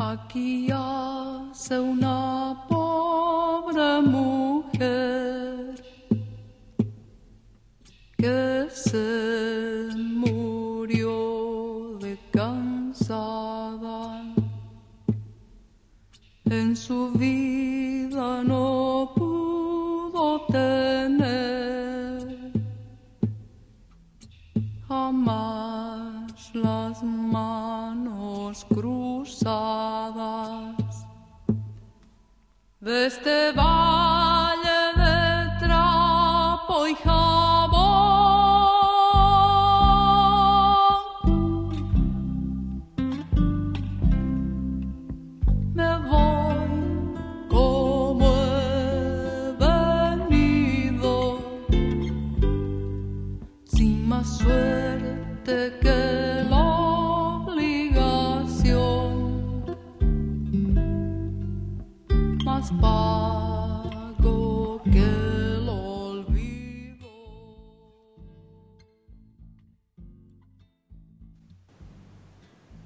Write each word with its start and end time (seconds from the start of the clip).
Aquí 0.00 0.68
hace 0.72 1.80
una 1.80 2.64
pobre 2.68 4.00
mujer 4.02 5.82
que 8.16 8.68
se 8.70 9.88
murió 9.96 11.98
de 12.00 12.16
cansada. 12.30 14.22
En 16.44 16.76
su 16.76 17.10
vida 17.10 17.47
cruzadas 29.48 31.06
de 32.80 33.06
este 33.06 33.52
valle 33.52 33.97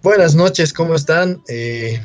Buenas 0.03 0.35
noches, 0.35 0.73
¿cómo 0.73 0.97
están? 0.97 1.45
Eh, 1.47 2.03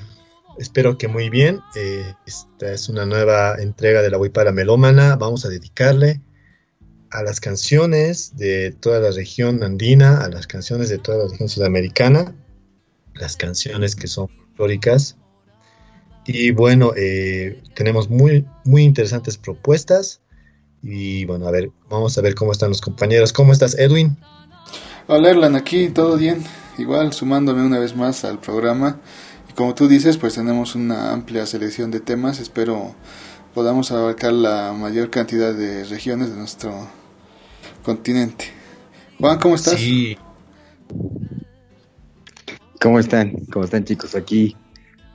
espero 0.60 1.00
que 1.00 1.08
muy 1.08 1.32
bien. 1.32 1.62
Eh, 1.76 2.14
esta 2.28 2.72
es 2.72 2.90
una 2.90 3.08
nueva 3.08 3.56
entrega 3.56 4.04
de 4.04 4.12
la 4.12 4.20
Huipara 4.20 4.52
Melómana. 4.52 5.16
Vamos 5.16 5.46
a 5.46 5.50
dedicarle 5.50 6.22
a 7.10 7.24
las 7.24 7.40
canciones 7.40 8.38
de 8.38 8.72
toda 8.72 9.00
la 9.00 9.10
región 9.10 9.64
andina, 9.64 10.22
a 10.24 10.30
las 10.30 10.46
canciones 10.46 10.90
de 10.90 11.00
toda 11.00 11.18
la 11.18 11.32
región 11.32 11.50
sudamericana, 11.50 12.36
las 13.16 13.36
canciones 13.36 13.96
que 13.96 14.06
son 14.06 14.28
folclóricas. 14.28 15.18
Y 16.28 16.52
bueno, 16.52 16.92
eh, 16.96 17.64
tenemos 17.74 18.12
muy, 18.12 18.46
muy 18.64 18.84
interesantes 18.84 19.40
propuestas. 19.40 20.22
Y 20.84 21.26
bueno, 21.26 21.48
a 21.48 21.52
ver, 21.52 21.72
vamos 21.90 22.16
a 22.20 22.22
ver 22.22 22.36
cómo 22.36 22.52
están 22.52 22.70
los 22.70 22.82
compañeros. 22.82 23.34
¿Cómo 23.34 23.54
estás, 23.54 23.76
Edwin? 23.80 24.16
Hola 25.08 25.32
Erlan, 25.32 25.56
aquí 25.56 25.90
todo 25.90 26.18
bien, 26.18 26.44
igual 26.80 27.14
sumándome 27.14 27.66
una 27.66 27.80
vez 27.80 27.96
más 27.96 28.24
al 28.26 28.40
programa. 28.40 29.00
Y 29.50 29.54
como 29.54 29.76
tú 29.76 29.88
dices, 29.88 30.18
pues 30.18 30.36
tenemos 30.36 30.76
una 30.76 31.12
amplia 31.12 31.46
selección 31.46 31.92
de 31.92 32.00
temas, 32.00 32.40
espero 32.40 32.96
podamos 33.54 33.92
abarcar 33.92 34.34
la 34.34 34.74
mayor 34.74 35.10
cantidad 35.10 35.54
de 35.54 35.84
regiones 35.86 36.30
de 36.30 36.38
nuestro 36.38 36.88
continente. 37.84 38.46
Juan, 39.20 39.40
¿cómo 39.40 39.56
estás? 39.56 39.76
Sí, 39.76 40.18
¿Cómo 42.80 43.00
están? 43.00 43.46
¿Cómo 43.52 43.66
están 43.66 43.84
chicos? 43.84 44.16
Aquí 44.16 44.56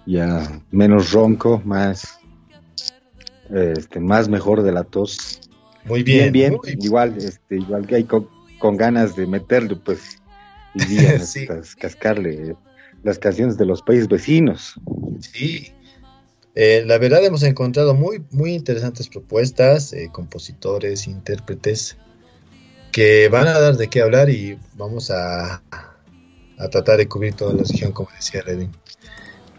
ya 0.06 0.60
menos 0.70 1.12
ronco, 1.12 1.62
más 1.64 2.18
este, 3.52 4.01
más 4.01 4.28
mejor 4.28 4.62
de 4.62 4.72
la 4.72 4.84
tos. 4.84 5.40
muy 5.84 6.02
bien. 6.02 6.33
bien, 6.33 6.55
muy 6.55 6.77
igual, 6.80 7.17
este, 7.18 7.56
igual 7.56 7.86
que 7.86 7.96
hay 7.96 8.05
con, 8.05 8.28
con 8.58 8.77
ganas 8.77 9.14
de 9.14 9.27
meterle, 9.27 9.77
pues, 9.77 10.21
y 10.74 10.84
día, 10.84 11.18
Sí. 11.27 11.46
cascarle 11.78 12.56
las 13.02 13.18
canciones 13.18 13.56
de 13.58 13.66
los 13.66 13.83
países 13.83 14.08
vecinos. 14.08 14.74
Sí, 15.20 15.72
Eh, 16.55 16.84
la 16.86 16.98
verdad 16.98 17.24
hemos 17.24 17.42
encontrado 17.44 17.94
muy, 17.94 18.22
muy 18.30 18.52
interesantes 18.52 19.08
propuestas, 19.08 19.92
eh, 19.94 20.10
compositores, 20.12 21.06
intérpretes, 21.06 21.96
que 22.92 23.28
van 23.30 23.48
a 23.48 23.58
dar 23.58 23.77
de 23.78 23.88
qué 23.88 24.02
hablar 24.02 24.28
y 24.28 24.58
vamos 24.77 25.10
a, 25.10 25.62
a 26.58 26.68
tratar 26.68 26.98
de 26.98 27.08
cubrir 27.08 27.34
toda 27.34 27.54
la 27.54 27.62
región, 27.62 27.92
como 27.92 28.10
decía 28.14 28.42
Redin. 28.42 28.70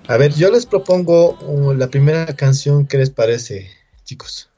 A 0.07 0.17
ver, 0.17 0.33
yo 0.33 0.51
les 0.51 0.65
propongo 0.67 1.35
uh, 1.47 1.73
la 1.73 1.87
primera 1.87 2.27
canción, 2.35 2.85
¿qué 2.85 2.97
les 2.99 3.09
parece, 3.09 3.69
chicos? 4.03 4.49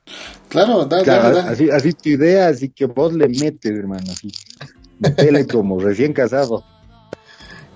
Claro, 0.50 0.86
dale, 0.86 1.04
Claro, 1.04 1.24
dale, 1.24 1.36
dale. 1.36 1.50
así, 1.52 1.70
así 1.70 1.94
tu 1.94 2.10
idea, 2.10 2.48
así 2.48 2.70
que 2.70 2.86
vos 2.86 3.14
le 3.14 3.30
metes, 3.30 3.72
hermano, 3.72 4.12
así. 4.12 4.30
Metele 5.00 5.46
como 5.48 5.80
recién 5.80 6.14
casado. 6.14 6.64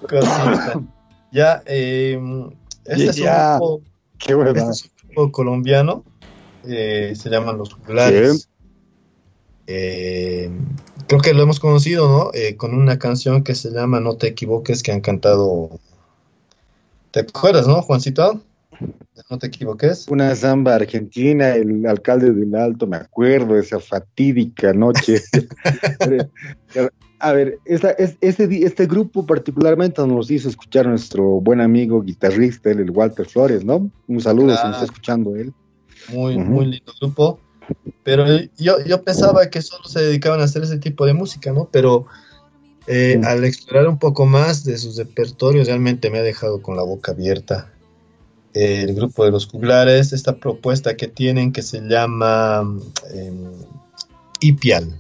Cosita. 0.02 0.82
ya, 1.32 1.62
eh, 1.66 2.20
este 2.86 3.04
es 3.06 3.18
un 3.18 3.24
Ya. 3.24 3.58
grupo, 3.58 3.82
Qué 4.18 4.34
este 4.34 4.60
es 4.60 4.84
un 4.84 5.08
grupo 5.08 5.32
colombiano, 5.32 6.04
eh, 6.68 7.14
se 7.16 7.30
llaman 7.30 7.58
Los 7.58 7.74
Juglares. 7.74 8.50
Eh, 9.68 10.50
creo 11.08 11.22
que 11.22 11.34
lo 11.34 11.44
hemos 11.44 11.60
conocido, 11.60 12.10
¿no? 12.10 12.32
Eh, 12.34 12.56
con 12.56 12.74
una 12.74 12.98
canción 12.98 13.44
que 13.44 13.54
se 13.54 13.70
llama 13.70 14.00
No 14.00 14.16
te 14.16 14.28
equivoques, 14.28 14.82
que 14.82 14.92
han 14.92 15.02
cantado. 15.02 15.70
¿Te 17.12 17.20
acuerdas, 17.22 17.68
no, 17.68 17.82
Juancito? 17.82 18.42
No 19.30 19.38
te 19.38 19.48
equivoques. 19.48 20.08
Una 20.08 20.36
samba 20.36 20.76
argentina, 20.76 21.54
el 21.56 21.86
alcalde 21.86 22.32
del 22.32 22.56
Alto, 22.56 22.88
me 22.88 22.98
acuerdo 22.98 23.58
esa 23.60 23.80
fatídica 23.80 24.74
noche. 24.74 25.22
A 27.20 27.34
ver, 27.34 27.60
esta, 27.66 27.92
es- 27.92 28.18
este, 28.22 28.66
este 28.66 28.86
grupo 28.86 29.26
particularmente 29.26 30.06
nos 30.08 30.32
hizo 30.32 30.48
escuchar 30.50 30.88
nuestro 30.88 31.24
buen 31.42 31.60
amigo 31.60 32.02
guitarrista, 32.02 32.72
el 32.72 32.90
Walter 32.92 33.26
Flores, 33.26 33.66
¿no? 33.66 33.92
Un 34.08 34.22
saludo 34.22 34.56
si 34.56 34.64
nos 34.64 34.74
está 34.76 34.86
escuchando 34.86 35.36
él. 35.36 35.54
Muy, 36.14 36.38
muy 36.38 36.66
lindo 36.66 36.94
grupo. 37.02 37.40
Pero 38.04 38.26
yo, 38.58 38.84
yo 38.86 39.04
pensaba 39.04 39.50
que 39.50 39.62
solo 39.62 39.84
se 39.86 40.00
dedicaban 40.02 40.40
a 40.40 40.46
hacer 40.46 40.64
ese 40.64 40.78
tipo 40.78 41.06
de 41.06 41.14
música, 41.14 41.52
¿no? 41.52 41.68
Pero 41.72 42.06
eh, 42.88 43.20
al 43.24 43.44
explorar 43.44 43.88
un 43.88 44.00
poco 44.00 44.26
más 44.26 44.64
de 44.64 44.78
sus 44.78 44.96
repertorios, 44.98 45.68
realmente 45.68 46.10
me 46.10 46.20
ha 46.20 46.24
dejado 46.24 46.62
con 46.62 46.76
la 46.76 46.84
boca 46.84 47.12
abierta. 47.12 47.72
Eh, 48.54 48.82
el 48.88 48.96
grupo 48.96 49.26
de 49.26 49.32
los 49.32 49.46
juglares, 49.46 50.12
esta 50.14 50.38
propuesta 50.38 50.96
que 50.98 51.08
tienen 51.08 51.52
que 51.52 51.62
se 51.62 51.82
llama 51.82 52.64
eh, 53.14 53.32
Ipial. 54.40 54.96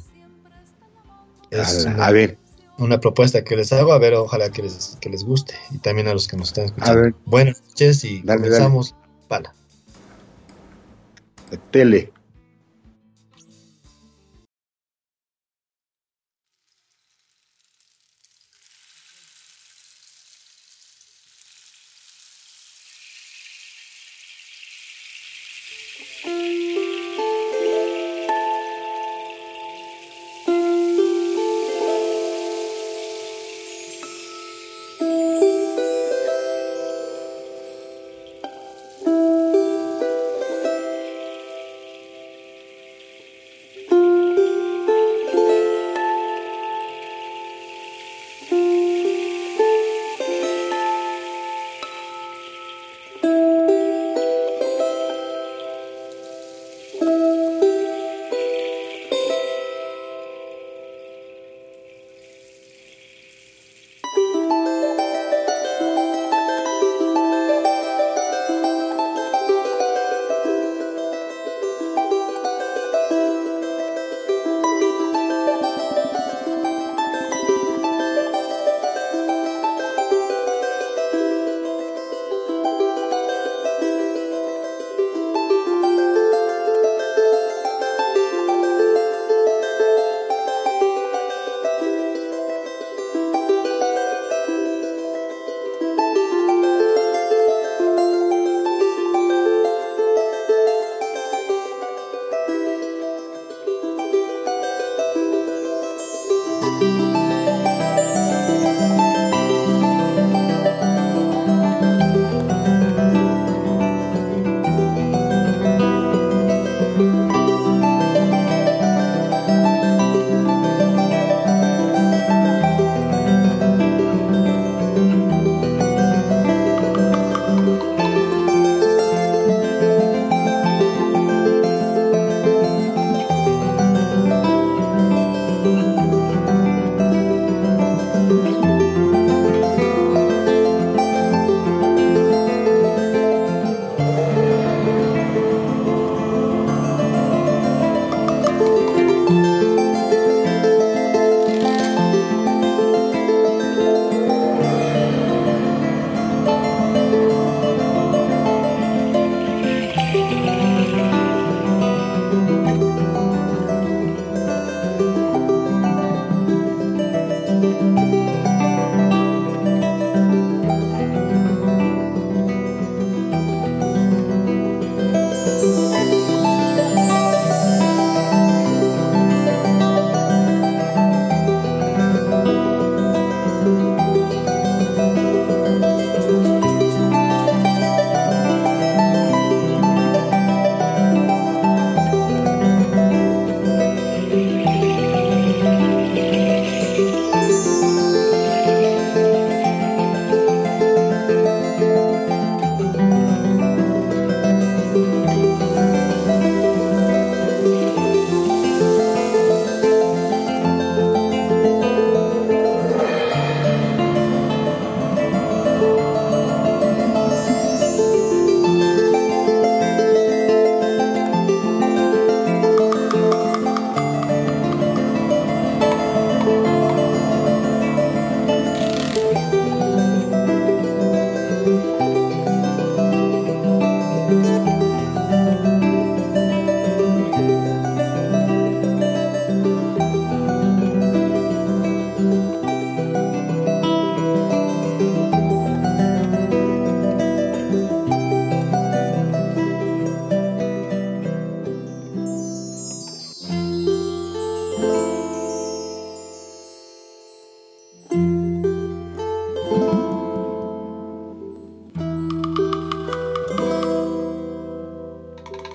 Es 1.52 1.86
A, 1.86 1.90
una, 1.90 2.06
a 2.06 2.12
ver, 2.12 2.38
una 2.78 3.00
propuesta 3.00 3.44
que 3.44 3.56
les 3.56 3.74
hago, 3.74 3.94
a 3.94 4.00
ver, 4.00 4.14
ojalá 4.14 4.50
que 4.50 4.64
les, 4.64 4.98
que 5.02 5.10
les 5.10 5.24
guste. 5.24 5.56
Y 5.72 5.78
también 5.80 6.08
a 6.08 6.14
los 6.14 6.28
que 6.28 6.38
nos 6.38 6.50
están 6.50 6.66
escuchando. 6.66 7.00
A 7.00 7.02
ver. 7.04 7.16
Buenas 7.26 7.62
noches 7.68 8.04
y 8.04 8.22
Dale, 8.22 8.42
comenzamos. 8.42 8.96
Pala. 9.28 9.54
tele. 11.72 12.12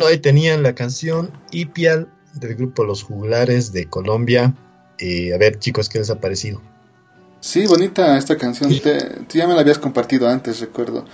ahí 0.07 0.19
tenían 0.19 0.65
la 0.65 0.75
canción 0.75 1.31
Ipial 1.53 2.13
del 2.35 2.57
grupo 2.57 2.83
Los 2.83 3.05
Juglares 3.05 3.73
de 3.73 3.89
Colombia. 3.89 4.57
Eh, 4.99 5.33
a 5.33 5.39
ver, 5.39 5.61
chicos, 5.61 5.89
¿qué 5.89 6.01
les 6.01 6.11
ha 6.11 6.19
parecido? 6.19 6.61
Sí, 7.41 7.67
bonita 7.67 8.17
esta 8.19 8.37
canción. 8.37 8.71
Te, 8.81 8.99
tú 9.29 9.39
ya 9.39 9.47
me 9.47 9.55
la 9.55 9.61
habías 9.61 9.79
compartido 9.79 10.29
antes, 10.29 10.61
recuerdo. 10.61 11.05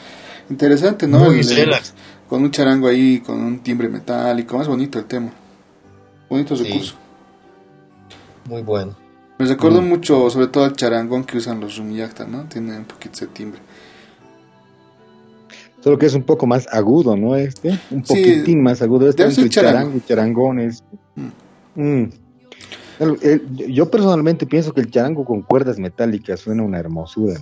Interesante, 0.48 1.06
¿no? 1.06 1.18
Muy 1.20 1.40
El- 1.40 1.50
el- 1.50 1.56
relax. 1.56 1.94
con 2.28 2.42
un 2.42 2.50
charango 2.50 2.88
ahí, 2.88 3.20
con 3.20 3.38
un 3.40 3.60
timbre 3.60 3.88
metálico. 3.88 4.56
Más 4.56 4.68
bonito 4.68 4.98
el 4.98 5.04
tema. 5.06 5.30
Bonito 6.30 6.56
Sí. 6.56 6.64
recurso. 6.64 6.94
Muy 8.48 8.62
bueno. 8.62 8.96
Me 9.38 9.46
recuerdo 9.46 9.82
Mm. 9.82 9.88
mucho, 9.88 10.30
sobre 10.30 10.46
todo 10.48 10.64
al 10.64 10.74
charangón 10.74 11.24
que 11.24 11.36
usan 11.38 11.60
los 11.60 11.76
rumiyakta, 11.76 12.24
¿no? 12.26 12.44
Tiene 12.44 12.76
un 12.78 12.84
poquito 12.84 13.14
ese 13.16 13.26
timbre. 13.28 13.60
Solo 15.82 15.98
que 15.98 16.06
es 16.06 16.14
un 16.14 16.22
poco 16.22 16.46
más 16.46 16.66
agudo, 16.72 17.16
¿no? 17.16 17.34
Este, 17.34 17.70
un 17.90 18.04
Sí, 18.06 18.14
poquitín 18.14 18.62
más 18.62 18.80
agudo. 18.82 19.08
Este 19.08 19.24
entre 19.24 19.48
charango. 19.48 19.72
charango 19.78 19.96
y 19.98 20.00
charangones. 20.06 20.84
Mm. 21.74 22.04
El- 23.02 23.18
el- 23.22 23.72
yo 23.72 23.90
personalmente 23.90 24.46
pienso 24.46 24.72
que 24.72 24.80
el 24.80 24.90
charango 24.90 25.24
con 25.24 25.42
cuerdas 25.42 25.78
metálicas 25.78 26.40
suena 26.40 26.62
una 26.62 26.78
hermosura, 26.78 27.34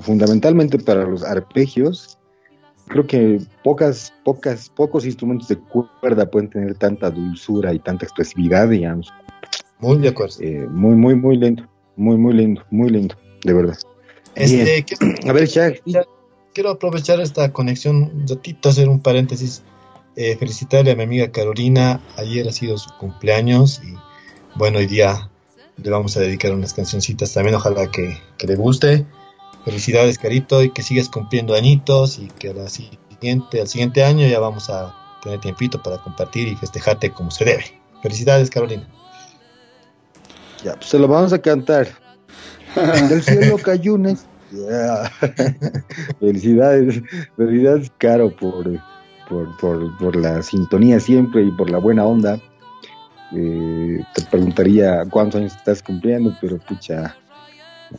Fundamentalmente 0.00 0.80
para 0.80 1.04
los 1.04 1.22
arpegios, 1.22 2.18
creo 2.88 3.06
que 3.06 3.40
pocas, 3.62 4.12
pocas, 4.24 4.68
pocos 4.68 5.06
instrumentos 5.06 5.46
de 5.46 5.58
cuerda 5.58 6.28
pueden 6.28 6.50
tener 6.50 6.74
tanta 6.74 7.08
dulzura 7.08 7.72
y 7.72 7.78
tanta 7.78 8.04
expresividad, 8.04 8.68
digamos. 8.68 9.12
Muy 9.78 9.98
de 9.98 10.08
acuerdo. 10.08 10.34
Eh, 10.40 10.66
muy, 10.68 10.96
muy, 10.96 11.14
muy 11.14 11.36
lindo. 11.36 11.68
Muy, 11.94 12.16
muy 12.16 12.34
lindo, 12.34 12.62
muy 12.70 12.90
lindo, 12.90 13.14
de 13.44 13.52
verdad. 13.52 13.78
Este, 14.34 14.84
quiero, 14.84 15.14
A 15.28 15.32
ver, 15.32 15.46
Shaq, 15.46 15.82
quiero 16.52 16.70
aprovechar 16.70 17.20
esta 17.20 17.52
conexión 17.52 18.10
un 18.12 18.26
ratito, 18.26 18.70
hacer 18.70 18.88
un 18.88 19.00
paréntesis. 19.00 19.62
Eh, 20.16 20.34
felicitarle 20.36 20.90
a 20.90 20.96
mi 20.96 21.02
amiga 21.04 21.30
Carolina. 21.30 22.00
Ayer 22.16 22.48
ha 22.48 22.52
sido 22.52 22.76
su 22.76 22.90
cumpleaños 22.98 23.80
y 23.84 23.94
bueno, 24.56 24.78
hoy 24.78 24.86
día 24.86 25.28
le 25.82 25.90
vamos 25.90 26.16
a 26.16 26.20
dedicar 26.20 26.52
unas 26.52 26.72
cancioncitas 26.74 27.32
también. 27.34 27.54
Ojalá 27.56 27.90
que, 27.90 28.18
que 28.38 28.46
le 28.46 28.56
guste. 28.56 29.06
Felicidades, 29.64 30.18
Carito, 30.18 30.62
y 30.62 30.70
que 30.70 30.82
sigas 30.82 31.08
cumpliendo 31.08 31.54
añitos 31.54 32.18
y 32.18 32.28
que 32.38 32.50
a 32.50 32.54
la 32.54 32.68
siguiente, 32.68 33.60
al 33.60 33.66
siguiente 33.68 34.04
año 34.04 34.26
ya 34.26 34.38
vamos 34.38 34.70
a 34.70 34.94
tener 35.22 35.40
tiempito 35.40 35.82
para 35.82 35.98
compartir 35.98 36.46
y 36.48 36.54
festejarte 36.56 37.10
como 37.10 37.30
se 37.32 37.44
debe. 37.44 37.64
Felicidades, 38.02 38.48
Carolina. 38.48 38.86
ya, 40.62 40.74
pues 40.76 40.86
se 40.88 40.98
lo 40.98 41.08
vamos 41.08 41.32
a 41.32 41.38
cantar. 41.40 41.88
Del 43.08 43.22
cielo 43.22 43.56
cayó 43.62 43.94
una 43.94 44.12
es- 44.12 44.26
Yeah. 44.52 45.10
felicidades, 46.20 47.02
felicidades, 47.36 47.90
Caro, 47.98 48.30
por, 48.36 48.64
por, 49.28 49.56
por, 49.58 49.98
por 49.98 50.14
la 50.14 50.40
sintonía 50.40 51.00
siempre 51.00 51.42
y 51.42 51.50
por 51.50 51.68
la 51.68 51.78
buena 51.78 52.04
onda. 52.04 52.40
Eh, 53.34 54.04
te 54.14 54.22
preguntaría 54.22 55.04
cuántos 55.10 55.40
años 55.40 55.56
estás 55.56 55.82
cumpliendo, 55.82 56.36
pero 56.40 56.58
pucha, 56.58 57.16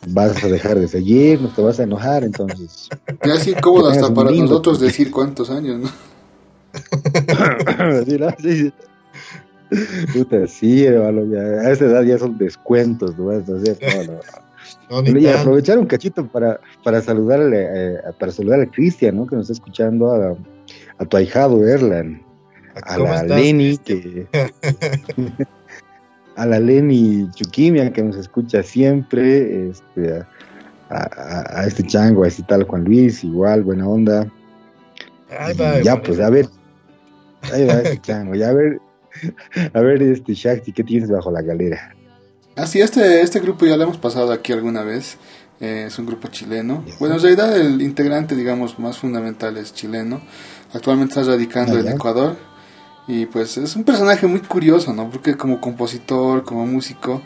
vas 0.08 0.42
a 0.42 0.48
dejar 0.48 0.78
de 0.78 0.88
seguir, 0.88 1.40
no 1.40 1.48
te 1.48 1.60
vas 1.62 1.78
a 1.80 1.82
enojar, 1.82 2.24
entonces. 2.24 2.88
Es 3.20 3.32
así 3.32 3.54
cómodo 3.54 3.90
hasta 3.90 4.06
Es 4.06 4.12
para 4.12 4.30
lindo. 4.30 4.46
nosotros 4.46 4.80
decir 4.80 5.10
cuántos 5.10 5.50
años, 5.50 5.80
¿no? 5.80 5.88
Sí, 8.06 8.18
¿no? 8.18 8.30
Sí, 8.38 8.56
sí. 8.56 8.72
Puta, 10.14 10.46
sí, 10.46 10.84
hermano, 10.84 11.24
ya, 11.30 11.40
a 11.40 11.70
esa 11.72 11.84
edad 11.84 12.02
ya 12.02 12.18
son 12.18 12.38
descuentos, 12.38 13.18
¿no? 13.18 13.30
ni 15.02 15.20
y 15.20 15.26
aprovechar 15.26 15.78
un 15.78 15.86
cachito 15.86 16.26
para, 16.26 16.58
para 16.82 17.02
saludarle, 17.02 17.66
eh, 17.70 17.98
para 18.18 18.32
saludar 18.32 18.60
a 18.60 18.66
Cristian, 18.66 19.16
¿no? 19.16 19.26
Que 19.26 19.36
nos 19.36 19.50
está 19.50 19.52
escuchando, 19.54 20.10
a, 20.10 20.36
a 20.98 21.04
tu 21.04 21.16
ahijado 21.16 21.66
Erlan. 21.66 22.22
a 22.86 22.98
la 22.98 23.22
Leni, 23.22 23.78
que... 23.78 24.26
a 26.36 26.46
la 26.46 26.60
Leni 26.60 27.28
Chuquimia, 27.34 27.92
que 27.92 28.02
nos 28.02 28.16
escucha 28.16 28.62
siempre, 28.62 29.70
este, 29.70 30.24
a, 30.90 31.64
este 31.66 31.82
chango, 31.84 32.24
a 32.24 32.28
este 32.28 32.42
tal 32.44 32.64
Juan 32.64 32.84
Luis, 32.84 33.24
igual, 33.24 33.62
buena 33.64 33.88
onda. 33.88 34.30
ya, 35.82 36.00
pues, 36.02 36.20
a 36.20 36.30
ver, 36.30 36.46
ahí 37.52 37.66
va 37.66 37.74
este 37.74 38.00
chango, 38.00 38.34
ya 38.34 38.50
a 38.50 38.52
ver, 38.52 38.80
a 39.74 39.80
ver, 39.80 40.02
este 40.02 40.34
Shakti, 40.34 40.72
¿qué 40.72 40.84
tienes 40.84 41.10
bajo 41.10 41.30
la 41.30 41.42
galera? 41.42 41.94
Así, 42.56 42.80
este, 42.80 43.22
este 43.22 43.38
grupo 43.40 43.66
ya 43.66 43.76
lo 43.76 43.84
hemos 43.84 43.98
pasado 43.98 44.32
aquí 44.32 44.52
alguna 44.52 44.82
vez. 44.82 45.16
Eh, 45.60 45.84
es 45.86 45.98
un 45.98 46.06
grupo 46.06 46.28
chileno. 46.28 46.84
Bueno, 46.98 47.16
en 47.16 47.22
realidad 47.22 47.56
el 47.56 47.82
integrante, 47.82 48.36
digamos, 48.36 48.78
más 48.78 48.98
fundamental 48.98 49.56
es 49.56 49.74
chileno. 49.74 50.20
Actualmente 50.72 51.18
está 51.18 51.30
radicando 51.30 51.76
ah, 51.76 51.80
en 51.80 51.88
Ecuador. 51.88 52.36
Y 53.08 53.24
pues 53.24 53.56
es 53.56 53.74
un 53.74 53.84
personaje 53.84 54.26
muy 54.26 54.40
curioso, 54.40 54.92
¿no? 54.92 55.10
Porque 55.10 55.34
como 55.34 55.60
compositor, 55.60 56.44
como 56.44 56.66
músico, 56.66 57.22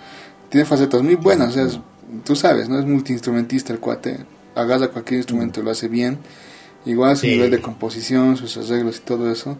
tiene 0.48 0.64
facetas 0.64 1.02
muy 1.02 1.16
buenas. 1.16 1.50
O 1.50 1.52
sea, 1.52 1.82
tú 2.24 2.36
sabes, 2.36 2.68
¿no? 2.68 2.78
Es 2.78 2.86
multiinstrumentista 2.86 3.72
el 3.72 3.80
cuate. 3.80 4.24
Agarra 4.54 4.88
cualquier 4.88 5.18
instrumento 5.18 5.60
y 5.60 5.64
lo 5.64 5.72
hace 5.72 5.88
bien. 5.88 6.18
Igual 6.86 7.16
su 7.16 7.26
nivel 7.26 7.50
de 7.50 7.60
composición, 7.60 8.36
sus 8.36 8.56
arreglos 8.56 8.98
y 8.98 9.00
todo 9.00 9.30
eso. 9.30 9.58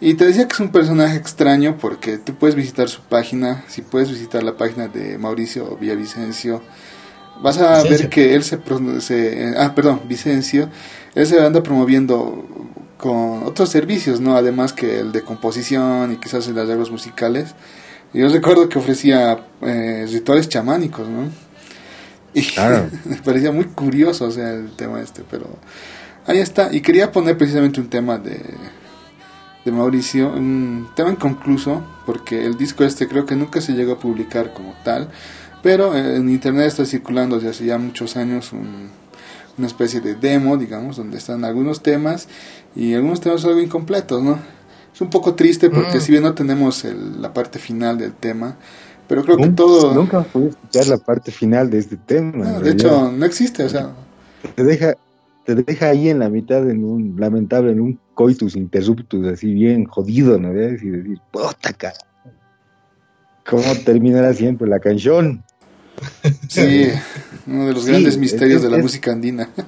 Y 0.00 0.14
te 0.14 0.26
decía 0.26 0.46
que 0.46 0.52
es 0.52 0.60
un 0.60 0.70
personaje 0.70 1.16
extraño 1.16 1.78
porque 1.78 2.18
tú 2.18 2.34
puedes 2.34 2.56
visitar 2.56 2.88
su 2.90 3.00
página, 3.00 3.64
si 3.68 3.80
puedes 3.80 4.10
visitar 4.10 4.42
la 4.42 4.56
página 4.56 4.88
de 4.88 5.16
Mauricio 5.16 5.76
Villavicencio, 5.76 6.62
vas 7.42 7.58
a 7.58 7.82
ver 7.84 8.08
que 8.08 8.34
él 8.34 8.42
se, 8.42 8.58
se, 9.00 9.54
ah, 9.56 9.74
perdón, 9.74 10.02
Vicencio, 10.06 10.68
él 11.14 11.26
se 11.26 11.40
anda 11.40 11.62
promoviendo 11.62 12.44
con 13.04 13.42
otros 13.42 13.68
servicios, 13.68 14.18
¿no? 14.18 14.34
Además 14.34 14.72
que 14.72 15.00
el 15.00 15.12
de 15.12 15.20
composición 15.20 16.10
y 16.10 16.16
quizás 16.16 16.48
el 16.48 16.54
de 16.54 16.62
arreglos 16.62 16.90
musicales. 16.90 17.54
Yo 18.14 18.30
recuerdo 18.30 18.66
que 18.70 18.78
ofrecía 18.78 19.44
eh, 19.60 20.06
rituales 20.10 20.48
chamánicos, 20.48 21.06
¿no? 21.06 21.28
Y 22.32 22.46
me 23.04 23.16
parecía 23.16 23.52
muy 23.52 23.66
curioso, 23.66 24.24
o 24.24 24.30
sea, 24.30 24.54
el 24.54 24.70
tema 24.74 25.02
este, 25.02 25.22
pero 25.30 25.44
ahí 26.26 26.38
está. 26.38 26.72
Y 26.72 26.80
quería 26.80 27.12
poner 27.12 27.36
precisamente 27.36 27.78
un 27.78 27.90
tema 27.90 28.16
de, 28.16 28.40
de 29.66 29.70
Mauricio, 29.70 30.32
un 30.32 30.88
tema 30.96 31.10
inconcluso, 31.10 31.84
porque 32.06 32.46
el 32.46 32.56
disco 32.56 32.84
este 32.84 33.06
creo 33.06 33.26
que 33.26 33.36
nunca 33.36 33.60
se 33.60 33.74
llegó 33.74 33.92
a 33.92 33.98
publicar 33.98 34.54
como 34.54 34.72
tal, 34.82 35.10
pero 35.62 35.94
en 35.94 36.30
internet 36.30 36.68
está 36.68 36.86
circulando 36.86 37.36
desde 37.36 37.50
hace 37.50 37.66
ya 37.66 37.76
muchos 37.76 38.16
años 38.16 38.50
una 39.58 39.66
especie 39.66 40.00
de 40.00 40.14
demo, 40.14 40.56
digamos, 40.56 40.96
donde 40.96 41.18
están 41.18 41.44
algunos 41.44 41.82
temas 41.82 42.28
y 42.74 42.94
algunos 42.94 43.20
temas 43.20 43.44
algo 43.44 43.60
incompletos, 43.60 44.22
¿no? 44.22 44.38
Es 44.92 45.00
un 45.00 45.10
poco 45.10 45.34
triste 45.34 45.70
porque 45.70 45.98
mm. 45.98 46.00
si 46.00 46.12
bien 46.12 46.22
no 46.22 46.34
tenemos 46.34 46.84
la 46.84 47.32
parte 47.32 47.58
final 47.58 47.98
del 47.98 48.12
tema, 48.12 48.56
pero 49.08 49.24
creo 49.24 49.36
que 49.36 49.48
todo... 49.48 49.92
Nunca 49.94 50.22
pude 50.22 50.50
escuchar 50.50 50.86
la 50.86 50.98
parte 50.98 51.30
final 51.30 51.68
de 51.70 51.78
este 51.78 51.96
tema. 51.96 52.58
de 52.60 52.70
hecho, 52.70 53.12
no 53.12 53.26
existe, 53.26 53.64
o 53.64 53.68
sea... 53.68 53.92
Te 54.54 54.62
deja, 54.62 54.94
te 55.44 55.54
deja 55.54 55.88
ahí 55.88 56.08
en 56.08 56.18
la 56.18 56.28
mitad, 56.28 56.68
en 56.68 56.84
un 56.84 57.16
lamentable, 57.18 57.72
en 57.72 57.80
un 57.80 57.98
coitus 58.14 58.56
interruptus, 58.56 59.26
así 59.26 59.52
bien 59.52 59.84
jodido, 59.86 60.38
¿no? 60.38 60.52
Y 60.52 60.54
decir, 60.54 61.18
puta 61.30 61.72
cara. 61.72 61.96
¿Cómo 63.46 63.64
terminará 63.84 64.32
siempre 64.32 64.68
la 64.68 64.78
canción? 64.78 65.44
Sí, 66.48 66.88
uno 67.46 67.66
de 67.66 67.74
los 67.74 67.86
grandes 67.86 68.16
misterios 68.18 68.62
de 68.62 68.70
la 68.70 68.78
música 68.78 69.12
andina. 69.12 69.48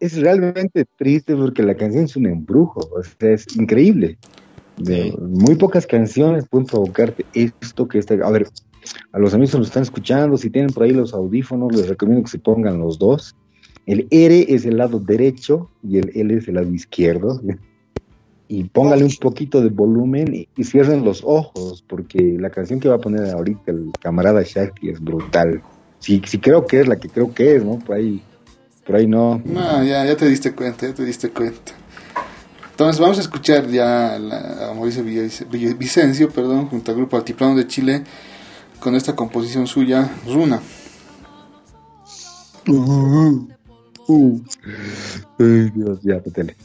Es, 0.00 0.16
realmente 0.16 0.86
triste 0.96 1.36
porque 1.36 1.62
la 1.62 1.74
canción 1.74 2.04
es 2.04 2.16
un 2.16 2.24
embrujo, 2.24 2.80
o 2.80 3.02
sea, 3.02 3.32
es 3.32 3.46
increíble. 3.58 4.16
De, 4.78 5.14
Muy 5.20 5.54
pocas 5.56 5.86
canciones 5.86 6.46
pueden 6.48 6.66
provocarte 6.66 7.26
esto 7.34 7.86
que 7.86 7.98
está. 7.98 8.14
A 8.14 8.30
ver, 8.30 8.48
a 9.12 9.18
los 9.18 9.34
amigos 9.34 9.52
que 9.52 9.58
nos 9.58 9.66
están 9.66 9.82
escuchando, 9.82 10.38
si 10.38 10.48
tienen 10.48 10.72
por 10.72 10.84
ahí 10.84 10.92
los 10.92 11.12
audífonos, 11.12 11.76
les 11.76 11.88
recomiendo 11.88 12.24
que 12.24 12.30
se 12.30 12.38
pongan 12.38 12.78
los 12.78 12.98
dos 12.98 13.36
el 13.88 14.06
R 14.10 14.54
es 14.54 14.66
el 14.66 14.76
lado 14.76 15.00
derecho 15.00 15.70
y 15.82 15.96
el 15.96 16.12
L 16.14 16.36
es 16.36 16.46
el 16.46 16.56
lado 16.56 16.70
izquierdo. 16.70 17.40
Y 18.46 18.64
póngale 18.64 19.02
un 19.02 19.14
poquito 19.18 19.62
de 19.62 19.70
volumen 19.70 20.46
y, 20.54 20.64
cierren 20.64 21.06
los 21.06 21.22
ojos, 21.24 21.82
porque 21.88 22.36
la 22.38 22.50
canción 22.50 22.80
que 22.80 22.90
va 22.90 22.96
a 22.96 23.00
poner 23.00 23.30
ahorita 23.30 23.72
el 23.72 23.90
camarada 23.98 24.42
Shakti 24.42 24.90
es 24.90 25.00
brutal. 25.00 25.62
Sí, 26.00 26.22
sí 26.26 26.38
creo 26.38 26.66
que 26.66 26.80
es 26.80 26.88
la 26.88 26.96
que 26.96 27.08
creo 27.08 27.32
que 27.32 27.56
es, 27.56 27.64
¿no? 27.64 27.78
Por 27.78 27.96
ahí, 27.96 28.22
por 28.86 28.96
ahí 28.96 29.06
no. 29.06 29.40
No, 29.44 29.84
ya, 29.84 30.04
ya 30.04 30.16
te 30.16 30.26
diste 30.26 30.54
cuenta, 30.54 30.86
ya 30.86 30.94
te 30.94 31.04
diste 31.04 31.30
cuenta. 31.30 31.72
Entonces 32.70 33.00
vamos 33.00 33.18
a 33.18 33.22
escuchar 33.22 33.66
ya 33.68 34.14
a 34.14 34.72
Mauricio 34.74 35.02
Vicencio, 35.02 36.30
perdón, 36.30 36.66
junto 36.68 36.92
al 36.92 36.96
grupo 36.96 37.16
Altiplano 37.16 37.56
de 37.56 37.66
Chile, 37.66 38.04
con 38.78 38.94
esta 38.94 39.16
composición 39.16 39.66
suya, 39.66 40.08
Runa. 40.26 40.60
Uh. 42.68 43.48
Ay, 45.38 45.70
Dios, 45.74 45.98
ya, 46.02 46.20
tele. 46.20 46.56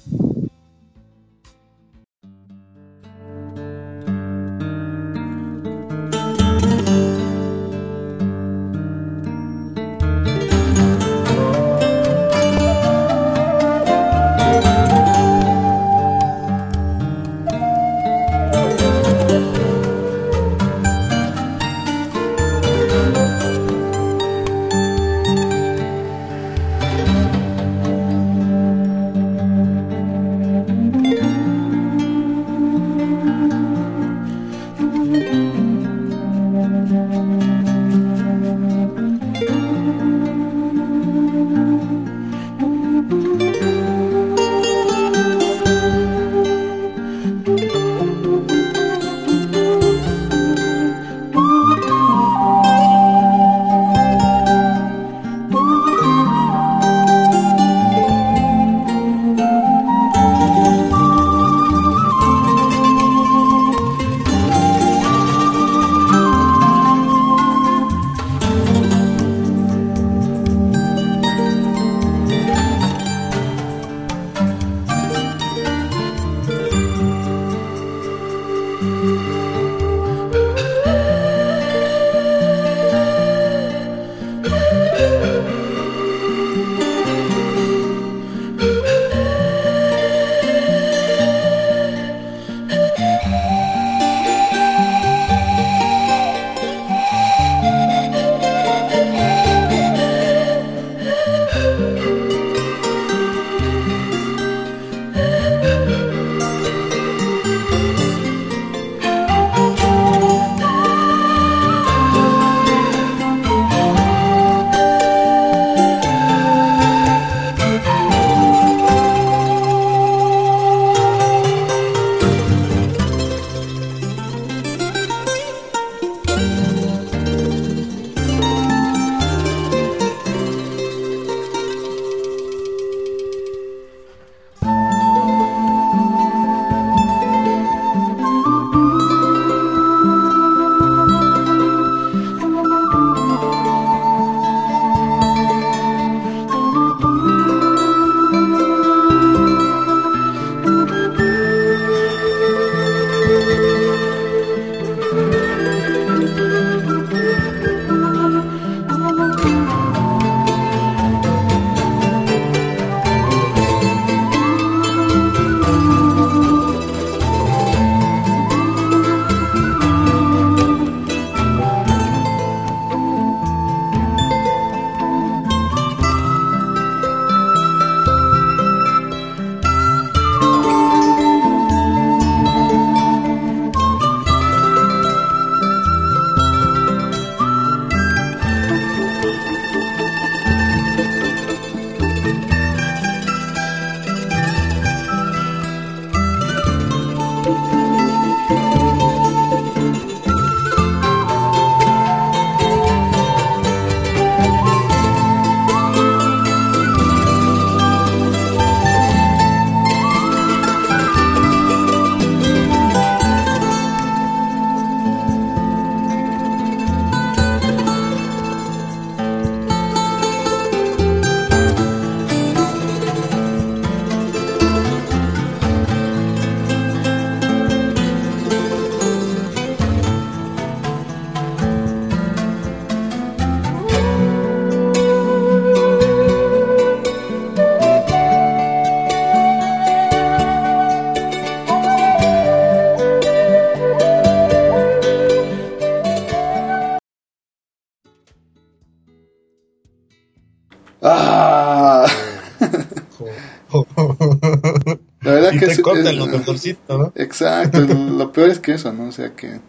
Que 255.84 255.92
te 255.92 256.00
es- 256.00 256.06
corta 256.06 256.26
es- 256.26 256.26
el 256.26 256.32
doctorcito, 256.32 256.98
¿no? 256.98 257.12
Exacto, 257.16 257.80
lo 258.18 258.32
peor 258.32 258.50
es 258.50 258.60
que 258.60 258.74
eso, 258.74 258.92
¿no? 258.94 259.08
O 259.08 259.12
sea 259.12 259.34
que... 259.36 259.60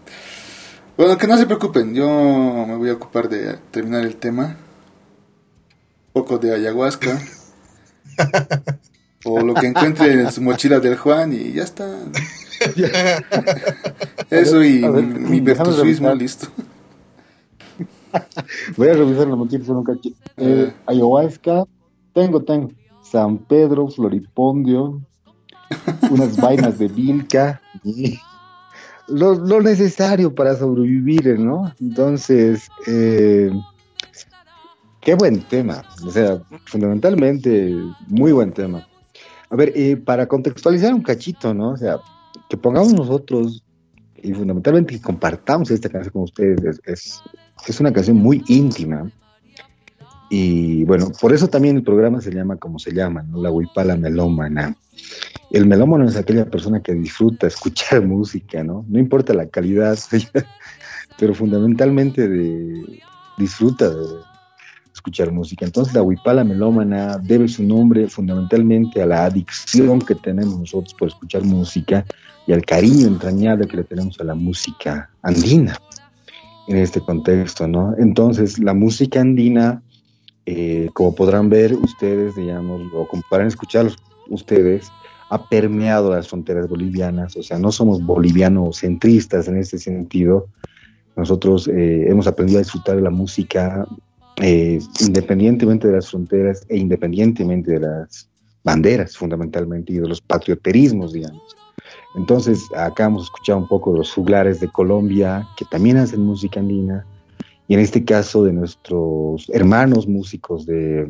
Bueno, 0.96 1.18
que 1.18 1.26
no 1.26 1.36
se 1.36 1.46
preocupen, 1.46 1.92
yo 1.94 2.06
me 2.68 2.76
voy 2.76 2.88
a 2.90 2.94
ocupar 2.94 3.28
de 3.28 3.56
terminar 3.72 4.04
el 4.04 4.14
tema. 4.16 4.56
Un 6.12 6.22
poco 6.22 6.38
de 6.38 6.54
ayahuasca. 6.54 7.20
o 9.24 9.40
lo 9.40 9.54
que 9.54 9.66
encuentre 9.66 10.12
en 10.12 10.30
su 10.30 10.40
mochila 10.40 10.78
del 10.78 10.96
Juan 10.96 11.32
y 11.32 11.52
ya 11.52 11.64
está. 11.64 11.88
Eso 14.30 14.62
y 14.62 14.80
ver, 14.82 15.02
mi, 15.02 15.18
mi 15.30 15.40
virtuosismo, 15.40 16.14
listo. 16.14 16.46
Voy 18.76 18.88
a 18.88 18.92
revisar 18.94 19.26
la 19.26 19.34
mochila 19.36 19.64
son 19.64 19.78
un 19.78 19.84
cachito. 19.84 20.16
Eh, 20.36 20.72
ayahuasca, 20.86 21.64
tengo, 22.12 22.42
tengo. 22.42 22.70
San 23.02 23.38
Pedro, 23.38 23.88
Floripondio, 23.88 25.00
unas 26.10 26.36
vainas 26.36 26.78
de 26.78 26.88
Vilca. 26.88 27.60
y 27.84 28.18
Lo, 29.08 29.34
lo 29.34 29.60
necesario 29.60 30.34
para 30.34 30.56
sobrevivir, 30.56 31.38
¿no? 31.38 31.72
Entonces, 31.80 32.68
eh, 32.86 33.50
qué 35.00 35.14
buen 35.14 35.42
tema. 35.42 35.82
O 36.04 36.10
sea, 36.10 36.40
fundamentalmente, 36.66 37.74
muy 38.08 38.32
buen 38.32 38.52
tema. 38.52 38.86
A 39.50 39.56
ver, 39.56 39.72
eh, 39.76 39.96
para 39.96 40.26
contextualizar 40.26 40.92
un 40.92 41.02
cachito, 41.02 41.54
¿no? 41.54 41.70
O 41.70 41.76
sea, 41.76 41.98
que 42.48 42.56
pongamos 42.56 42.92
nosotros 42.94 43.62
y 44.16 44.32
fundamentalmente 44.32 44.94
que 44.94 45.00
compartamos 45.00 45.70
esta 45.70 45.88
canción 45.88 46.12
con 46.12 46.22
ustedes 46.22 46.80
es, 46.84 47.22
es, 47.66 47.80
una 47.80 47.92
canción 47.92 48.16
muy 48.16 48.42
íntima. 48.48 49.10
Y 50.30 50.84
bueno, 50.84 51.12
por 51.20 51.32
eso 51.32 51.46
también 51.46 51.76
el 51.76 51.84
programa 51.84 52.20
se 52.20 52.32
llama 52.32 52.56
como 52.56 52.78
se 52.78 52.92
llama, 52.92 53.22
¿no? 53.22 53.40
La 53.42 53.50
Huipala 53.50 53.96
Melómana. 53.96 54.76
El 55.54 55.66
melómano 55.66 56.08
es 56.08 56.16
aquella 56.16 56.46
persona 56.46 56.82
que 56.82 56.94
disfruta 56.94 57.46
escuchar 57.46 58.02
música, 58.06 58.64
¿no? 58.64 58.84
No 58.88 58.98
importa 58.98 59.32
la 59.34 59.46
calidad, 59.46 59.96
pero 61.18 61.32
fundamentalmente 61.32 62.28
de, 62.28 63.00
disfruta 63.38 63.88
de 63.88 64.04
escuchar 64.92 65.30
música. 65.30 65.64
Entonces 65.64 65.94
la 65.94 66.02
Huipala 66.02 66.42
Melómana 66.42 67.18
debe 67.18 67.46
su 67.46 67.62
nombre 67.62 68.08
fundamentalmente 68.08 69.00
a 69.00 69.06
la 69.06 69.26
adicción 69.26 70.00
que 70.00 70.16
tenemos 70.16 70.58
nosotros 70.58 70.92
por 70.94 71.06
escuchar 71.06 71.44
música 71.44 72.04
y 72.48 72.52
al 72.52 72.64
cariño 72.64 73.06
entrañable 73.06 73.68
que 73.68 73.76
le 73.76 73.84
tenemos 73.84 74.18
a 74.18 74.24
la 74.24 74.34
música 74.34 75.08
andina 75.22 75.78
en 76.66 76.78
este 76.78 77.00
contexto, 77.00 77.68
¿no? 77.68 77.94
Entonces, 77.96 78.58
la 78.58 78.74
música 78.74 79.20
andina, 79.20 79.82
eh, 80.46 80.90
como 80.94 81.14
podrán 81.14 81.48
ver 81.48 81.74
ustedes, 81.74 82.34
digamos, 82.34 82.92
o 82.92 83.06
como 83.06 83.22
podrán 83.30 83.46
escuchar 83.46 83.88
ustedes, 84.28 84.90
ha 85.30 85.48
permeado 85.48 86.14
las 86.14 86.28
fronteras 86.28 86.68
bolivianas, 86.68 87.36
o 87.36 87.42
sea, 87.42 87.58
no 87.58 87.72
somos 87.72 88.04
bolivianos 88.04 88.80
centristas 88.80 89.48
en 89.48 89.56
este 89.56 89.78
sentido. 89.78 90.48
Nosotros 91.16 91.68
eh, 91.68 92.06
hemos 92.08 92.26
aprendido 92.26 92.58
a 92.58 92.62
disfrutar 92.62 92.96
de 92.96 93.02
la 93.02 93.10
música 93.10 93.86
eh, 94.40 94.80
independientemente 95.00 95.88
de 95.88 95.94
las 95.94 96.10
fronteras 96.10 96.66
e 96.68 96.76
independientemente 96.76 97.72
de 97.72 97.80
las 97.80 98.28
banderas, 98.64 99.16
fundamentalmente, 99.16 99.92
y 99.92 99.96
de 99.96 100.08
los 100.08 100.20
patrioterismos, 100.20 101.12
digamos. 101.12 101.56
Entonces, 102.16 102.60
acá 102.76 103.06
hemos 103.06 103.24
escuchado 103.24 103.58
un 103.58 103.68
poco 103.68 103.92
de 103.92 103.98
los 103.98 104.12
juglares 104.12 104.60
de 104.60 104.68
Colombia, 104.68 105.46
que 105.56 105.64
también 105.66 105.98
hacen 105.98 106.20
música 106.20 106.60
andina, 106.60 107.06
y 107.68 107.74
en 107.74 107.80
este 107.80 108.04
caso 108.04 108.44
de 108.44 108.52
nuestros 108.52 109.48
hermanos 109.50 110.06
músicos 110.06 110.66
de, 110.66 111.08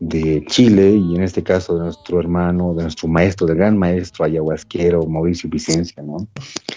de 0.00 0.44
Chile, 0.46 0.90
y 0.92 1.16
en 1.16 1.22
este 1.22 1.42
caso 1.42 1.74
de 1.74 1.84
nuestro 1.84 2.20
hermano, 2.20 2.74
de 2.74 2.82
nuestro 2.82 3.08
maestro, 3.08 3.46
del 3.46 3.56
gran 3.56 3.76
maestro 3.76 4.24
ayahuasquero 4.24 5.04
Mauricio 5.06 5.50
Vicencia, 5.50 6.02
¿no? 6.02 6.28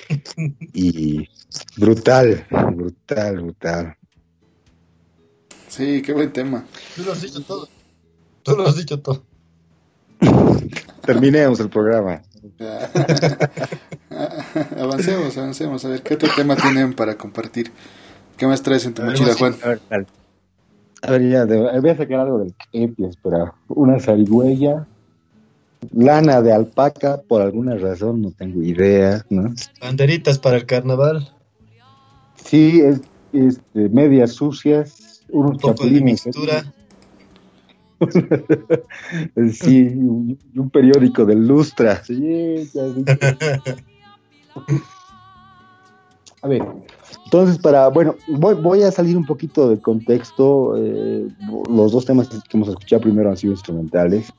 Y 0.73 1.27
brutal, 1.77 2.45
brutal, 2.73 3.41
brutal. 3.41 3.95
Sí, 5.67 6.01
qué 6.01 6.13
buen 6.13 6.33
tema. 6.33 6.65
Tú 6.95 7.03
lo 7.03 7.11
has 7.11 7.21
dicho 7.21 7.41
todo. 7.41 7.67
Tú 8.43 8.55
lo 8.55 8.67
has 8.67 8.75
dicho 8.75 8.99
todo. 8.99 9.23
Terminemos 11.05 11.59
el 11.59 11.69
programa. 11.69 12.21
Avancemos, 14.77 15.37
avancemos. 15.37 15.85
A 15.85 15.89
ver, 15.89 16.01
¿qué 16.01 16.15
otro 16.15 16.29
tema 16.35 16.55
tienen 16.55 16.93
para 16.93 17.15
compartir? 17.15 17.71
¿Qué 18.37 18.47
más 18.47 18.61
traes 18.61 18.85
en 18.85 18.93
tu 18.93 19.03
mochila, 19.03 19.35
Juan? 19.35 19.55
A 19.63 19.67
ver, 19.69 19.81
dale. 19.89 20.07
A 21.03 21.11
ver, 21.11 21.29
ya, 21.29 21.45
voy 21.45 21.89
a 21.89 21.97
sacar 21.97 22.19
algo 22.19 22.39
del 22.39 22.53
Epi, 22.73 23.05
espera. 23.05 23.53
Una 23.69 23.99
zarigüeya, 23.99 24.85
lana 25.93 26.41
de 26.41 26.53
alpaca, 26.53 27.21
por 27.27 27.41
alguna 27.41 27.75
razón, 27.75 28.21
no 28.21 28.31
tengo 28.31 28.61
idea, 28.61 29.25
¿no? 29.29 29.53
Banderitas 29.81 30.37
para 30.37 30.57
el 30.57 30.65
carnaval. 30.65 31.27
Sí, 32.35 32.81
es, 32.81 33.01
este, 33.33 33.89
medias 33.89 34.33
sucias, 34.33 35.23
unos 35.29 35.51
Un 35.53 35.57
poco 35.57 35.71
de 35.85 35.89
chapulines. 35.91 36.25
mixtura. 36.25 36.65
eh, 37.99 39.49
Sí, 39.53 39.81
un, 39.95 40.37
un 40.55 40.69
periódico 40.69 41.25
de 41.25 41.35
Lustra. 41.35 42.03
Sí, 42.03 42.69
ya. 42.73 42.83
A 46.43 46.47
ver, 46.47 46.63
entonces 47.31 47.59
para, 47.59 47.87
bueno, 47.87 48.17
voy, 48.27 48.55
voy 48.55 48.83
a 48.83 48.91
salir 48.91 49.15
un 49.15 49.25
poquito 49.25 49.69
del 49.69 49.79
contexto. 49.79 50.75
eh, 50.75 51.29
los 51.69 51.93
dos 51.93 52.03
temas 52.03 52.27
que 52.27 52.57
hemos 52.57 52.67
escuchado 52.67 53.03
primero 53.03 53.29
han 53.29 53.37
sido 53.37 53.53
instrumentales. 53.53 54.33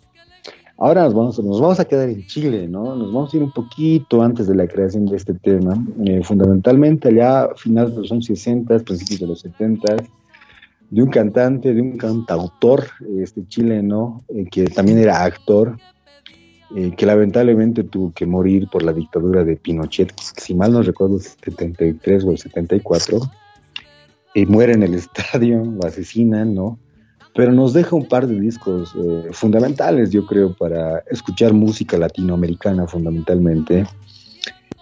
Ahora 0.76 1.04
nos 1.04 1.14
vamos, 1.14 1.38
nos 1.42 1.58
vamos 1.58 1.80
a 1.80 1.86
quedar 1.86 2.10
en 2.10 2.26
Chile, 2.26 2.68
¿no? 2.68 2.94
Nos 2.94 3.10
vamos 3.10 3.32
a 3.32 3.36
ir 3.38 3.42
un 3.44 3.52
poquito 3.52 4.20
antes 4.20 4.46
de 4.46 4.54
la 4.54 4.66
creación 4.66 5.06
de 5.06 5.16
este 5.16 5.32
tema. 5.32 5.72
eh, 6.04 6.20
fundamentalmente 6.22 7.08
allá 7.08 7.48
finales 7.56 7.94
de 7.94 8.02
los 8.02 8.12
años 8.12 8.26
60, 8.26 8.80
principios 8.80 9.20
de 9.20 9.26
los 9.26 9.40
70, 9.40 9.96
de 10.90 11.02
un 11.02 11.08
cantante, 11.08 11.72
de 11.72 11.80
un 11.80 11.96
cantautor 11.96 12.84
este 13.18 13.48
chileno, 13.48 14.22
eh, 14.28 14.44
que 14.50 14.64
también 14.64 14.98
era 14.98 15.24
actor, 15.24 15.78
eh, 16.74 16.94
que 16.96 17.04
lamentablemente 17.04 17.84
tuvo 17.84 18.12
que 18.12 18.24
morir 18.24 18.68
por 18.70 18.82
la 18.82 18.92
dictadura 18.92 19.44
de 19.44 19.56
Pinochet, 19.56 20.12
si 20.18 20.54
mal 20.54 20.72
no 20.72 20.82
recuerdo, 20.82 21.16
el 21.16 21.22
73 21.22 22.24
o 22.24 22.30
el 22.30 22.38
74, 22.38 23.20
y 24.34 24.46
muere 24.46 24.72
en 24.72 24.82
el 24.82 24.94
estadio, 24.94 25.64
lo 25.64 25.86
asesinan, 25.86 26.54
¿no? 26.54 26.78
Pero 27.34 27.52
nos 27.52 27.72
deja 27.72 27.96
un 27.96 28.06
par 28.06 28.26
de 28.26 28.38
discos 28.38 28.94
eh, 28.96 29.28
fundamentales, 29.32 30.10
yo 30.10 30.26
creo, 30.26 30.54
para 30.54 30.98
escuchar 31.10 31.52
música 31.52 31.98
latinoamericana 31.98 32.86
fundamentalmente. 32.86 33.84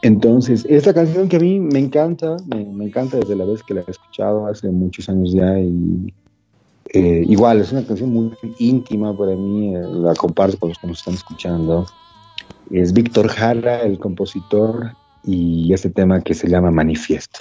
Entonces, 0.02 0.66
esta 0.68 0.94
canción 0.94 1.28
que 1.28 1.36
a 1.36 1.40
mí 1.40 1.60
me 1.60 1.78
encanta, 1.78 2.36
me, 2.46 2.64
me 2.64 2.86
encanta 2.86 3.18
desde 3.18 3.36
la 3.36 3.44
vez 3.44 3.62
que 3.62 3.74
la 3.74 3.82
he 3.82 3.90
escuchado 3.90 4.46
hace 4.46 4.68
muchos 4.70 5.08
años 5.08 5.32
ya 5.32 5.58
y 5.58 6.12
eh, 6.92 7.24
igual 7.28 7.60
es 7.60 7.72
una 7.72 7.84
canción 7.86 8.10
muy 8.10 8.32
íntima 8.58 9.16
para 9.16 9.34
mí, 9.36 9.74
eh, 9.74 9.80
la 9.80 10.14
comparto 10.14 10.58
con 10.58 10.70
los 10.70 10.78
que 10.78 10.86
nos 10.86 10.98
están 10.98 11.14
escuchando. 11.14 11.86
Es 12.70 12.92
Víctor 12.92 13.28
Jara, 13.28 13.82
el 13.82 13.98
compositor, 13.98 14.92
y 15.24 15.72
este 15.72 15.90
tema 15.90 16.20
que 16.20 16.34
se 16.34 16.48
llama 16.48 16.70
Manifiesto. 16.70 17.40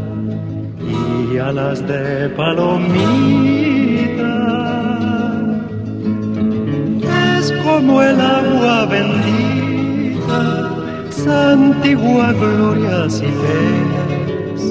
y 1.41 1.43
alas 1.43 1.85
de 1.87 2.29
palomita. 2.29 2.81
Es 7.37 7.51
como 7.63 8.01
el 8.01 8.19
agua 8.19 8.85
bendita, 8.85 10.41
santigua 11.09 12.33
glorias 12.33 13.21
y 13.21 13.31
penas. 13.41 14.61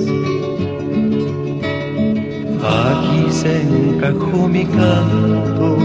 Aquí 2.62 3.20
se 3.30 3.62
encajó 3.62 4.48
mi 4.48 4.64
canto, 4.64 5.78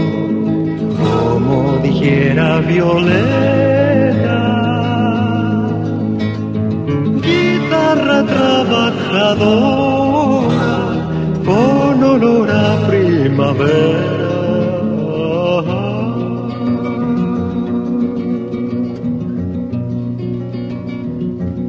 como 1.00 1.78
dijera 1.82 2.60
Violeta. 2.60 4.42
Guitarra 7.22 8.18
trabajadora, 8.24 9.86
con 9.86 9.95
olor 12.16 12.48
primavera. 12.88 14.36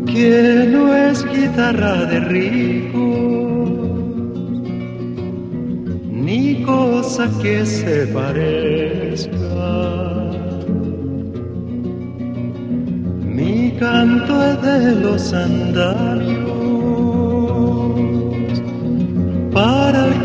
Que 0.06 0.68
no 0.72 0.94
es 0.96 1.26
guitarra 1.26 2.06
de 2.06 2.20
ricos, 2.22 3.70
ni 6.10 6.64
cosa 6.64 7.30
que 7.42 7.66
se 7.66 8.08
parezca. 8.08 9.38
Mi 13.38 13.72
canto 13.80 14.36
de 14.66 14.96
los 14.96 15.34
andarios 15.34 15.97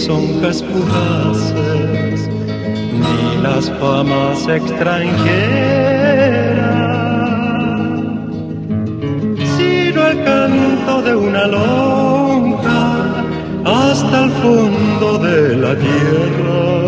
Las 0.00 0.08
lisonjas 0.08 0.64
fugaces, 0.64 2.28
ni 2.92 3.42
las 3.42 3.70
famas 3.72 4.48
extranjeras, 4.48 5.06
sino 9.58 10.06
el 10.06 10.24
canto 10.24 11.02
de 11.02 11.16
una 11.16 11.46
lonja 11.46 13.24
hasta 13.64 14.24
el 14.24 14.30
fondo 14.30 15.18
de 15.18 15.56
la 15.56 15.74
tierra. 15.76 16.79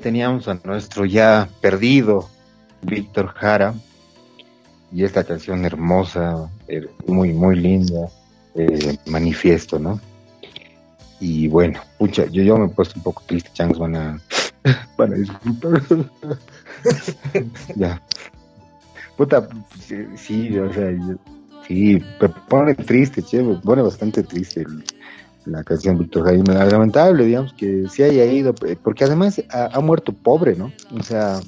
Teníamos 0.00 0.48
a 0.48 0.58
nuestro 0.64 1.04
ya 1.04 1.48
perdido 1.60 2.28
Víctor 2.82 3.28
Jara 3.28 3.74
y 4.92 5.04
esta 5.04 5.22
canción 5.24 5.64
hermosa, 5.64 6.50
eh, 6.66 6.86
muy, 7.06 7.32
muy 7.32 7.56
linda, 7.56 8.08
eh, 8.54 8.96
manifiesto, 9.06 9.78
¿no? 9.78 10.00
Y 11.20 11.48
bueno, 11.48 11.80
pucha, 11.98 12.24
yo, 12.26 12.42
yo 12.42 12.56
me 12.56 12.66
he 12.66 12.68
puesto 12.70 12.94
un 12.96 13.02
poco 13.04 13.22
triste, 13.26 13.50
changos 13.52 13.78
van 13.78 13.94
a, 13.94 14.20
van 14.96 15.12
a 15.12 15.16
disculpar. 15.16 15.82
ya. 17.76 18.02
Puta, 19.16 19.46
sí, 20.16 20.58
o 20.58 20.72
sea, 20.72 20.90
sí, 21.68 22.02
me 22.20 22.28
pone 22.48 22.74
triste, 22.74 23.22
che, 23.22 23.42
pone 23.62 23.82
bastante 23.82 24.22
triste 24.22 24.62
el- 24.62 24.82
la 25.46 25.64
canción 25.64 25.98
Víctor 25.98 26.24
Jara. 26.24 26.36
Y 26.36 26.42
me- 26.42 26.54
Lamentable, 26.54 27.24
digamos, 27.24 27.52
que 27.54 27.86
se 27.88 28.04
haya 28.04 28.24
ido, 28.26 28.54
eh, 28.66 28.76
porque 28.82 29.04
además 29.04 29.42
ha, 29.50 29.66
ha 29.76 29.80
muerto 29.80 30.12
pobre, 30.12 30.54
¿no? 30.56 30.72
O 30.98 31.02
sea, 31.02 31.40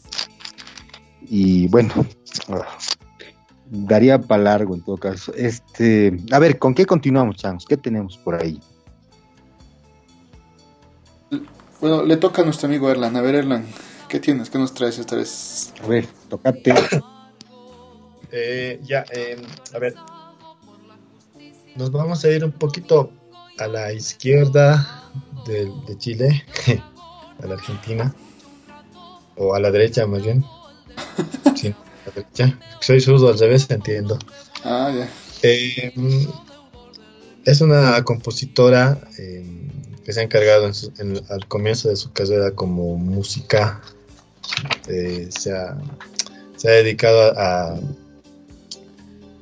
y 1.22 1.68
bueno, 1.68 1.92
ah, 2.48 2.66
daría 3.70 4.20
para 4.20 4.42
largo 4.42 4.74
en 4.74 4.82
todo 4.82 4.96
caso. 4.96 5.32
Este, 5.34 6.16
a 6.30 6.38
ver, 6.38 6.58
¿con 6.58 6.74
qué 6.74 6.84
continuamos, 6.86 7.36
changos? 7.36 7.64
¿Qué 7.66 7.76
tenemos 7.76 8.18
por 8.18 8.34
ahí? 8.34 8.60
Bueno, 11.80 12.04
le 12.04 12.16
toca 12.16 12.42
a 12.42 12.44
nuestro 12.44 12.68
amigo 12.68 12.88
Erlan. 12.90 13.16
A 13.16 13.20
ver, 13.22 13.34
Erlan, 13.34 13.66
¿qué 14.08 14.20
tienes? 14.20 14.50
¿Qué 14.50 14.58
nos 14.58 14.72
traes 14.72 14.98
esta 14.98 15.16
vez? 15.16 15.72
A 15.82 15.86
ver, 15.86 16.06
tocate. 16.28 16.74
Eh, 18.30 18.80
ya, 18.84 19.04
eh, 19.12 19.36
a 19.74 19.78
ver. 19.78 19.94
Nos 21.76 21.90
vamos 21.90 22.24
a 22.24 22.30
ir 22.30 22.44
un 22.44 22.52
poquito 22.52 23.10
a 23.58 23.66
la 23.66 23.92
izquierda 23.92 25.02
de, 25.46 25.70
de 25.86 25.98
Chile, 25.98 26.44
a 27.42 27.46
la 27.46 27.54
Argentina, 27.54 28.14
o 29.36 29.54
a 29.54 29.60
la 29.60 29.70
derecha 29.70 30.06
más 30.06 30.22
bien. 30.22 30.44
Sí, 31.56 31.68
a 31.68 32.08
la 32.08 32.12
derecha. 32.14 32.58
Soy 32.80 33.00
zurdo 33.00 33.28
al 33.28 33.38
revés, 33.38 33.70
entiendo. 33.70 34.18
Ah, 34.64 34.90
ya. 34.96 35.08
Eh, 35.42 35.92
es 37.44 37.60
una 37.60 38.02
compositora 38.04 38.98
eh, 39.18 39.44
que 40.04 40.12
se 40.12 40.20
ha 40.20 40.22
encargado 40.22 40.66
en 40.66 40.74
su- 40.74 40.92
en- 40.98 41.20
al 41.28 41.46
comienzo 41.48 41.88
de 41.88 41.96
su 41.96 42.12
carrera 42.12 42.52
como 42.52 42.96
música. 42.96 43.80
eh, 44.88 45.28
se, 45.30 45.52
ha, 45.56 45.76
se 46.56 46.68
ha 46.68 46.72
dedicado 46.72 47.32
a, 47.38 47.74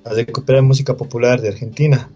a 0.05 0.11
recuperar 0.15 0.63
música 0.63 0.97
popular 0.97 1.41
de 1.41 1.49
Argentina. 1.49 2.11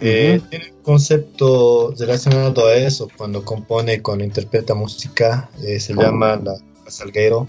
Eh. 0.00 0.40
Tiene 0.50 0.72
un 0.76 0.82
concepto 0.82 1.94
relacionado 1.98 2.66
a 2.66 2.74
eso 2.74 3.08
cuando 3.16 3.44
compone, 3.44 4.00
cuando 4.02 4.24
interpreta 4.24 4.74
música. 4.74 5.50
eh, 5.62 5.80
se 5.80 5.94
llama 5.94 6.36
la, 6.36 6.52
la 6.84 6.90
Salguero. 6.90 7.46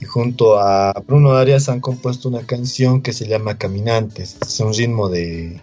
y 0.00 0.04
junto 0.04 0.58
a 0.58 0.92
Bruno 1.06 1.32
Arias 1.32 1.68
han 1.68 1.80
compuesto 1.80 2.28
una 2.28 2.42
canción 2.44 3.00
que 3.02 3.12
se 3.12 3.26
llama 3.26 3.58
Caminantes. 3.58 4.36
Es 4.40 4.60
un 4.60 4.74
ritmo 4.74 5.08
de, 5.08 5.60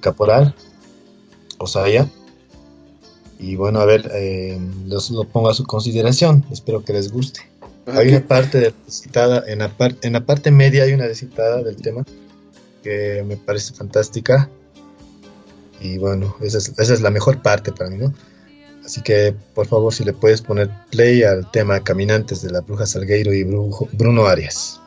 caporal, 0.00 0.54
Osaya. 1.58 2.08
Y 3.38 3.56
bueno, 3.56 3.80
a 3.80 3.86
ver, 3.86 4.10
eh, 4.14 4.58
lo 4.86 5.24
pongo 5.24 5.48
a 5.48 5.54
su 5.54 5.64
consideración. 5.64 6.44
Espero 6.50 6.84
que 6.84 6.92
les 6.92 7.10
guste. 7.10 7.40
Hay 7.86 8.08
una 8.08 8.20
parte 8.20 8.58
de 8.58 8.74
citada, 8.88 9.42
en 9.46 9.60
la, 9.60 9.72
en 10.02 10.12
la 10.12 10.26
parte 10.26 10.50
media 10.50 10.84
hay 10.84 10.92
una 10.92 11.06
recitada 11.06 11.62
del 11.62 11.76
tema 11.76 12.04
que 12.82 13.24
me 13.26 13.36
parece 13.36 13.74
fantástica. 13.74 14.48
Y 15.80 15.98
bueno, 15.98 16.36
esa 16.40 16.58
es, 16.58 16.72
esa 16.78 16.94
es 16.94 17.00
la 17.00 17.10
mejor 17.10 17.42
parte 17.42 17.72
para 17.72 17.90
mí, 17.90 17.96
¿no? 17.96 18.12
Así 18.84 19.02
que, 19.02 19.34
por 19.54 19.66
favor, 19.66 19.94
si 19.94 20.04
le 20.04 20.12
puedes 20.12 20.42
poner 20.42 20.70
play 20.90 21.22
al 21.22 21.50
tema 21.50 21.80
Caminantes 21.80 22.42
de 22.42 22.50
la 22.50 22.60
Bruja 22.60 22.86
Salgueiro 22.86 23.32
y 23.32 23.44
Bruno 23.44 24.26
Arias. 24.26 24.79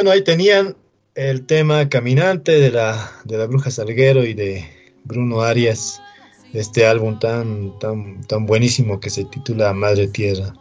Bueno, 0.00 0.12
ahí 0.12 0.24
tenían 0.24 0.76
el 1.14 1.44
tema 1.44 1.90
caminante 1.90 2.52
de 2.52 2.70
la, 2.70 3.12
de 3.26 3.36
la 3.36 3.44
Bruja 3.44 3.70
Salguero 3.70 4.24
y 4.24 4.32
de 4.32 4.64
Bruno 5.04 5.42
Arias, 5.42 6.00
de 6.54 6.60
este 6.60 6.86
álbum 6.86 7.18
tan, 7.18 7.78
tan, 7.80 8.22
tan 8.22 8.46
buenísimo 8.46 8.98
que 8.98 9.10
se 9.10 9.26
titula 9.26 9.74
Madre 9.74 10.08
Tierra. 10.08 10.54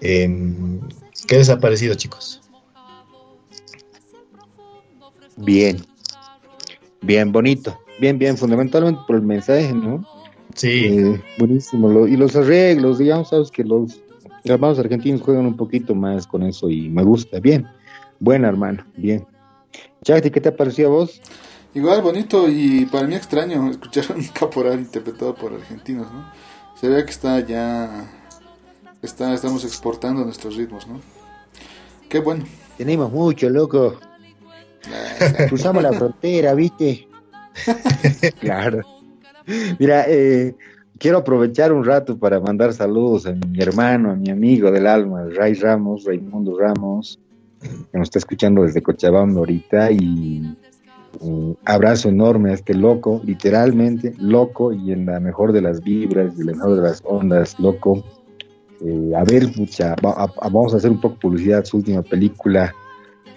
Em, 0.00 0.80
¿Qué 1.28 1.36
les 1.36 1.48
ha 1.48 1.60
parecido, 1.60 1.94
chicos? 1.94 2.40
Bien, 5.36 5.80
bien, 7.02 7.30
bonito, 7.30 7.78
bien, 8.00 8.18
bien, 8.18 8.36
fundamentalmente 8.36 9.00
por 9.06 9.14
el 9.14 9.22
mensaje, 9.22 9.72
¿no? 9.72 10.04
Sí. 10.56 10.86
Eh, 10.86 11.22
buenísimo, 11.38 12.08
y 12.08 12.16
los 12.16 12.34
arreglos, 12.34 12.98
digamos, 12.98 13.28
sabes 13.28 13.52
que 13.52 13.62
los 13.62 14.00
hermanos 14.42 14.80
argentinos 14.80 15.22
juegan 15.22 15.46
un 15.46 15.56
poquito 15.56 15.94
más 15.94 16.26
con 16.26 16.42
eso 16.42 16.68
y 16.68 16.88
me 16.88 17.04
gusta, 17.04 17.38
bien, 17.38 17.64
buena 18.22 18.48
hermano, 18.48 18.84
bien. 18.96 19.26
Chati, 20.04 20.30
¿qué 20.30 20.40
te 20.40 20.50
ha 20.50 20.56
parecido 20.56 20.88
a 20.88 20.92
vos? 20.92 21.20
Igual 21.74 22.02
bonito 22.02 22.48
y 22.48 22.86
para 22.86 23.06
mí 23.06 23.16
extraño 23.16 23.70
escuchar 23.70 24.16
un 24.16 24.22
caporal 24.28 24.78
interpretado 24.78 25.34
por 25.34 25.52
argentinos, 25.52 26.10
¿no? 26.12 26.30
Se 26.80 26.88
ve 26.88 27.04
que 27.04 27.10
está 27.10 27.40
ya, 27.40 28.08
está, 29.02 29.34
estamos 29.34 29.64
exportando 29.64 30.24
nuestros 30.24 30.56
ritmos, 30.56 30.86
¿no? 30.86 31.00
Qué 32.08 32.20
bueno. 32.20 32.44
Tenemos 32.78 33.10
mucho, 33.10 33.48
loco. 33.50 33.98
Cruzamos 35.48 35.82
la 35.82 35.92
frontera, 35.98 36.54
¿viste? 36.54 37.08
claro. 38.40 38.82
Mira, 39.78 40.04
eh, 40.08 40.54
quiero 40.98 41.18
aprovechar 41.18 41.72
un 41.72 41.84
rato 41.84 42.16
para 42.16 42.38
mandar 42.38 42.72
saludos 42.72 43.26
a 43.26 43.32
mi 43.32 43.60
hermano, 43.60 44.12
a 44.12 44.14
mi 44.14 44.30
amigo 44.30 44.70
del 44.70 44.86
alma, 44.86 45.24
Ray 45.34 45.54
Ramos, 45.54 46.04
Raimundo 46.04 46.58
Ramos, 46.58 47.18
que 47.62 47.98
nos 47.98 48.06
está 48.06 48.18
escuchando 48.18 48.62
desde 48.62 48.82
Cochabamba 48.82 49.38
ahorita 49.38 49.90
y 49.92 50.56
un 51.20 51.56
abrazo 51.64 52.08
enorme 52.08 52.50
a 52.50 52.54
este 52.54 52.74
loco, 52.74 53.20
literalmente 53.24 54.14
loco 54.18 54.72
y 54.72 54.92
en 54.92 55.06
la 55.06 55.20
mejor 55.20 55.52
de 55.52 55.60
las 55.60 55.82
vibras, 55.82 56.38
y 56.38 56.44
la 56.44 56.52
mejor 56.52 56.76
de 56.76 56.82
las 56.82 57.02
ondas, 57.04 57.58
loco. 57.58 58.02
Eh, 58.84 59.12
a 59.16 59.22
ver, 59.24 59.48
mucha, 59.56 59.94
vamos 60.02 60.74
a 60.74 60.78
hacer 60.78 60.90
un 60.90 61.00
poco 61.00 61.16
publicidad, 61.16 61.64
su 61.64 61.76
última 61.76 62.02
película 62.02 62.74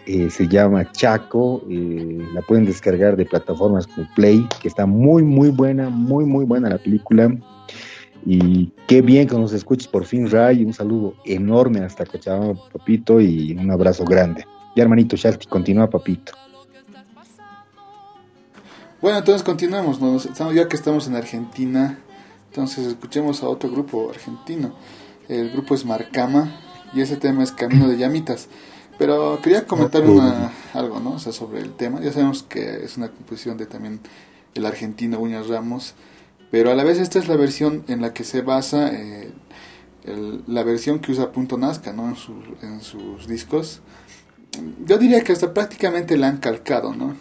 eh, 0.08 0.30
se 0.30 0.48
llama 0.48 0.92
Chaco, 0.92 1.64
eh, 1.68 2.20
la 2.34 2.42
pueden 2.42 2.66
descargar 2.66 3.16
de 3.16 3.26
plataformas 3.26 3.88
como 3.88 4.08
Play, 4.16 4.48
que 4.62 4.68
está 4.68 4.86
muy, 4.86 5.24
muy 5.24 5.50
buena, 5.50 5.90
muy, 5.90 6.26
muy 6.26 6.46
buena 6.46 6.70
la 6.70 6.78
película. 6.78 7.36
Y 8.26 8.72
qué 8.88 9.02
bien 9.02 9.28
que 9.28 9.36
nos 9.36 9.54
escuches 9.54 9.88
por 9.88 10.06
fin, 10.06 10.30
Ray. 10.30 10.64
Un 10.64 10.74
saludo 10.74 11.14
enorme 11.26 11.82
hasta 11.82 12.06
Cochabamba, 12.06 12.60
papito, 12.74 13.22
y 13.22 13.52
un 13.54 13.70
abrazo 13.70 14.04
grande. 14.04 14.46
Ya, 14.76 14.84
hermanito 14.84 15.16
Shalti, 15.16 15.46
continúa, 15.46 15.90
papito. 15.90 16.34
Bueno, 19.02 19.20
entonces 19.20 19.44
continuamos. 19.44 20.00
ya 20.54 20.68
que 20.68 20.76
estamos 20.76 21.08
en 21.08 21.16
Argentina, 21.16 22.00
entonces 22.50 22.88
escuchemos 22.88 23.44
a 23.44 23.48
otro 23.48 23.70
grupo 23.70 24.10
argentino. 24.10 24.74
El 25.30 25.52
grupo 25.52 25.76
es 25.76 25.86
Marcama 25.86 26.60
y 26.94 27.02
ese 27.02 27.18
tema 27.18 27.44
es 27.44 27.52
Camino 27.52 27.88
de 27.88 27.98
Llamitas. 27.98 28.48
Pero 28.98 29.40
quería 29.44 29.68
comentar 29.68 30.02
una, 30.02 30.52
algo, 30.74 31.00
¿no? 31.00 31.12
O 31.12 31.20
sea, 31.20 31.34
sobre 31.34 31.60
el 31.60 31.74
tema. 31.74 32.00
Ya 32.02 32.12
sabemos 32.14 32.44
que 32.44 32.84
es 32.84 32.98
una 32.98 33.10
composición 33.10 33.58
de 33.58 33.66
también 33.66 34.00
el 34.54 34.66
argentino 34.66 35.20
Uñas 35.20 35.48
Ramos, 35.48 35.94
pero 36.52 36.72
a 36.72 36.76
la 36.76 36.84
vez 36.84 37.00
esta 37.00 37.20
es 37.20 37.28
la 37.28 37.36
versión 37.36 37.84
en 37.88 38.02
la 38.02 38.14
que 38.14 38.24
se 38.24 38.42
basa 38.42 38.92
eh, 38.94 39.32
la 40.48 40.64
versión 40.64 41.00
que 41.00 41.12
usa 41.12 41.32
Punto 41.32 41.58
Nazca, 41.58 41.92
¿no? 41.92 42.08
En, 42.08 42.16
en 42.70 42.82
sus 42.82 43.28
discos. 43.28 43.82
Yo 44.86 44.98
diría 44.98 45.22
que 45.22 45.34
hasta 45.34 45.54
prácticamente 45.54 46.18
la 46.18 46.28
han 46.28 46.38
calcado, 46.38 46.94
¿no? 46.94 47.16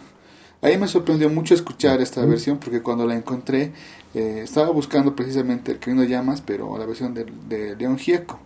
Ahí 0.61 0.77
me 0.77 0.87
sorprendió 0.87 1.29
mucho 1.29 1.53
escuchar 1.53 2.01
esta 2.01 2.25
versión 2.25 2.57
porque 2.57 2.81
cuando 2.81 3.05
la 3.05 3.15
encontré 3.15 3.71
eh, 4.15 4.41
estaba 4.43 4.69
buscando 4.69 5.15
precisamente 5.15 5.71
el 5.71 5.79
Camino 5.79 6.03
Llamas, 6.03 6.41
pero 6.41 6.77
la 6.77 6.85
versión 6.85 7.13
de, 7.13 7.25
de 7.47 7.75
León 7.75 7.97
Gieco. 7.97 8.39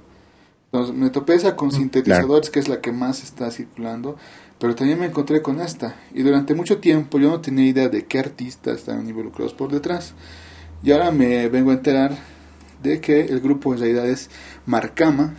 Entonces 0.71 0.95
me 0.95 1.09
topé 1.11 1.35
esa 1.35 1.55
con 1.55 1.69
mm, 1.69 1.71
sintetizadores, 1.71 2.49
que 2.49 2.59
es 2.59 2.67
la 2.67 2.81
que 2.81 2.91
más 2.91 3.23
está 3.23 3.49
circulando, 3.51 4.17
pero 4.59 4.75
también 4.75 4.99
me 4.99 5.05
encontré 5.05 5.41
con 5.41 5.61
esta. 5.61 5.95
Y 6.13 6.23
durante 6.23 6.55
mucho 6.55 6.79
tiempo 6.79 7.19
yo 7.19 7.29
no 7.29 7.41
tenía 7.41 7.65
idea 7.65 7.89
de 7.89 8.05
qué 8.05 8.19
artistas 8.19 8.79
estaban 8.79 9.07
involucrados 9.07 9.53
por 9.53 9.71
detrás. 9.71 10.13
Y 10.83 10.91
ahora 10.91 11.11
me 11.11 11.49
vengo 11.49 11.71
a 11.71 11.73
enterar 11.73 12.17
de 12.81 13.01
que 13.01 13.21
el 13.21 13.41
grupo 13.41 13.73
en 13.73 13.79
realidad 13.79 14.09
es 14.09 14.29
Marcama 14.65 15.35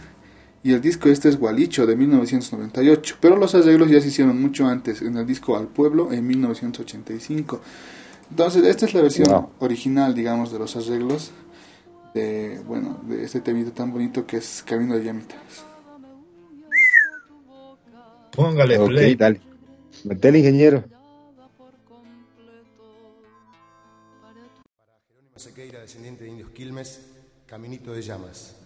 y 0.63 0.73
el 0.73 0.81
disco 0.81 1.09
este 1.09 1.31
es 1.31 1.39
Gualicho 1.39 1.87
de 1.87 1.97
1998, 1.97 3.17
pero 3.21 3.37
los 3.37 3.55
arreglos 3.55 3.91
ya 3.91 4.01
se 4.01 4.09
hicieron 4.09 4.41
mucho 4.41 4.67
antes, 4.67 5.01
en 5.01 5.17
el 5.17 5.27
disco 5.27 5.57
Al 5.57 5.69
Pueblo 5.69 6.13
en 6.13 6.27
1985. 6.27 7.61
Entonces, 8.31 8.65
esta 8.65 8.85
es 8.85 8.95
la 8.95 9.01
versión 9.01 9.49
original, 9.59 10.15
digamos, 10.15 10.53
de 10.53 10.59
los 10.59 10.77
arreglos 10.77 11.33
de, 12.15 12.61
bueno, 12.67 13.01
de 13.09 13.25
este 13.25 13.41
temito 13.41 13.73
tan 13.73 13.93
bonito 13.93 14.27
que 14.27 14.37
es 14.37 14.63
Camino 14.67 14.95
de 14.97 15.05
Llamitas. 15.05 15.65
Póngale 18.33 18.79
play. 18.79 19.15
dale. 19.17 19.41
Metele, 20.05 20.39
ingeniero. 20.39 20.85
De 26.19 26.29
indios 26.29 26.51
Quilmes, 26.51 27.01
Caminito 27.47 27.93
de 27.93 28.03
Llamas. 28.03 28.60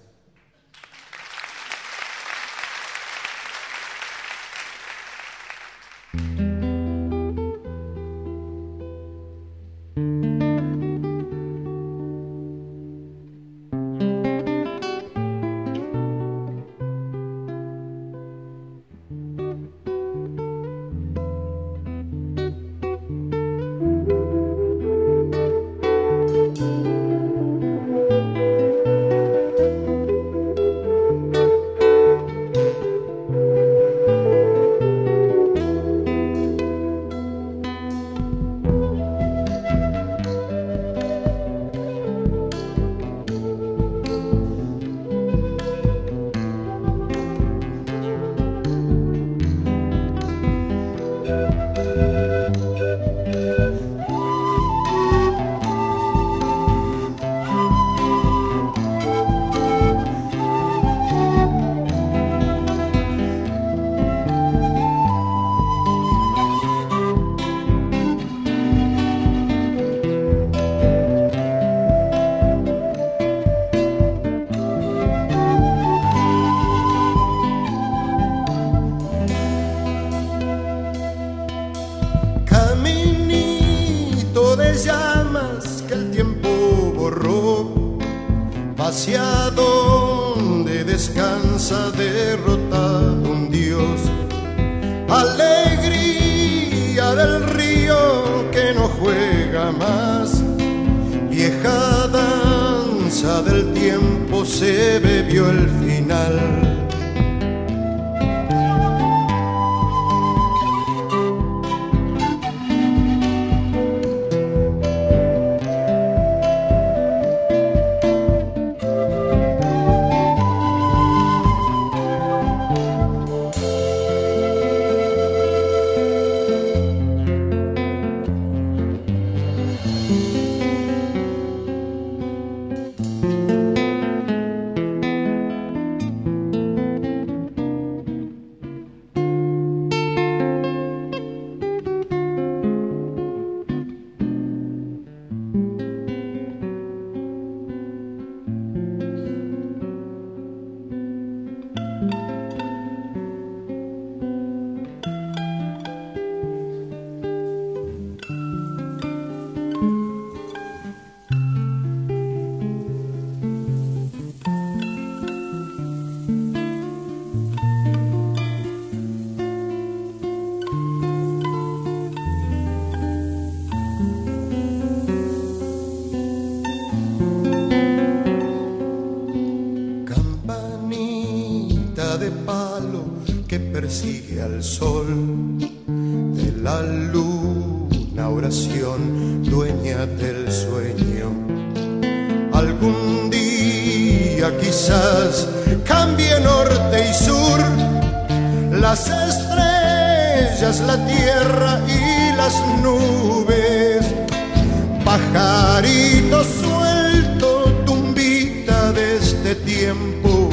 Tiempo 209.65 210.51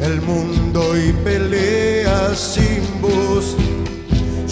el 0.00 0.20
mundo 0.22 0.96
y 0.96 1.12
pelea 1.24 2.34
sin 2.34 2.82
voz. 3.00 3.56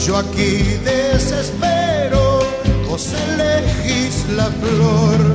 Yo 0.05 0.17
aquí 0.17 0.79
desespero, 0.85 2.41
vos 2.89 3.13
elegís 3.13 4.27
la 4.37 4.47
flor. 4.47 5.35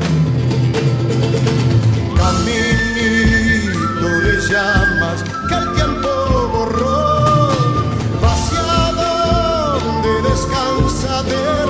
Caminito 2.17 4.09
de 4.25 4.33
llamas 4.49 5.23
que 5.47 5.55
el 5.55 5.73
tiempo 5.75 6.09
borró. 6.53 7.49
Hacia 8.21 8.63
donde 9.01 10.29
descansa 10.29 11.23
derrotado 11.23 11.61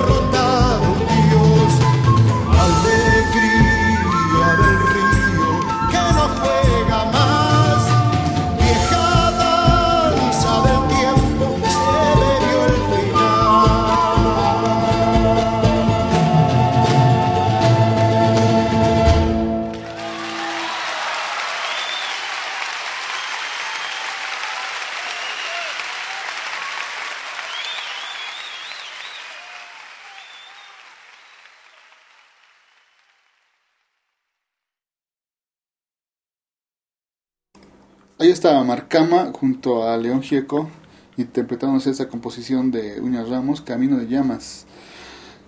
estaba 38.41 38.63
Marcama 38.63 39.31
junto 39.39 39.87
a 39.87 39.95
León 39.97 40.23
Gieco 40.23 40.67
interpretándose 41.15 41.91
esa 41.91 42.09
composición 42.09 42.71
de 42.71 42.99
Uñas 42.99 43.29
Ramos, 43.29 43.61
Camino 43.61 43.97
de 43.97 44.07
Llamas. 44.07 44.65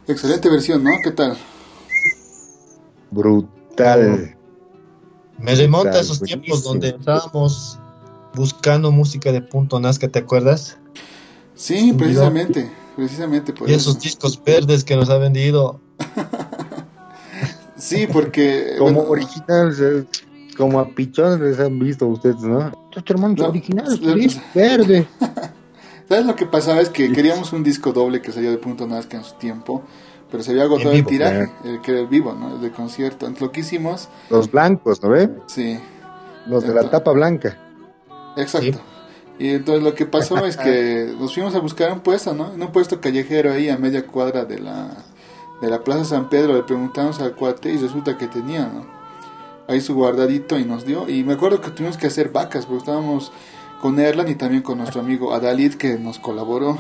Excelente 0.08 0.48
versión, 0.48 0.84
¿no? 0.84 0.92
¿Qué 1.04 1.10
tal? 1.10 1.36
Brutal. 3.10 4.38
Me 5.40 5.56
remonta 5.56 5.94
a 5.94 6.02
esos 6.02 6.20
buenísimo. 6.20 6.44
tiempos 6.44 6.64
donde 6.64 6.90
estábamos 6.90 7.80
buscando 8.36 8.92
música 8.92 9.32
de 9.32 9.42
Punto 9.42 9.80
Nazca, 9.80 10.08
¿te 10.08 10.20
acuerdas? 10.20 10.78
Sí, 11.56 11.94
precisamente, 11.98 12.72
precisamente 12.96 13.54
por 13.54 13.72
Y 13.72 13.74
eso. 13.74 13.90
esos 13.90 14.04
discos 14.04 14.40
verdes 14.44 14.84
que 14.84 14.96
nos 14.96 15.10
ha 15.10 15.18
vendido. 15.18 15.80
Sí, 17.76 18.08
porque 18.08 18.76
Como 18.78 19.04
bueno, 19.04 19.10
originales, 19.10 19.80
eh, 19.82 20.06
como 20.56 20.80
a 20.80 20.88
pichones 20.90 21.40
les 21.40 21.60
han 21.60 21.78
visto 21.80 22.08
ustedes, 22.08 22.42
¿no? 22.42 22.72
Estos 22.90 23.04
hermanos 23.08 23.38
No, 23.40 23.48
originales, 23.50 24.02
no, 24.02 24.12
gris, 24.14 24.40
verde. 24.54 25.08
¿sabes 26.10 26.26
lo 26.26 26.36
que 26.36 26.46
pasaba? 26.46 26.82
Es 26.82 26.90
que 26.90 27.12
queríamos 27.12 27.54
un 27.54 27.64
disco 27.64 27.92
doble 27.94 28.22
que 28.22 28.32
salió 28.32 28.52
de 28.52 28.58
Punto 28.58 28.86
Nazca 28.88 29.18
en 29.18 29.24
su 29.24 29.34
tiempo, 29.36 29.84
pero 30.30 30.44
se 30.44 30.52
había 30.52 30.64
agotado 30.64 30.92
el 30.92 30.98
vivo, 30.98 31.10
tiraje, 31.10 31.52
el 31.64 31.82
que 31.82 31.92
era 31.92 32.00
el 32.02 32.08
vivo, 32.08 32.34
¿no? 32.34 32.56
El 32.56 32.62
de 32.62 32.72
concierto. 32.72 33.26
Entonces 33.26 33.42
lo 33.42 33.52
que 33.52 33.62
hicimos, 33.62 34.10
Los 34.30 34.52
blancos, 34.52 35.02
¿no 35.02 35.10
ve? 35.10 35.30
sí, 35.48 35.80
Los 36.48 36.64
de 36.66 36.74
la 36.74 36.90
tapa 36.90 37.12
blanca. 37.12 37.58
Exacto. 38.36 38.80
Y 39.40 39.50
entonces 39.50 39.84
lo 39.84 39.96
que 39.96 40.06
pasó 40.06 40.46
es 40.46 40.58
que 40.58 41.14
nos 41.20 41.34
fuimos 41.34 41.56
a 41.56 41.60
buscar 41.60 41.92
un 41.92 42.02
puesto, 42.02 42.34
¿no? 42.34 42.54
En 42.54 42.62
un 42.62 42.72
puesto 42.72 43.00
callejero 43.02 43.52
ahí 43.52 43.70
a 43.70 43.78
media 43.78 44.06
cuadra 44.06 44.46
de 44.46 44.60
la, 44.60 44.90
de 45.62 45.70
la 45.70 45.84
Plaza 45.84 46.04
San 46.06 46.30
Pedro. 46.30 46.54
Le 46.56 46.64
preguntamos 46.64 47.20
al 47.22 47.34
cuate 47.34 47.72
y 47.72 47.78
resulta 47.78 48.18
que 48.18 48.28
tenía, 48.28 48.68
¿no? 48.68 48.86
Ahí 49.74 49.82
su 49.82 49.96
guardadito 49.96 50.58
y 50.60 50.66
nos 50.66 50.86
dio. 50.86 51.10
Y 51.10 51.24
me 51.24 51.34
acuerdo 51.34 51.60
que 51.62 51.70
tuvimos 51.72 51.98
que 51.98 52.08
hacer 52.08 52.30
vacas 52.30 52.66
porque 52.66 52.80
estábamos 52.80 53.32
con 53.82 54.00
Erlan 54.00 54.30
y 54.30 54.36
también 54.36 54.62
con 54.62 54.78
nuestro 54.78 55.02
amigo 55.02 55.34
Adalid 55.34 55.74
que 55.76 55.98
nos 55.98 56.20
colaboró 56.20 56.78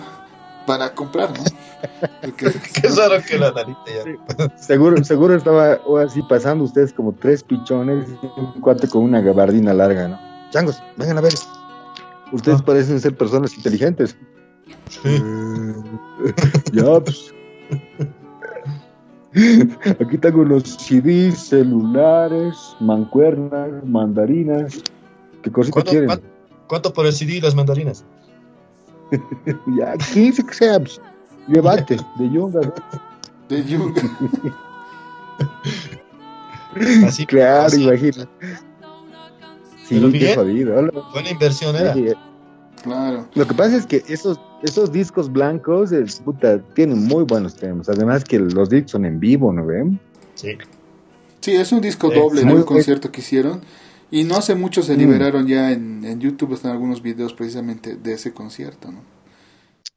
para 0.67 0.93
comprar, 0.95 1.31
¿no? 1.37 1.43
Porque- 2.21 2.51
Qué 2.81 2.87
raro 2.89 3.21
que 3.27 3.37
la 3.37 3.51
narita 3.51 3.81
ya. 3.87 4.57
Seguro, 4.57 5.03
seguro 5.03 5.35
estaba 5.35 5.79
o 5.85 5.97
así 5.97 6.21
pasando 6.29 6.63
ustedes 6.63 6.93
como 6.93 7.13
tres 7.13 7.43
pichones 7.43 8.07
y 8.21 8.39
un 8.39 8.61
cuate 8.61 8.87
con 8.87 9.03
una 9.03 9.19
gabardina 9.21 9.73
larga, 9.73 10.07
¿no? 10.07 10.19
Changos, 10.51 10.81
vengan 10.95 11.17
a 11.17 11.21
ver. 11.21 11.33
Ustedes 12.31 12.61
Ah. 12.61 12.65
parecen 12.65 12.99
ser 13.01 13.17
personas 13.17 13.55
inteligentes. 13.57 14.15
Eh, 15.03 15.73
ya, 16.73 16.99
pues. 17.01 17.33
Aquí 19.99 20.17
tengo 20.17 20.41
unos 20.41 20.63
CDs, 20.63 21.37
celulares, 21.47 22.55
mancuernas, 22.79 23.69
mandarinas. 23.85 24.81
¿Qué 25.41 25.51
cosita 25.51 25.73
¿Cuánto, 25.73 25.91
quieren? 25.91 26.21
cuánto- 26.67 26.93
por 26.93 27.05
el 27.05 27.13
CD 27.13 27.35
y 27.37 27.41
las 27.41 27.55
mandarinas? 27.55 28.03
Ya, 29.77 29.93
15 29.97 30.43
que 30.45 30.53
sea. 30.53 30.79
pues, 30.79 30.99
Debate 31.47 31.97
de 32.17 32.29
yunga. 32.31 32.61
de 33.49 33.63
Yuga. 33.65 34.01
Así, 37.05 37.25
Claro, 37.25 37.67
así. 37.67 37.83
imagina. 37.83 38.27
Sí, 39.85 40.11
qué 40.13 40.33
jodido. 40.35 40.89
Buena 41.11 41.29
inversión 41.29 41.75
era. 41.75 41.93
Sí, 41.93 42.07
Claro. 42.83 43.27
Lo 43.33 43.47
que 43.47 43.53
pasa 43.53 43.77
es 43.77 43.85
que 43.85 44.03
esos, 44.09 44.39
esos 44.61 44.91
discos 44.91 45.31
blancos 45.31 45.91
es, 45.91 46.19
puta, 46.19 46.59
tienen 46.73 47.03
muy 47.05 47.23
buenos 47.23 47.55
temas. 47.55 47.87
Además 47.89 48.23
que 48.25 48.37
los 48.39 48.69
discos 48.69 48.91
son 48.91 49.05
en 49.05 49.19
vivo, 49.19 49.51
¿no 49.53 49.65
ven? 49.65 49.99
Sí. 50.35 50.57
Sí, 51.39 51.51
es 51.51 51.71
un 51.71 51.81
disco 51.81 52.09
doble 52.09 52.43
concierto 52.65 53.11
que 53.11 53.21
hicieron. 53.21 53.61
Y 54.11 54.25
no 54.25 54.35
hace 54.35 54.53
mucho 54.53 54.83
se 54.83 54.95
Mm. 54.95 54.99
liberaron 54.99 55.47
ya 55.47 55.71
en, 55.71 56.03
en 56.05 56.19
YouTube, 56.19 56.53
están 56.53 56.71
algunos 56.71 57.01
videos 57.01 57.33
precisamente 57.33 57.95
de 57.95 58.13
ese 58.13 58.31
concierto, 58.33 58.91
¿no? 58.91 58.99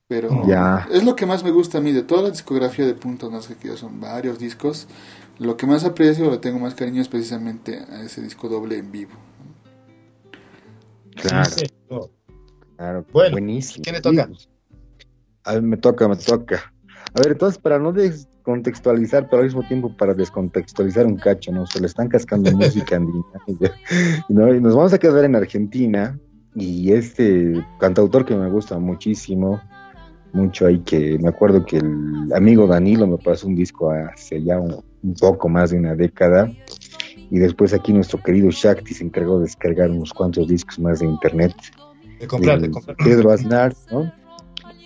Pero 0.08 0.46
Ya. 0.46 0.86
es 0.92 1.02
lo 1.04 1.16
que 1.16 1.26
más 1.26 1.42
me 1.44 1.50
gusta 1.50 1.78
a 1.78 1.80
mí 1.80 1.92
de 1.92 2.02
toda 2.02 2.22
la 2.22 2.30
discografía 2.30 2.86
de 2.86 2.94
Punto 2.94 3.30
Nazca, 3.30 3.56
que 3.56 3.68
ya 3.68 3.76
son 3.76 4.00
varios 4.00 4.38
discos. 4.38 4.86
Lo 5.38 5.56
que 5.56 5.66
más 5.66 5.84
aprecio, 5.84 6.24
lo 6.30 6.38
tengo 6.38 6.58
más 6.60 6.74
cariño 6.74 7.02
es 7.02 7.08
precisamente 7.08 7.78
a 7.90 8.02
ese 8.02 8.22
disco 8.22 8.48
doble 8.48 8.78
en 8.78 8.90
vivo. 8.92 9.12
Claro. 11.16 12.10
Claro. 12.76 13.04
Bueno, 13.12 13.32
buenísimo. 13.32 13.82
¿quién 13.82 13.96
le 13.96 14.00
toca? 14.00 14.28
Sí. 14.36 14.48
A 15.44 15.54
ver, 15.54 15.62
me 15.62 15.76
toca, 15.76 16.08
me 16.08 16.16
toca. 16.16 16.72
A 17.14 17.20
ver, 17.20 17.32
entonces, 17.32 17.58
para 17.58 17.78
no 17.78 17.92
descontextualizar, 17.92 19.28
pero 19.28 19.38
al 19.38 19.46
mismo 19.46 19.66
tiempo 19.66 19.96
para 19.96 20.12
descontextualizar 20.12 21.06
un 21.06 21.16
cacho, 21.16 21.52
¿no? 21.52 21.66
Se 21.66 21.80
le 21.80 21.86
están 21.86 22.08
cascando 22.08 22.50
música 22.56 22.96
andina. 22.96 23.24
¿no? 24.28 24.52
Y 24.52 24.60
nos 24.60 24.74
vamos 24.74 24.92
a 24.92 24.98
quedar 24.98 25.24
en 25.24 25.36
Argentina. 25.36 26.18
Y 26.54 26.92
este 26.92 27.64
cantautor 27.78 28.24
que 28.24 28.34
me 28.34 28.50
gusta 28.50 28.78
muchísimo, 28.78 29.60
mucho 30.32 30.66
ahí, 30.66 30.80
que 30.80 31.18
me 31.18 31.28
acuerdo 31.28 31.64
que 31.64 31.76
el 31.76 32.32
amigo 32.34 32.66
Danilo 32.66 33.06
me 33.06 33.18
pasó 33.18 33.46
un 33.46 33.54
disco 33.54 33.90
hace 33.90 34.42
ya 34.42 34.58
un, 34.58 34.82
un 35.02 35.14
poco 35.14 35.48
más 35.48 35.70
de 35.70 35.78
una 35.78 35.94
década. 35.94 36.50
Y 37.30 37.38
después 37.38 37.72
aquí 37.72 37.92
nuestro 37.92 38.22
querido 38.22 38.50
Shakti 38.50 38.94
se 38.94 39.04
encargó 39.04 39.38
de 39.38 39.44
descargar 39.44 39.90
unos 39.90 40.12
cuantos 40.12 40.48
discos 40.48 40.78
más 40.78 41.00
de 41.00 41.06
internet 41.06 41.54
De 42.18 42.26
comprar, 42.26 42.60
de 42.60 42.70
comprar. 42.70 42.96
Pedro 42.96 43.30
Aznar, 43.30 43.74
¿no? 43.90 44.12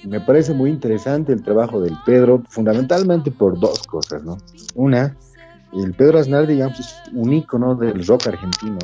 Me 0.04 0.20
parece 0.20 0.54
muy 0.54 0.70
interesante 0.70 1.32
el 1.32 1.42
trabajo 1.42 1.80
del 1.80 1.94
Pedro, 2.06 2.42
fundamentalmente 2.48 3.30
por 3.30 3.58
dos 3.60 3.86
cosas, 3.86 4.24
¿no? 4.24 4.38
Una, 4.74 5.16
el 5.72 5.92
Pedro 5.94 6.18
Aznar, 6.18 6.46
digamos, 6.46 6.80
es 6.80 6.94
un 7.12 7.32
ícono 7.32 7.74
del 7.74 8.04
rock 8.06 8.28
argentino, 8.28 8.78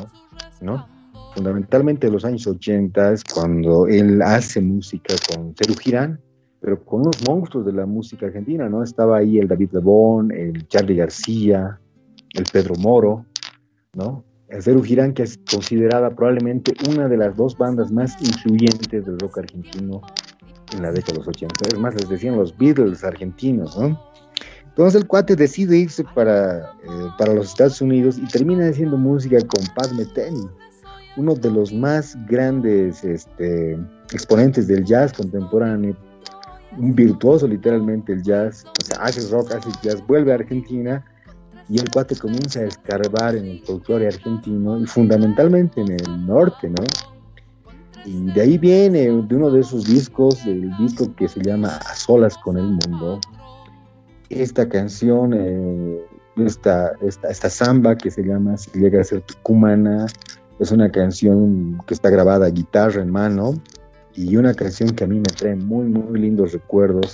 ¿no? 0.61 0.87
Fundamentalmente 1.33 2.07
en 2.07 2.13
los 2.13 2.25
años 2.25 2.47
80 2.47 3.13
es 3.13 3.23
cuando 3.23 3.87
él 3.87 4.21
hace 4.21 4.61
música 4.61 5.15
con 5.27 5.53
Ceru 5.55 5.75
Girán, 5.75 6.19
pero 6.59 6.83
con 6.83 7.01
unos 7.01 7.17
monstruos 7.27 7.65
de 7.65 7.73
la 7.73 7.85
música 7.85 8.27
argentina, 8.27 8.69
¿no? 8.69 8.83
Estaba 8.83 9.17
ahí 9.17 9.37
el 9.37 9.47
David 9.47 9.69
Lebón, 9.73 10.31
el 10.31 10.67
Charlie 10.67 10.95
García, 10.95 11.79
el 12.33 12.43
Pedro 12.51 12.75
Moro, 12.75 13.25
¿no? 13.93 14.23
Ceru 14.61 14.81
Girán, 14.83 15.13
que 15.13 15.23
es 15.23 15.39
considerada 15.51 16.09
probablemente 16.15 16.73
una 16.89 17.07
de 17.07 17.17
las 17.17 17.35
dos 17.35 17.57
bandas 17.57 17.91
más 17.91 18.19
influyentes 18.21 19.05
del 19.05 19.19
rock 19.19 19.39
argentino 19.39 20.01
en 20.73 20.81
la 20.81 20.91
década 20.91 21.13
de 21.13 21.19
los 21.19 21.27
80. 21.27 21.67
Es 21.67 21.79
más, 21.79 21.95
les 21.95 22.09
decían 22.09 22.37
los 22.37 22.57
Beatles 22.57 23.03
argentinos, 23.03 23.77
¿no? 23.77 23.99
Entonces 24.77 25.01
el 25.01 25.07
cuate 25.07 25.35
decide 25.35 25.77
irse 25.77 26.03
para, 26.15 26.59
eh, 26.59 27.09
para 27.17 27.33
los 27.33 27.49
Estados 27.49 27.81
Unidos 27.81 28.19
y 28.19 28.27
termina 28.27 28.69
haciendo 28.69 28.95
música 28.95 29.37
con 29.39 29.65
Pat 29.75 29.91
Metheny, 29.93 30.47
uno 31.17 31.33
de 31.33 31.49
los 31.49 31.73
más 31.73 32.15
grandes 32.27 33.03
este, 33.03 33.73
exponentes 34.13 34.67
del 34.67 34.85
jazz 34.85 35.13
contemporáneo, 35.13 35.97
un 36.77 36.93
virtuoso 36.93 37.47
literalmente 37.47 38.13
el 38.13 38.21
jazz, 38.21 38.65
o 38.65 38.83
sea, 38.83 39.03
hace 39.03 39.27
rock, 39.31 39.51
hace 39.51 39.69
jazz, 39.81 40.05
vuelve 40.05 40.31
a 40.31 40.35
Argentina 40.35 41.03
y 41.69 41.79
el 41.79 41.89
cuate 41.91 42.15
comienza 42.15 42.59
a 42.61 42.63
escarbar 42.63 43.35
en 43.35 43.45
el 43.45 43.61
folclore 43.61 44.07
argentino 44.07 44.79
y 44.79 44.85
fundamentalmente 44.85 45.81
en 45.81 45.91
el 45.91 46.25
norte, 46.25 46.69
¿no? 46.69 46.85
Y 48.05 48.31
de 48.31 48.41
ahí 48.41 48.57
viene 48.57 48.99
de 49.01 49.35
uno 49.35 49.51
de 49.51 49.59
esos 49.59 49.85
discos, 49.85 50.45
el 50.45 50.75
disco 50.77 51.13
que 51.15 51.27
se 51.27 51.41
llama 51.41 51.77
A 51.77 51.93
Solas 51.95 52.37
con 52.37 52.57
el 52.57 52.63
Mundo, 52.63 53.19
esta 54.29 54.69
canción, 54.69 55.33
eh, 55.33 56.05
esta, 56.37 56.93
esta, 57.01 57.29
esta 57.29 57.49
samba 57.49 57.97
que 57.97 58.11
se 58.11 58.23
llama 58.23 58.57
Si 58.57 58.71
llega 58.79 59.01
a 59.01 59.03
ser 59.03 59.21
tucumana, 59.21 60.05
es 60.59 60.71
una 60.71 60.89
canción 60.89 61.81
que 61.85 61.93
está 61.93 62.09
grabada 62.09 62.49
guitarra 62.49 63.01
en 63.01 63.11
mano 63.11 63.55
y 64.15 64.37
una 64.37 64.53
canción 64.53 64.91
que 64.91 65.03
a 65.03 65.07
mí 65.07 65.17
me 65.17 65.23
trae 65.23 65.55
muy, 65.55 65.85
muy 65.85 66.19
lindos 66.19 66.53
recuerdos 66.53 67.13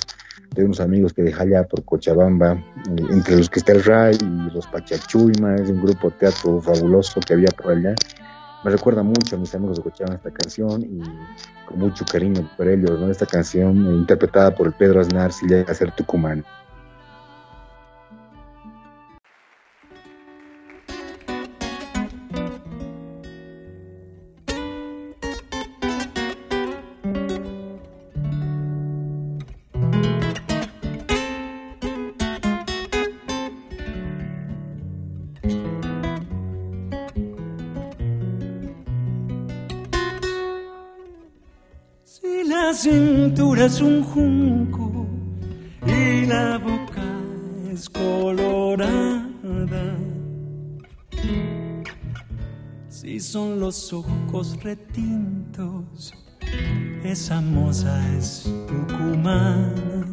de 0.53 0.63
unos 0.63 0.79
amigos 0.79 1.13
que 1.13 1.23
dejé 1.23 1.41
allá 1.43 1.63
por 1.63 1.83
Cochabamba, 1.83 2.53
eh, 2.53 3.05
entre 3.09 3.37
los 3.37 3.49
que 3.49 3.59
está 3.59 3.73
el 3.73 3.83
Ray 3.83 4.17
y 4.21 4.53
los 4.53 4.67
Pachachuymas, 4.67 5.69
un 5.69 5.81
grupo 5.81 6.11
teatro 6.11 6.61
fabuloso 6.61 7.19
que 7.19 7.33
había 7.33 7.49
por 7.49 7.73
allá 7.73 7.95
me 8.63 8.71
recuerda 8.71 9.03
mucho 9.03 9.35
a 9.35 9.39
mis 9.39 9.53
amigos 9.55 9.79
que 9.79 9.89
escuchaban 9.89 10.15
esta 10.15 10.31
canción 10.31 10.81
y 10.83 11.01
con 11.65 11.79
mucho 11.79 12.05
cariño 12.05 12.49
por 12.55 12.67
ellos. 12.67 13.01
Esta 13.09 13.25
canción 13.25 13.85
eh, 13.85 13.95
interpretada 13.95 14.55
por 14.55 14.67
el 14.67 14.73
Pedro 14.73 15.01
Aznar, 15.01 15.33
si 15.33 15.47
llega 15.47 15.73
ser 15.73 15.91
Tucumán. 15.91 16.45
Es 43.59 43.81
un 43.81 44.03
junco 44.03 45.05
y 45.85 46.25
la 46.25 46.57
boca 46.57 47.03
es 47.71 47.89
colorada. 47.89 49.27
Si 52.89 53.19
son 53.19 53.59
los 53.59 53.93
ojos 53.93 54.57
retintos, 54.63 56.13
esa 57.03 57.41
moza 57.41 57.95
es 58.17 58.49
tucumana. 58.67 60.05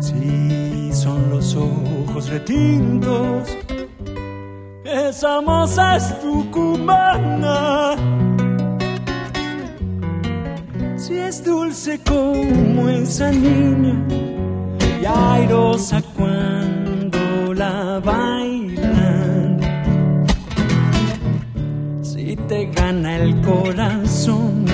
Si 0.00 0.92
son 0.92 1.30
los 1.30 1.56
ojos 1.56 2.28
retintos, 2.28 3.56
esa 4.84 5.40
moza 5.40 5.96
es 5.96 6.20
tucumana. 6.20 7.96
Si 11.06 11.16
es 11.16 11.44
dulce 11.44 12.00
como 12.00 12.88
esa 12.88 13.30
niña 13.30 13.94
y 15.00 15.04
airosa 15.06 16.02
cuando 16.16 17.54
la 17.54 18.00
bailan. 18.04 19.60
Si 22.02 22.34
te 22.48 22.66
gana 22.72 23.18
el 23.18 23.40
corazón, 23.40 24.64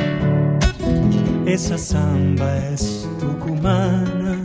esa 1.44 1.76
samba 1.76 2.56
es 2.68 3.06
tucumana. 3.20 4.38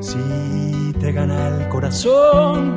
Si 0.00 0.92
te 0.98 1.12
gana 1.12 1.50
el 1.50 1.68
corazón, 1.68 2.74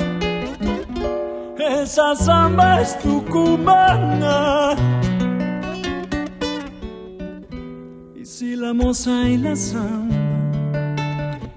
esa 1.58 2.14
samba 2.14 2.80
es 2.80 2.96
tucumana. 3.00 4.76
La 8.56 8.72
moza 8.72 9.28
y 9.28 9.36
la 9.36 9.54
samba 9.54 10.16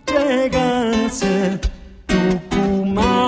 llegan 0.06 1.06
a 1.06 1.10
ser 1.10 1.62
tucumanas. 2.08 3.22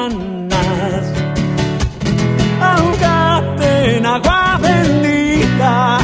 Ahogate 2.60 3.98
en 3.98 4.06
agua 4.06 4.60
bendita, 4.62 6.00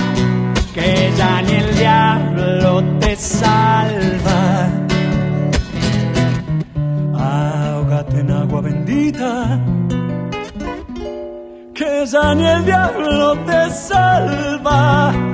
que 0.73 1.11
ya 1.17 1.41
ni 1.41 1.51
el 1.53 1.75
diablo 1.75 2.83
te 2.99 3.15
salva. 3.15 4.69
Ahogate 7.15 8.19
en 8.21 8.31
agua 8.31 8.61
bendita, 8.61 9.59
que 11.73 12.05
ya 12.05 12.33
ni 12.33 12.45
el 12.45 12.63
diablo 12.65 13.37
te 13.45 13.69
salva. 13.71 15.26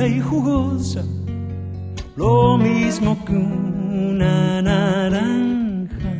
Y 0.00 0.20
jugosa, 0.20 1.02
lo 2.16 2.56
mismo 2.56 3.22
que 3.26 3.32
una 3.32 4.62
naranja. 4.62 6.16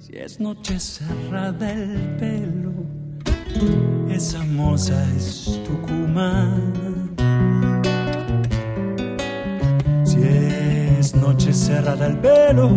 Si 0.00 0.16
es 0.16 0.40
noche 0.40 0.80
cerrada 0.80 1.70
el 1.70 2.16
pelo, 2.18 2.72
esa 4.10 4.42
moza 4.42 5.04
es 5.16 5.60
tucumana. 5.64 6.90
Si 10.04 10.18
es 10.20 11.14
noche 11.14 11.52
cerrada 11.52 12.06
el 12.08 12.18
pelo, 12.18 12.70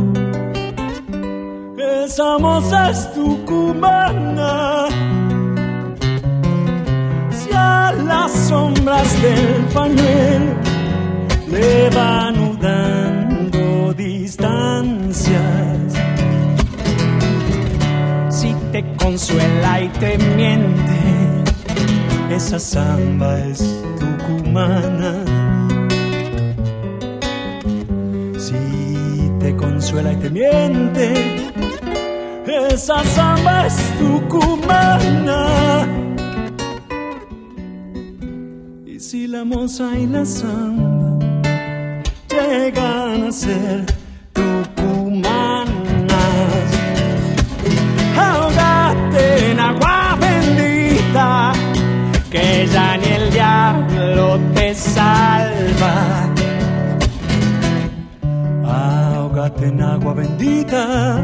esa 2.04 2.38
moza 2.38 2.92
es 2.92 3.12
tucumana 3.14 4.86
las 8.08 8.32
sombras 8.32 9.22
del 9.22 9.66
pañuelo 9.74 10.54
le 11.48 11.90
van 11.90 12.60
dando 12.60 13.94
distancias. 13.94 15.40
Si 18.30 18.54
te 18.72 18.84
consuela 18.98 19.82
y 19.82 19.88
te 19.90 20.18
miente, 20.18 21.00
esa 22.30 22.60
samba 22.60 23.40
es 23.40 23.60
tucumana. 24.00 25.24
Si 28.38 29.32
te 29.40 29.56
consuela 29.56 30.14
y 30.14 30.16
te 30.18 30.30
miente, 30.30 31.52
esa 32.70 33.04
samba 33.04 33.68
es 33.68 33.78
tucumana. 34.00 35.95
La 39.36 39.44
moza 39.44 39.88
y 40.00 40.08
la 40.08 40.24
samba 40.24 41.28
llegan 42.30 43.24
a 43.28 43.32
ser 43.32 43.86
tucumanas. 44.32 45.88
Ahogate 48.28 49.52
en 49.52 49.60
agua 49.60 50.18
bendita, 50.26 51.52
que 52.32 52.66
ya 52.74 52.98
ni 53.02 53.10
el 53.20 53.26
diablo 53.32 54.40
te 54.56 54.74
salva. 54.74 55.96
Ahogate 58.64 59.66
en 59.68 59.82
agua 59.82 60.14
bendita, 60.14 61.22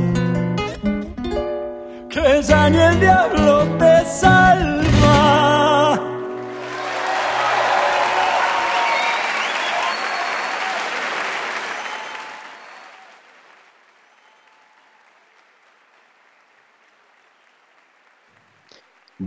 que 2.10 2.42
ya 2.50 2.70
ni 2.70 2.78
el 2.78 3.00
diablo 3.00 3.54
te 3.80 3.94
salva. 4.06 4.71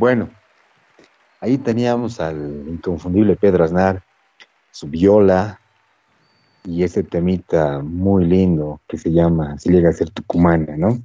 Bueno, 0.05 0.29
Ahí 1.41 1.57
teníamos 1.57 2.21
al 2.21 2.67
inconfundible 2.69 3.37
Pedro 3.37 3.65
Aznar, 3.65 4.03
su 4.71 4.87
viola 4.87 5.59
y 6.63 6.83
ese 6.83 7.03
temita 7.05 7.79
muy 7.81 8.27
lindo 8.27 8.83
que 8.87 8.99
se 8.99 9.11
llama 9.11 9.59
Si 9.59 9.71
llega 9.71 9.89
a 9.89 9.95
ser 9.95 10.11
tucumana, 10.11 10.77
¿no? 10.77 10.99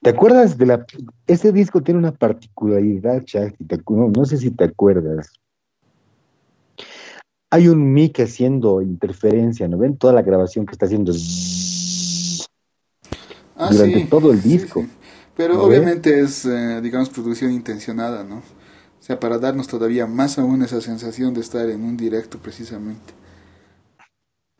¿Te 0.00 0.10
acuerdas 0.10 0.58
de 0.58 0.66
la... 0.66 0.84
Ese 1.28 1.52
disco 1.52 1.82
tiene 1.82 2.00
una 2.00 2.10
particularidad, 2.10 3.22
Chuck, 3.22 3.54
si 3.56 3.64
te 3.64 3.78
acu- 3.78 3.94
no, 3.94 4.08
no 4.08 4.24
sé 4.24 4.38
si 4.38 4.50
te 4.50 4.64
acuerdas. 4.64 5.32
Hay 7.48 7.68
un 7.68 7.92
mic 7.92 8.18
haciendo 8.18 8.82
interferencia, 8.82 9.68
¿no 9.68 9.78
ven? 9.78 9.96
Toda 9.96 10.14
la 10.14 10.22
grabación 10.22 10.66
que 10.66 10.72
está 10.72 10.86
haciendo 10.86 11.12
Ah, 13.54 13.68
durante 13.70 14.00
sí, 14.00 14.06
todo 14.06 14.32
el 14.32 14.40
sí, 14.42 14.48
disco. 14.58 14.80
sí. 14.80 15.01
Pero 15.36 15.54
¿No 15.54 15.62
obviamente 15.62 16.20
es, 16.20 16.44
eh, 16.44 16.80
digamos, 16.82 17.10
producción 17.10 17.52
intencionada, 17.52 18.24
¿no? 18.24 18.36
O 18.38 19.02
sea, 19.04 19.18
para 19.18 19.38
darnos 19.38 19.66
todavía 19.68 20.06
más 20.06 20.38
aún 20.38 20.62
esa 20.62 20.80
sensación 20.80 21.34
de 21.34 21.40
estar 21.40 21.68
en 21.70 21.82
un 21.84 21.96
directo 21.96 22.38
precisamente. 22.38 23.12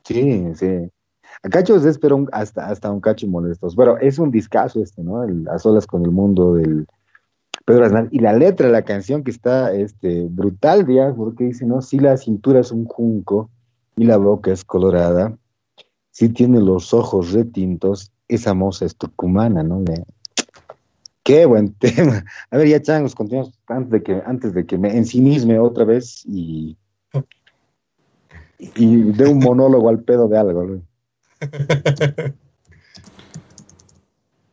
Sí, 0.04 0.54
sí. 0.56 0.90
A 1.44 1.48
cachos 1.50 1.84
es, 1.84 1.98
pero 1.98 2.16
un- 2.16 2.28
hasta, 2.32 2.68
hasta 2.68 2.90
un 2.92 3.00
cacho 3.00 3.26
molestos. 3.28 3.76
Pero 3.76 3.98
es 3.98 4.18
un 4.18 4.30
discazo 4.30 4.82
este, 4.82 5.02
¿no? 5.02 5.24
El, 5.24 5.48
a 5.48 5.58
solas 5.58 5.86
con 5.86 6.04
el 6.04 6.10
mundo 6.10 6.54
del 6.56 6.86
Pedro 7.66 7.86
Aznar. 7.86 8.08
Y 8.12 8.20
la 8.20 8.34
letra 8.34 8.68
de 8.68 8.72
la 8.72 8.82
canción 8.84 9.24
que 9.24 9.30
está 9.32 9.74
este, 9.74 10.26
brutal, 10.30 10.86
ya, 10.88 11.14
porque 11.14 11.44
dice, 11.46 11.66
¿no? 11.66 11.82
Si 11.82 11.98
la 11.98 12.16
cintura 12.16 12.60
es 12.60 12.72
un 12.72 12.86
junco 12.86 13.50
y 13.96 14.04
la 14.04 14.16
boca 14.18 14.52
es 14.52 14.64
colorada, 14.64 15.38
si 16.10 16.28
tiene 16.30 16.60
los 16.60 16.94
ojos 16.94 17.32
retintos, 17.32 18.12
esa 18.28 18.54
moza 18.54 18.86
es 18.86 18.96
tucumana, 18.96 19.62
¿no? 19.62 19.84
Qué 21.24 21.46
buen 21.46 21.72
tema. 21.78 22.24
A 22.50 22.56
ver, 22.56 22.68
ya 22.68 22.82
changos, 22.82 23.14
continuamos 23.14 23.52
antes 23.68 23.90
de 23.92 24.02
que, 24.02 24.22
antes 24.26 24.54
de 24.54 24.66
que 24.66 24.76
me 24.78 24.96
ensimisme 24.96 25.58
otra 25.58 25.84
vez 25.84 26.24
y, 26.26 26.76
y 28.58 28.96
dé 29.12 29.26
un 29.26 29.38
monólogo 29.38 29.88
al 29.88 30.00
pedo 30.00 30.28
de 30.28 30.38
algo. 30.38 30.64
¿no? 30.64 30.82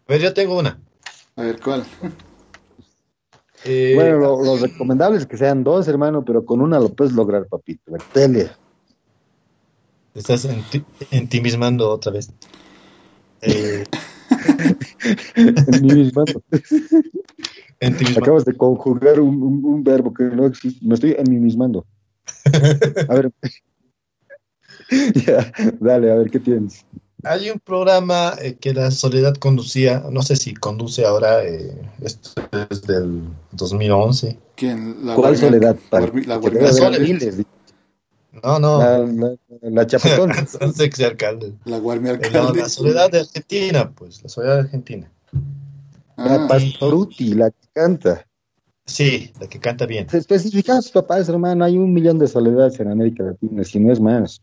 A 0.07 0.13
ver, 0.13 0.21
yo 0.21 0.33
tengo 0.33 0.57
una. 0.57 0.79
A 1.35 1.43
ver, 1.43 1.59
¿cuál? 1.61 1.85
Eh, 3.65 3.93
Bueno, 3.95 4.17
lo, 4.17 4.43
lo 4.43 4.57
recomendable 4.57 5.19
es 5.19 5.27
que 5.27 5.37
sean 5.37 5.63
dos, 5.63 5.87
hermano, 5.87 6.25
pero 6.25 6.43
con 6.45 6.61
una 6.61 6.79
lo 6.79 6.89
puedes 6.89 7.13
lograr, 7.13 7.45
papito. 7.45 7.91
Tele. 8.11 8.49
te 10.13 10.19
estás 10.19 10.45
enti- 10.49 10.83
entimismando 11.11 11.89
otra 11.91 12.11
vez. 12.13 12.31
Eh, 13.41 13.83
En 15.35 15.81
mí 15.81 15.93
mismo. 15.93 16.23
entimismando. 17.79 18.19
Acabas 18.21 18.45
de 18.45 18.53
conjugar 18.53 19.19
un, 19.19 19.41
un- 19.41 19.63
un 19.65 19.83
verbo 19.83 20.13
que 20.13 20.23
no 20.23 20.45
existe. 20.45 20.85
Me 20.85 20.95
estoy 20.95 21.15
en 21.17 21.29
mí 21.29 21.37
mismando. 21.39 21.85
A 23.07 23.13
ver. 23.15 23.31
ya, 25.25 25.51
dale, 25.79 26.11
a 26.11 26.15
ver, 26.15 26.29
¿qué 26.31 26.39
tienes? 26.39 26.85
Hay 27.23 27.49
un 27.49 27.59
programa 27.59 28.33
eh, 28.41 28.55
que 28.59 28.73
la 28.73 28.91
Soledad 28.91 29.35
conducía, 29.35 30.03
no 30.09 30.21
sé 30.21 30.35
si 30.37 30.53
conduce 30.53 31.05
ahora, 31.05 31.43
eh, 31.45 31.75
esto 32.01 32.41
es 32.69 32.81
del 32.83 33.23
2011. 33.51 34.37
¿Quién? 34.55 35.05
La 35.05 35.15
¿Cuál 35.15 35.33
Guardia- 35.35 35.47
soledad? 35.49 35.77
La 35.91 35.99
Guardia- 36.37 36.39
debe 36.49 36.65
haber 36.87 37.17
Soledad. 37.17 37.45
No, 38.43 38.59
no, 38.59 38.79
La, 38.79 38.97
la, 38.99 39.35
la 39.61 39.89
sea 40.93 41.07
alcalde. 41.07 41.53
La 41.65 41.77
Guardia 41.79 42.13
no, 42.13 42.23
Alcalde. 42.23 42.59
la 42.61 42.69
Soledad 42.69 43.11
de 43.11 43.19
Argentina, 43.19 43.91
pues, 43.91 44.21
la 44.23 44.29
Soledad 44.29 44.55
de 44.55 44.59
Argentina. 44.61 45.11
La 46.17 46.35
Ah, 46.35 46.47
Pastoruti, 46.47 47.33
la 47.33 47.49
que 47.51 47.67
canta. 47.73 48.25
Sí, 48.85 49.31
la 49.39 49.47
que 49.47 49.59
canta 49.59 49.85
bien. 49.85 50.09
Se 50.09 50.17
especifican 50.17 50.81
sus 50.81 50.91
papás, 50.91 51.29
hermano. 51.29 51.63
Hay 51.63 51.77
un 51.77 51.93
millón 51.93 52.17
de 52.19 52.27
soledades 52.27 52.79
en 52.79 52.91
América 52.91 53.23
Latina, 53.23 53.63
si 53.63 53.79
no 53.79 53.93
es 53.93 53.99
más. 53.99 54.41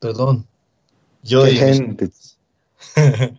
Perdón. 0.00 0.46
Yo 1.22 1.44
Qué 1.44 1.50
gente. 1.52 2.10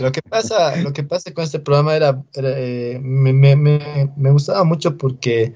Lo 0.00 0.12
que 0.12 0.22
pasa, 0.22 0.76
lo 0.76 0.92
que 0.92 1.02
pasa 1.02 1.34
con 1.34 1.42
este 1.44 1.58
programa 1.58 1.96
era, 1.96 2.22
era, 2.32 2.50
eh, 2.58 2.98
me, 3.02 3.32
me- 3.32 3.56
me- 3.56 4.12
me 4.16 4.30
gustaba 4.30 4.62
mucho 4.64 4.96
porque 4.96 5.54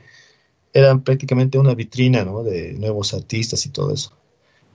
eran 0.72 1.02
prácticamente 1.04 1.58
una 1.58 1.74
vitrina, 1.74 2.24
¿no? 2.24 2.42
De 2.42 2.72
nuevos 2.74 3.14
artistas 3.14 3.64
y 3.66 3.70
todo 3.70 3.92
eso. 3.94 4.12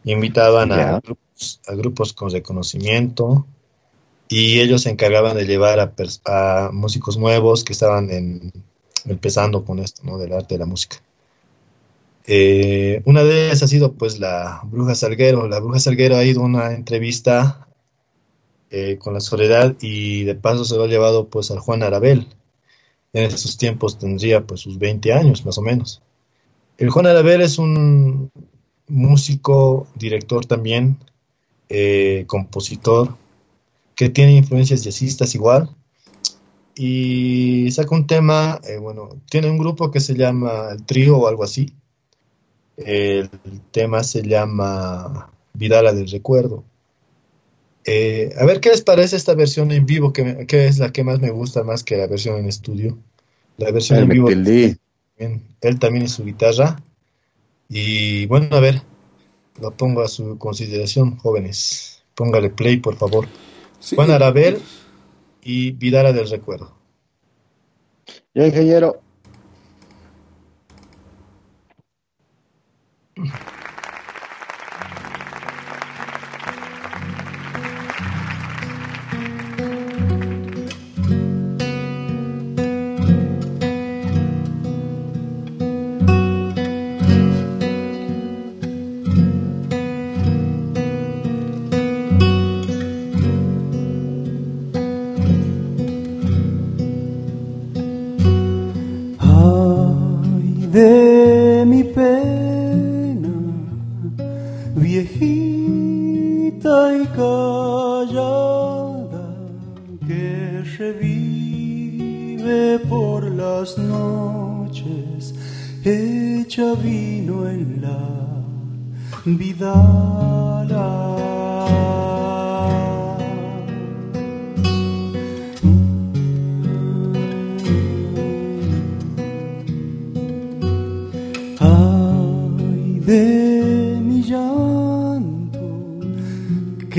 Invitaban 0.06 0.72
a 0.74 1.00
grupos, 1.04 1.62
a 1.68 1.76
grupos 1.76 2.14
con 2.14 2.32
reconocimiento 2.32 3.48
y 4.30 4.60
ellos 4.62 4.84
se 4.84 4.90
encargaban 4.92 5.38
de 5.38 5.46
llevar 5.46 5.80
a, 5.80 5.94
a 6.26 6.72
músicos 6.74 7.18
nuevos 7.18 7.64
que 7.64 7.74
estaban 7.74 8.10
en- 8.12 8.52
empezando 9.06 9.66
con 9.66 9.80
esto, 9.80 10.04
¿no? 10.06 10.18
Del 10.18 10.34
arte 10.34 10.56
de 10.56 10.60
la 10.60 10.66
música. 10.66 10.98
Eh, 12.26 13.02
una 13.06 13.24
de 13.24 13.48
ellas 13.48 13.64
ha 13.64 13.68
sido 13.68 13.94
pues 13.94 14.20
la 14.20 14.62
Bruja 14.66 14.96
Salguero. 14.96 15.48
La 15.48 15.60
Bruja 15.60 15.80
Salguero 15.80 16.16
ha 16.18 16.24
ido 16.24 16.42
a 16.42 16.46
una 16.46 16.74
entrevista 16.74 17.68
eh, 18.70 18.98
con 18.98 19.14
la 19.14 19.20
Soledad 19.22 19.76
y 19.82 20.24
de 20.24 20.36
paso 20.36 20.66
se 20.66 20.76
lo 20.76 20.84
ha 20.84 20.88
llevado 20.88 21.30
pues 21.30 21.52
al 21.52 21.60
Juan 21.60 21.84
Arabel. 21.84 22.28
En 23.14 23.26
esos 23.26 23.58
tiempos 23.58 24.00
tendría 24.00 24.46
pues 24.46 24.62
sus 24.62 24.80
20 24.80 25.14
años 25.14 25.46
más 25.46 25.58
o 25.58 25.62
menos. 25.62 26.02
El 26.78 26.90
Juan 26.90 27.06
Arabel 27.06 27.42
es 27.42 27.60
un 27.60 28.32
músico, 28.88 29.88
director 29.96 30.46
también, 30.46 30.98
eh, 31.70 32.26
compositor, 32.28 33.16
que 33.96 34.10
tiene 34.10 34.36
influencias 34.36 34.84
jazzistas 34.84 35.36
igual. 35.36 35.70
Y 36.76 37.70
saca 37.72 37.96
un 37.96 38.08
tema, 38.08 38.60
eh, 38.68 38.78
bueno, 38.78 39.10
tiene 39.30 39.50
un 39.50 39.60
grupo 39.60 39.92
que 39.92 40.00
se 40.00 40.16
llama 40.16 40.70
El 40.72 40.84
Trío 40.84 41.18
o 41.18 41.28
algo 41.28 41.44
así. 41.44 41.72
El 42.78 43.30
tema 43.72 44.04
se 44.04 44.24
llama 44.24 45.30
Vidala 45.54 45.94
del 45.94 46.10
Recuerdo. 46.10 46.64
Eh, 47.86 48.34
a 48.40 48.46
ver 48.46 48.60
qué 48.62 48.70
les 48.70 48.82
parece 48.82 49.16
esta 49.16 49.36
versión 49.36 49.72
en 49.72 49.86
vivo, 49.86 50.14
que, 50.14 50.24
me- 50.24 50.48
que 50.48 50.68
es 50.68 50.80
la 50.80 50.92
que 50.92 51.04
más 51.04 51.20
me 51.20 51.32
gusta 51.32 51.64
más 51.64 51.84
que 51.84 51.98
la 51.98 52.08
versión 52.08 52.38
en 52.38 52.48
estudio. 52.48 52.98
La 53.58 53.72
versión 53.72 54.00
en 54.00 54.10
vivo, 54.10 54.30
también, 54.30 54.80
él 55.62 55.80
también 55.80 56.06
y 56.06 56.08
su 56.08 56.24
guitarra. 56.24 56.82
Y 57.70 58.26
bueno, 58.28 58.56
a 58.56 58.60
ver, 58.60 58.82
lo 59.62 59.72
pongo 59.72 60.02
a 60.02 60.08
su 60.08 60.38
consideración, 60.38 61.18
jóvenes. 61.18 62.04
Póngale 62.16 62.50
play, 62.50 62.78
por 62.78 62.96
favor. 62.96 63.28
sí. 63.80 63.96
Juan 63.96 64.12
Arabel 64.12 64.62
y 65.42 65.72
Vidala 65.72 66.14
del 66.14 66.30
Recuerdo. 66.30 66.74
Ya, 68.34 68.48
ingeniero. 68.48 69.02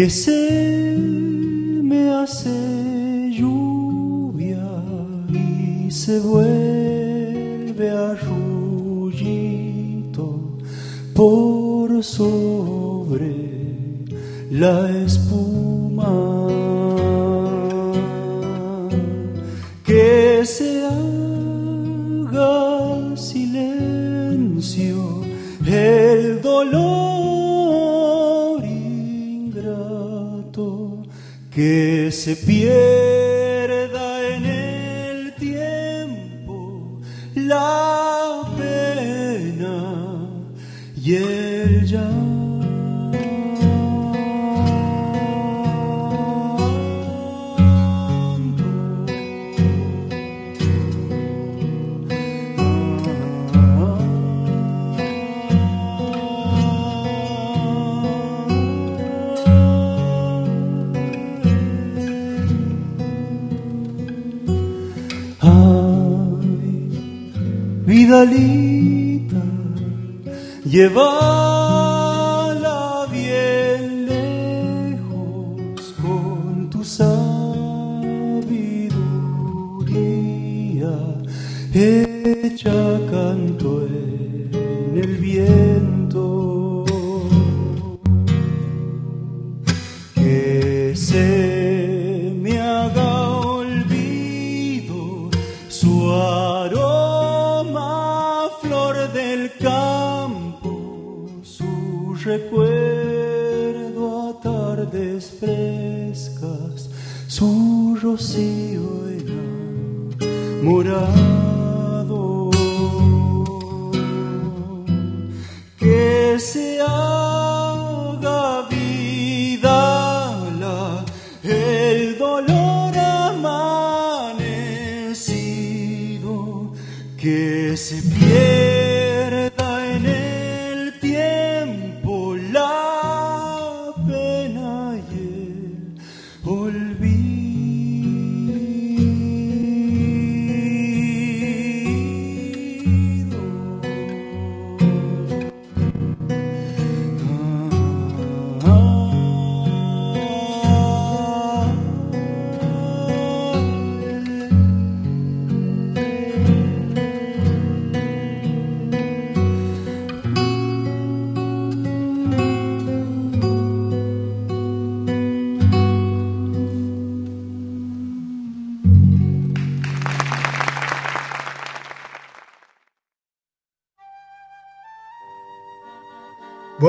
Que 0.04 0.43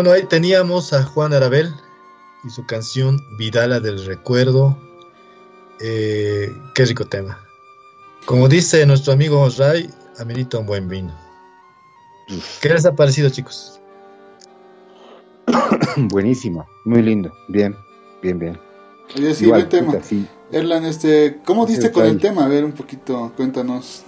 Bueno, 0.06 0.22
ahí 0.22 0.28
teníamos 0.28 0.94
a 0.94 1.04
Juan 1.04 1.34
Arabel 1.34 1.74
y 2.44 2.52
su 2.52 2.64
canción 2.68 3.20
Vidala 3.40 3.80
del 3.80 4.06
Recuerdo. 4.06 4.78
Eh, 5.82 6.56
qué 6.76 6.86
rico 6.86 7.06
tema. 7.06 7.44
Como 8.28 8.48
dice 8.48 8.86
nuestro 8.86 9.14
amigo 9.14 9.50
Ray, 9.58 9.90
amerita 10.20 10.60
un 10.60 10.68
buen 10.68 10.88
vino. 10.88 11.12
¿Qué 12.62 12.70
les 12.70 12.86
ha 12.86 12.94
parecido, 12.94 13.32
chicos? 13.32 13.80
Buenísimo, 15.98 16.68
muy 16.84 17.02
lindo. 17.02 17.34
Bien, 17.48 17.76
bien, 18.22 18.38
bien. 18.38 18.60
Oye, 19.18 19.34
sí, 19.34 19.46
Igual, 19.46 19.62
buen 19.62 19.70
tema. 19.70 19.92
puta, 19.94 20.04
sí. 20.04 20.28
Erlan, 20.52 20.86
este, 20.86 21.40
¿cómo 21.44 21.66
diste 21.66 21.92
con 21.92 22.06
el 22.06 22.20
tema? 22.20 22.46
A 22.46 22.48
ver, 22.48 22.64
un 22.64 22.74
poquito, 22.74 23.34
cuéntanos. 23.36 24.04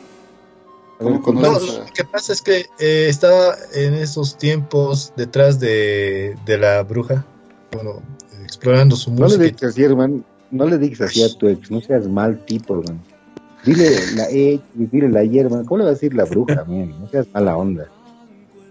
A 0.99 1.03
ver, 1.03 1.19
¿Cómo 1.21 1.41
No, 1.41 1.51
lo 1.51 1.57
a- 1.57 1.85
que 1.93 2.03
pasa 2.03 2.33
es 2.33 2.41
que 2.41 2.65
eh, 2.79 3.07
estaba 3.09 3.55
en 3.73 3.93
esos 3.93 4.37
tiempos 4.37 5.13
detrás 5.15 5.59
de, 5.59 6.35
de 6.45 6.57
la 6.57 6.81
bruja, 6.83 7.23
bueno, 7.71 8.01
explorando 8.43 8.95
su 8.95 9.11
No 9.11 9.27
le 9.27 9.37
música. 9.37 9.43
digas 9.43 9.63
así, 9.63 9.83
hermano. 9.83 10.23
No 10.49 10.65
le 10.65 10.77
digas 10.77 11.01
así 11.01 11.23
a 11.23 11.29
tu 11.37 11.47
ex. 11.49 11.69
No 11.69 11.81
seas 11.81 12.07
mal 12.07 12.43
tipo, 12.45 12.79
hermano. 12.79 12.99
Dile 13.65 13.89
la 14.15 14.27
ex, 14.31 14.61
dile 14.73 15.09
la 15.09 15.23
hierba. 15.23 15.63
¿Cómo 15.65 15.79
le 15.79 15.83
va 15.83 15.89
a 15.89 15.93
decir 15.93 16.13
la 16.13 16.23
bruja, 16.25 16.63
man? 16.67 16.89
No 16.99 17.09
seas 17.09 17.27
mala 17.33 17.57
onda. 17.57 17.87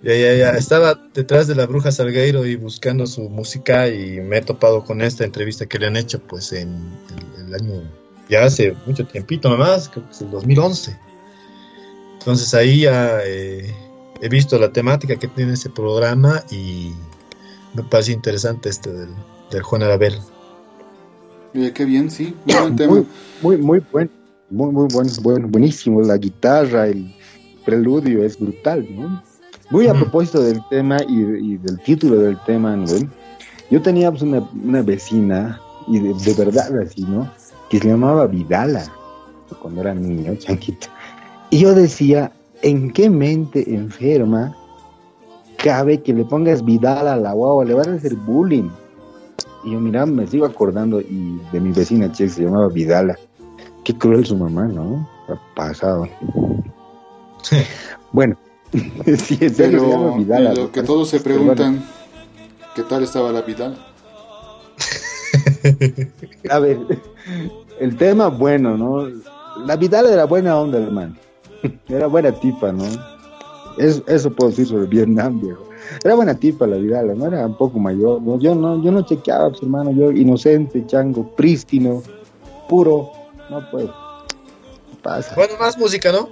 Ya, 0.02 0.14
ya, 0.14 0.34
ya. 0.34 0.50
Estaba 0.52 0.98
detrás 1.14 1.46
de 1.48 1.54
la 1.54 1.66
bruja 1.66 1.92
Salgueiro 1.92 2.46
y 2.46 2.56
buscando 2.56 3.06
su 3.06 3.28
música 3.28 3.88
y 3.88 4.20
me 4.20 4.38
he 4.38 4.42
topado 4.42 4.84
con 4.84 5.00
esta 5.02 5.24
entrevista 5.24 5.66
que 5.66 5.78
le 5.78 5.86
han 5.88 5.96
hecho 5.96 6.18
pues 6.20 6.52
en 6.52 6.68
el, 7.38 7.46
el 7.46 7.54
año, 7.54 7.82
ya 8.28 8.44
hace 8.44 8.74
mucho 8.86 9.06
tiempito 9.06 9.48
nomás, 9.50 9.88
creo 9.88 10.04
que 10.06 10.12
es 10.12 10.20
el 10.22 10.30
2011. 10.30 10.96
Entonces 12.26 12.54
ahí 12.54 12.80
ya 12.80 13.20
eh, 13.24 13.72
he 14.20 14.28
visto 14.28 14.58
la 14.58 14.72
temática 14.72 15.14
que 15.14 15.28
tiene 15.28 15.52
ese 15.52 15.70
programa 15.70 16.42
y 16.50 16.90
me 17.72 17.84
parece 17.84 18.10
interesante 18.10 18.68
este 18.68 18.92
del, 18.92 19.10
del 19.52 19.62
Juan 19.62 19.84
Arabel. 19.84 20.18
Oye, 21.54 21.72
qué 21.72 21.84
bien, 21.84 22.10
sí, 22.10 22.34
muy 22.44 22.56
buen 22.56 22.76
tema. 22.76 22.92
Muy, 22.94 23.06
muy, 23.42 23.56
muy 23.58 23.82
buen. 23.92 24.10
Muy, 24.50 24.72
muy 24.72 24.88
buen, 24.92 25.08
buen, 25.22 25.52
buenísimo. 25.52 26.02
La 26.02 26.16
guitarra, 26.16 26.88
el 26.88 27.14
preludio 27.64 28.24
es 28.24 28.40
brutal, 28.40 28.84
¿no? 28.90 29.22
Muy 29.70 29.86
a 29.86 29.94
propósito 29.94 30.42
del 30.42 30.60
tema 30.68 30.96
y, 31.08 31.20
y 31.20 31.56
del 31.58 31.78
título 31.78 32.16
del 32.16 32.38
tema, 32.44 32.74
¿no? 32.74 32.86
Yo 33.70 33.80
tenía 33.80 34.10
pues, 34.10 34.22
una, 34.22 34.40
una 34.64 34.82
vecina, 34.82 35.60
y 35.86 36.00
de, 36.00 36.12
de 36.12 36.34
verdad 36.34 36.76
así, 36.80 37.02
¿no? 37.02 37.30
Que 37.70 37.78
se 37.78 37.86
llamaba 37.86 38.26
Vidala, 38.26 38.84
cuando 39.62 39.82
era 39.82 39.94
niño, 39.94 40.34
chanquito. 40.38 40.88
Y 41.50 41.60
yo 41.60 41.74
decía, 41.74 42.32
¿en 42.62 42.92
qué 42.92 43.08
mente 43.08 43.74
enferma 43.74 44.56
cabe 45.58 46.02
que 46.02 46.12
le 46.12 46.24
pongas 46.24 46.64
Vidala 46.64 47.14
a 47.14 47.16
la 47.16 47.32
guagua? 47.32 47.64
Le 47.64 47.74
van 47.74 47.90
a 47.90 47.94
hacer 47.94 48.14
bullying. 48.14 48.68
Y 49.64 49.72
yo, 49.72 49.80
mira, 49.80 50.06
me 50.06 50.26
sigo 50.26 50.44
acordando 50.46 51.00
y 51.00 51.40
de 51.52 51.60
mi 51.60 51.72
vecina 51.72 52.10
che, 52.10 52.28
se 52.28 52.42
llamaba 52.42 52.68
Vidala. 52.68 53.16
Qué 53.84 53.96
cruel 53.96 54.26
su 54.26 54.36
mamá, 54.36 54.66
¿no? 54.66 55.08
Ha 55.28 55.54
pasado. 55.54 56.08
Bueno, 58.12 58.36
sí, 58.72 59.36
se 59.36 59.48
llama 59.48 59.56
Pero 59.56 60.16
Vidala. 60.16 60.54
lo 60.54 60.72
que 60.72 60.82
todos 60.82 61.08
se 61.08 61.18
bueno, 61.18 61.54
preguntan, 61.54 61.84
¿qué 62.74 62.82
tal 62.82 63.04
estaba 63.04 63.30
la 63.30 63.42
Vidal? 63.42 63.76
A 66.50 66.58
ver, 66.58 66.78
el 67.80 67.96
tema 67.96 68.28
bueno, 68.28 68.76
¿no? 68.76 69.08
La 69.64 69.76
Vidala 69.76 70.12
era 70.12 70.24
buena 70.24 70.58
onda, 70.58 70.78
hermano. 70.78 71.14
Era 71.88 72.06
buena 72.06 72.32
tipa, 72.32 72.72
¿no? 72.72 72.84
Es- 73.78 74.02
eso 74.06 74.30
puedo 74.32 74.50
decir 74.50 74.66
sobre 74.66 74.86
Vietnam, 74.86 75.40
viejo. 75.40 75.62
Era 76.04 76.14
buena 76.14 76.34
tipa 76.34 76.66
la 76.66 76.76
Vidala, 76.76 77.14
no 77.14 77.26
era 77.26 77.46
un 77.46 77.56
poco 77.56 77.78
mayor. 77.78 78.20
¿no? 78.22 78.38
Yo 78.38 78.54
no, 78.54 78.82
yo 78.82 78.90
no 78.90 79.02
chequeaba, 79.02 79.50
pues, 79.50 79.62
hermano, 79.62 79.92
yo 79.92 80.10
inocente, 80.10 80.84
chango, 80.86 81.34
prístino, 81.36 82.02
puro, 82.68 83.10
no 83.50 83.70
puedo. 83.70 83.94
Pasa. 85.02 85.34
Bueno, 85.36 85.54
más 85.60 85.78
música, 85.78 86.10
¿no? 86.10 86.28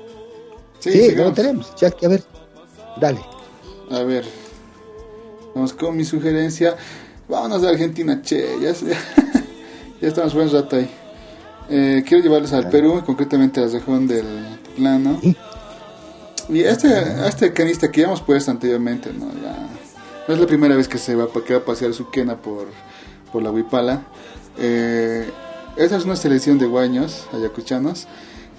Sí, 0.81 0.91
Sí, 0.91 1.03
sigamos. 1.11 1.29
lo 1.29 1.33
tenemos. 1.35 1.75
Chasqui, 1.77 2.07
a 2.07 2.09
ver, 2.09 2.23
dale. 3.01 3.21
A 3.91 4.03
ver, 4.03 4.25
vamos 5.55 5.73
con 5.73 5.97
mi 5.97 6.05
sugerencia. 6.05 6.75
Vámonos 7.29 7.63
a 7.65 7.69
Argentina, 7.71 8.21
che, 8.23 8.45
ya, 8.61 8.75
se- 8.75 8.87
ya 10.01 10.09
estamos 10.09 10.35
buen 10.35 10.51
rato 10.51 10.77
ahí. 10.77 10.91
Eh, 11.71 12.03
quiero 12.07 12.23
llevarles 12.23 12.53
al 12.53 12.69
Perú, 12.69 12.99
y 12.99 13.03
concretamente 13.03 13.61
a 13.61 13.67
la 13.67 13.73
región 13.73 14.07
del 14.07 14.27
plano. 14.77 15.21
Y 16.49 16.61
este, 16.61 17.27
este 17.27 17.53
canista 17.53 17.91
que 17.91 18.03
ya 18.03 18.07
hemos 18.07 18.21
puesto 18.21 18.51
anteriormente, 18.51 19.13
¿no? 19.13 19.33
Ya, 19.43 19.69
no 20.29 20.35
es 20.35 20.41
la 20.41 20.47
primera 20.47 20.77
vez 20.77 20.89
que 20.89 20.99
se 20.99 21.15
va, 21.15 21.29
que 21.45 21.55
va 21.55 21.61
a 21.61 21.65
pasear 21.65 21.95
su 21.95 22.11
quena 22.11 22.37
por, 22.37 22.67
por 23.33 23.43
la 23.43 23.51
Huipala. 23.51 24.03
Eh, 24.59 25.31
esa 25.77 25.97
es 25.97 26.05
una 26.05 26.17
selección 26.17 26.59
de 26.59 26.67
guaños 26.67 27.27
ayacuchanos. 27.33 28.07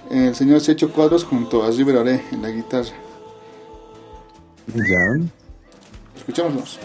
El 0.09 0.35
señor 0.35 0.61
Checho 0.61 0.91
Cuadros 0.91 1.23
junto 1.23 1.63
a 1.63 1.71
River 1.71 1.97
Oré 1.97 2.23
en 2.31 2.41
la 2.41 2.49
guitarra. 2.49 2.89
Ya. 4.67 5.29
Escuchémoslos. 6.15 6.79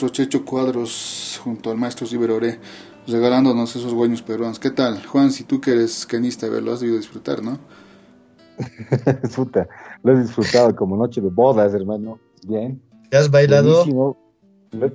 Maestro 0.00 0.08
Checho 0.24 0.44
Cuadros 0.46 1.38
junto 1.44 1.70
al 1.70 1.76
maestro 1.76 2.06
Riveroré 2.06 2.58
regalándonos 3.06 3.76
esos 3.76 3.92
guaños 3.92 4.22
peruanos. 4.22 4.58
¿Qué 4.58 4.70
tal? 4.70 5.04
Juan, 5.04 5.30
si 5.30 5.44
tú 5.44 5.60
que 5.60 5.72
eres 5.72 6.06
canista, 6.06 6.46
lo 6.46 6.72
has 6.72 6.80
debido 6.80 6.96
disfrutar, 6.96 7.42
¿no? 7.42 7.58
Puta, 9.36 9.68
lo 10.02 10.12
he 10.12 10.22
disfrutado 10.22 10.74
como 10.74 10.96
noche 10.96 11.20
de 11.20 11.28
bodas, 11.28 11.74
hermano. 11.74 12.18
Bien. 12.46 12.80
¿Te 13.10 13.18
has 13.18 13.30
bailado? 13.30 13.84
Buenísimo. 13.84 14.16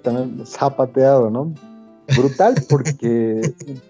También 0.01 0.43
zapateado, 0.43 1.30
¿no? 1.30 1.53
Brutal 2.18 2.56
porque 2.70 3.41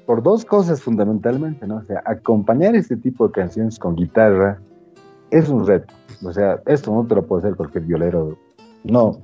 por 0.06 0.22
dos 0.22 0.44
cosas 0.44 0.82
fundamentalmente, 0.82 1.66
¿no? 1.66 1.78
O 1.78 1.84
sea, 1.84 2.04
acompañar 2.06 2.76
este 2.76 2.98
tipo 2.98 3.28
de 3.28 3.34
canciones 3.34 3.80
con 3.80 3.96
guitarra 3.96 4.60
es 5.32 5.48
un 5.48 5.66
reto. 5.66 5.94
O 6.26 6.34
sea, 6.34 6.62
esto 6.66 6.94
no 6.94 7.08
te 7.08 7.16
lo 7.16 7.26
puede 7.26 7.44
hacer 7.44 7.56
cualquier 7.56 7.86
violero. 7.86 8.38
No. 8.84 9.22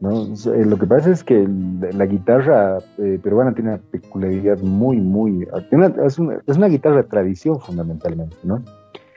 No 0.00 0.24
eh, 0.24 0.64
lo 0.64 0.78
que 0.78 0.86
pasa 0.86 1.10
es 1.10 1.24
que 1.24 1.48
la 1.92 2.06
guitarra 2.06 2.78
eh, 2.98 3.18
peruana 3.22 3.54
tiene 3.54 3.70
una 3.70 3.80
peculiaridad 3.90 4.58
muy, 4.58 4.98
muy... 4.98 5.46
es, 6.04 6.18
una, 6.18 6.68
guitarra 6.68 6.96
de 6.96 7.04
tradición 7.04 7.60
fundamentalmente, 7.60 8.36
¿no? 8.42 8.62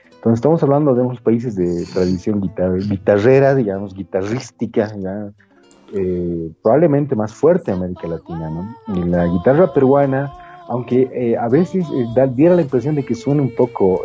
Entonces 0.06 0.38
estamos 0.38 0.62
hablando 0.62 0.94
de 0.94 1.02
unos 1.02 1.20
países 1.20 1.54
de 1.54 1.84
tradición 1.92 2.40
guitar 2.40 2.76
guitarrera, 2.76 3.54
digamos, 3.54 3.94
guitarrística, 3.94 4.92
eh, 5.94 6.50
probablemente 6.62 7.14
más 7.14 7.32
fuerte 7.32 7.70
en 7.70 7.78
América 7.78 8.08
Latina, 8.08 8.50
¿no? 8.50 8.96
Y 8.96 9.04
la 9.04 9.26
guitarra 9.26 9.72
peruana, 9.72 10.32
aunque 10.68 11.08
eh, 11.12 11.36
a 11.36 11.48
veces 11.48 11.86
da, 12.16 12.26
diera 12.26 12.56
la 12.56 12.62
impresión 12.62 12.94
de 12.94 13.04
que 13.04 13.14
suena 13.14 13.42
un 13.42 13.54
poco 13.54 14.02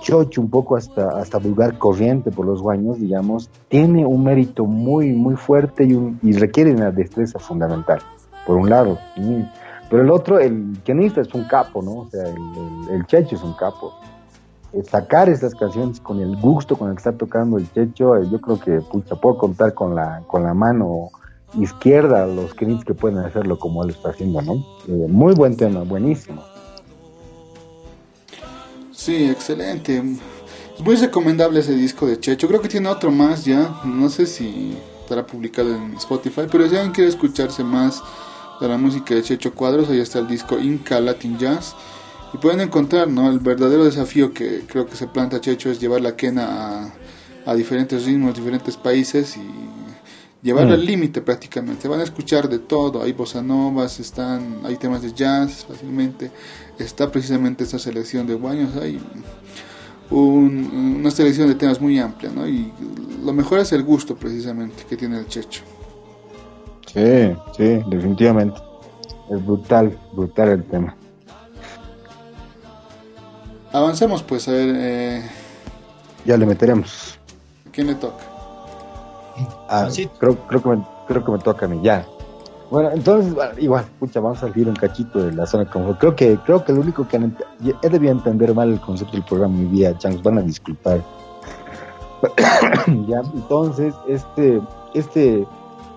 chocho, 0.00 0.40
un 0.40 0.50
poco 0.50 0.76
hasta, 0.76 1.18
hasta 1.18 1.38
vulgar 1.38 1.78
corriente 1.78 2.30
por 2.30 2.46
los 2.46 2.62
guaños, 2.62 2.98
digamos, 2.98 3.50
tiene 3.68 4.06
un 4.06 4.24
mérito 4.24 4.64
muy, 4.64 5.12
muy 5.12 5.36
fuerte 5.36 5.84
y, 5.84 5.94
un, 5.94 6.18
y 6.22 6.32
requiere 6.32 6.72
una 6.72 6.90
destreza 6.90 7.38
fundamental, 7.38 8.00
por 8.46 8.56
un 8.56 8.70
lado. 8.70 8.98
Pero 9.90 10.02
el 10.02 10.10
otro, 10.10 10.38
el 10.38 10.78
pianista 10.84 11.20
es 11.20 11.32
un 11.34 11.44
capo, 11.44 11.82
¿no? 11.82 11.92
O 12.00 12.10
sea, 12.10 12.22
el, 12.28 12.94
el, 12.94 13.06
checho 13.06 13.36
es 13.36 13.42
un 13.42 13.54
capo 13.54 13.94
sacar 14.84 15.28
estas 15.28 15.54
canciones 15.54 16.00
con 16.00 16.20
el 16.20 16.36
gusto 16.36 16.76
con 16.76 16.88
el 16.88 16.94
que 16.94 16.98
está 16.98 17.12
tocando 17.12 17.58
el 17.58 17.70
Checho, 17.72 18.16
eh, 18.16 18.28
yo 18.30 18.40
creo 18.40 18.60
que 18.60 18.80
pucha, 18.80 19.16
puedo 19.16 19.38
contar 19.38 19.74
con 19.74 19.94
la, 19.94 20.22
con 20.26 20.42
la 20.42 20.54
mano 20.54 21.10
izquierda 21.58 22.26
los 22.26 22.52
Knicks 22.54 22.84
que 22.84 22.94
pueden 22.94 23.18
hacerlo 23.18 23.58
como 23.58 23.82
él 23.82 23.90
está 23.90 24.10
haciendo, 24.10 24.42
¿no? 24.42 24.54
Eh, 24.86 25.06
muy 25.08 25.34
buen 25.34 25.56
tema, 25.56 25.82
buenísimo. 25.82 26.42
Sí, 28.98 29.30
excelente. 29.30 30.02
Es 30.76 30.80
muy 30.84 30.96
recomendable 30.96 31.60
ese 31.60 31.72
disco 31.76 32.04
de 32.04 32.18
Checho. 32.18 32.48
Creo 32.48 32.60
que 32.60 32.68
tiene 32.68 32.88
otro 32.88 33.12
más 33.12 33.44
ya. 33.44 33.80
No 33.84 34.10
sé 34.10 34.26
si 34.26 34.76
estará 35.02 35.24
publicado 35.24 35.72
en 35.72 35.94
Spotify, 35.94 36.42
pero 36.50 36.68
si 36.68 36.74
alguien 36.74 36.90
quiere 36.90 37.08
escucharse 37.08 37.62
más 37.62 38.02
de 38.60 38.66
la 38.66 38.76
música 38.76 39.14
de 39.14 39.22
Checho 39.22 39.54
Cuadros, 39.54 39.88
ahí 39.88 40.00
está 40.00 40.18
el 40.18 40.26
disco 40.26 40.58
Inca 40.58 41.00
Latin 41.00 41.38
Jazz 41.38 41.76
y 42.34 42.38
pueden 42.38 42.60
encontrar, 42.60 43.06
¿no? 43.06 43.30
El 43.30 43.38
verdadero 43.38 43.84
desafío 43.84 44.34
que 44.34 44.64
creo 44.66 44.86
que 44.86 44.96
se 44.96 45.06
planta 45.06 45.40
Checho 45.40 45.70
es 45.70 45.78
llevar 45.78 46.00
la 46.00 46.16
quena 46.16 46.92
a, 47.46 47.54
diferentes 47.54 48.04
ritmos, 48.04 48.34
diferentes 48.34 48.76
países 48.76 49.36
y 49.36 49.40
llevarla 50.42 50.74
al 50.74 50.82
mm. 50.82 50.86
límite 50.86 51.20
prácticamente. 51.20 51.88
Van 51.88 52.00
a 52.00 52.04
escuchar 52.04 52.48
de 52.48 52.58
todo, 52.58 53.02
hay 53.02 53.12
bossa 53.12 53.42
novas, 53.42 54.00
están, 54.00 54.60
hay 54.64 54.76
temas 54.76 55.02
de 55.02 55.12
jazz 55.12 55.64
fácilmente, 55.66 56.30
está 56.78 57.10
precisamente 57.10 57.64
esta 57.64 57.78
selección 57.78 58.26
de 58.26 58.34
guaños, 58.34 58.76
hay 58.76 59.00
una 60.10 61.10
selección 61.10 61.48
de 61.48 61.54
temas 61.54 61.80
muy 61.80 61.98
amplia, 61.98 62.30
¿no? 62.34 62.48
Y 62.48 62.72
lo 63.22 63.32
mejor 63.32 63.58
es 63.58 63.72
el 63.72 63.82
gusto 63.82 64.16
precisamente 64.16 64.84
que 64.88 64.96
tiene 64.96 65.18
el 65.18 65.26
Checho. 65.26 65.62
Sí, 66.86 67.36
sí, 67.56 67.80
definitivamente. 67.90 68.58
Es 69.30 69.44
brutal, 69.44 69.98
brutal 70.14 70.48
el 70.48 70.64
tema. 70.64 70.96
Avancemos 73.72 74.22
pues, 74.22 74.48
a 74.48 74.52
ver. 74.52 74.74
Eh... 74.78 75.22
Ya 76.24 76.36
le 76.38 76.46
meteremos. 76.46 77.18
¿Quién 77.70 77.88
le 77.88 77.94
toca? 77.94 78.27
Ah, 79.68 79.88
creo, 80.18 80.36
creo, 80.46 80.62
que 80.62 80.68
me, 80.68 80.84
creo 81.06 81.24
que 81.24 81.32
me 81.32 81.38
toca 81.38 81.66
a 81.66 81.68
mí, 81.68 81.80
ya. 81.82 82.06
Bueno, 82.70 82.90
entonces, 82.92 83.34
igual, 83.58 83.86
pucha, 83.98 84.20
vamos 84.20 84.38
a 84.38 84.48
salir 84.48 84.68
un 84.68 84.76
cachito 84.76 85.24
de 85.24 85.32
la 85.32 85.46
zona 85.46 85.70
confort. 85.70 85.98
Creo 85.98 86.14
que, 86.14 86.38
creo 86.44 86.64
que 86.64 86.72
lo 86.72 86.82
único 86.82 87.08
que 87.08 87.18
he 87.82 87.88
debido 87.88 88.12
entender 88.12 88.54
mal 88.54 88.70
el 88.70 88.80
concepto 88.80 89.12
del 89.12 89.24
programa 89.24 89.56
mi 89.56 89.66
vida, 89.66 89.96
chance, 89.96 90.20
van 90.22 90.38
a 90.38 90.42
disculpar. 90.42 91.02
ya, 93.08 93.20
entonces, 93.34 93.94
este, 94.06 94.60
este, 94.92 95.46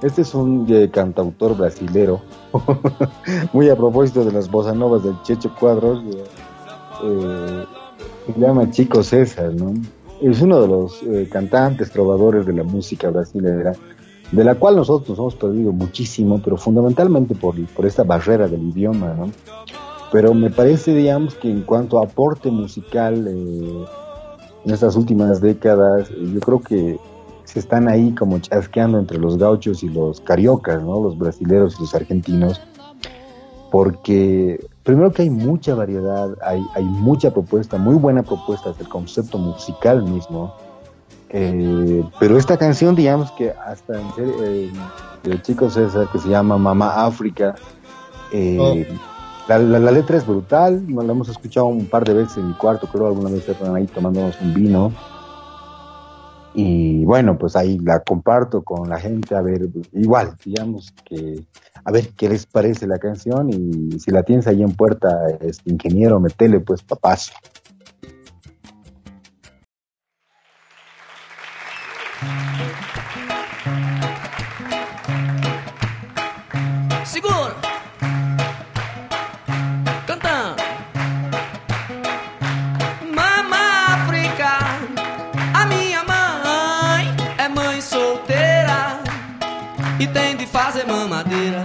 este 0.01 0.22
es 0.22 0.34
un 0.34 0.65
eh, 0.69 0.89
cantautor 0.89 1.57
brasilero, 1.57 2.22
muy 3.53 3.69
a 3.69 3.76
propósito 3.76 4.23
de 4.23 4.31
las 4.31 4.49
bossa 4.49 4.73
novas 4.73 5.03
del 5.03 5.22
Checho 5.23 5.53
Cuadros, 5.59 6.01
eh, 7.03 7.65
se 8.27 8.39
llama 8.39 8.72
Chico 8.72 9.03
César, 9.03 9.53
¿no? 9.53 9.73
Es 10.22 10.41
uno 10.41 10.61
de 10.61 10.68
los 10.68 11.02
eh, 11.03 11.27
cantantes, 11.31 11.89
trovadores 11.91 12.45
de 12.45 12.53
la 12.53 12.64
música 12.64 13.10
brasileña, 13.10 13.72
de 14.31 14.43
la 14.43 14.56
cual 14.56 14.76
nosotros 14.76 15.10
nos 15.10 15.19
hemos 15.19 15.35
perdido 15.35 15.72
muchísimo, 15.72 16.39
pero 16.43 16.57
fundamentalmente 16.57 17.34
por, 17.34 17.56
por 17.69 17.85
esta 17.88 18.03
barrera 18.03 18.48
del 18.48 18.61
idioma, 18.69 19.15
¿no? 19.15 19.31
Pero 20.11 20.34
me 20.34 20.52
parece, 20.52 20.93
digamos, 20.93 21.34
que 21.35 21.49
en 21.49 21.61
cuanto 21.61 21.99
a 21.99 22.06
aporte 22.06 22.52
musical 22.52 23.27
eh, 23.27 23.85
en 24.65 24.72
estas 24.72 24.95
últimas 24.95 25.41
décadas, 25.41 26.10
yo 26.10 26.39
creo 26.39 26.60
que 26.60 26.99
se 27.45 27.60
están 27.60 27.89
ahí 27.89 28.14
como 28.14 28.38
chasqueando 28.39 28.99
entre 28.99 29.18
los 29.18 29.38
gauchos 29.38 29.84
y 29.84 29.89
los 29.89 30.22
cariocas, 30.22 30.84
¿no? 30.84 31.02
Los 31.02 31.18
brasileros 31.18 31.77
y 31.77 31.81
los 31.81 31.95
argentinos, 31.95 32.61
porque 33.72 34.60
primero 34.84 35.12
que 35.12 35.24
hay 35.24 35.30
mucha 35.30 35.76
variedad, 35.76 36.30
hay, 36.41 36.66
hay 36.76 36.84
mucha 36.84 37.32
propuesta, 37.32 37.78
muy 37.78 37.95
buena 37.95 38.24
propuesta 38.24 38.74
del 38.74 38.88
concepto 38.88 39.38
musical 39.38 40.03
mismo. 40.03 40.56
Eh, 41.30 42.03
pero 42.20 42.38
esta 42.38 42.58
canción, 42.58 42.95
digamos 42.95 43.32
que 43.32 43.52
hasta 43.52 43.99
en 43.99 44.14
serio, 44.14 44.34
eh, 44.44 44.72
el 45.24 45.41
chico 45.41 45.70
César, 45.70 46.10
que 46.12 46.20
se 46.20 46.28
llama 46.28 46.58
Mamá 46.58 47.06
África, 47.06 47.56
eh, 48.34 48.58
oh. 48.60 48.76
la, 49.48 49.60
la, 49.60 49.91
letra 49.91 50.18
es 50.18 50.28
brutal, 50.28 50.86
la 50.90 51.03
hemos 51.03 51.30
escuchado 51.30 51.68
un 51.68 51.86
par 51.86 52.03
de 52.03 52.16
veces 52.16 52.38
en 52.38 52.49
mi 52.49 52.53
cuarto, 52.53 52.88
creo 52.88 53.08
alguna 53.08 53.30
vez 53.30 53.48
estaban 53.48 53.76
ahí 53.76 53.88
tomándonos 53.88 54.40
un 54.41 54.53
vino. 54.53 54.91
Y 56.53 57.06
bueno, 57.06 57.38
pues 57.38 57.56
ahí 57.56 57.80
la 57.80 58.02
comparto 58.02 58.62
con 58.62 58.90
la 58.90 58.99
gente, 58.99 59.34
a 59.34 59.41
ver, 59.41 59.70
igual, 59.94 60.36
digamos 60.44 60.94
que 61.06 61.45
a 61.84 61.91
ver 61.91 62.10
qué 62.16 62.30
les 62.30 62.45
parece 62.45 62.88
la 62.88 62.98
canción 62.98 63.49
y 63.49 63.99
si 63.99 64.12
la 64.12 64.24
tienes 64.24 64.48
ahí 64.48 64.62
en 64.62 64.74
puerta, 64.74 65.10
este 65.41 65.72
ingeniero, 65.72 66.20
metele 66.20 66.60
pues 66.60 66.82
papazo. 66.82 67.34
Seguro. 77.03 77.56
Canta. 80.06 80.56
Mama 83.14 83.86
África, 83.88 84.60
a 85.53 85.66
minha 85.66 86.03
mãe 86.03 87.16
é 87.38 87.49
mãe 87.49 87.82
solteira 87.82 88.99
e 89.99 90.08
tem 90.08 90.38
de 90.38 90.45
fazer 90.45 90.86
mamadeira. 90.86 91.61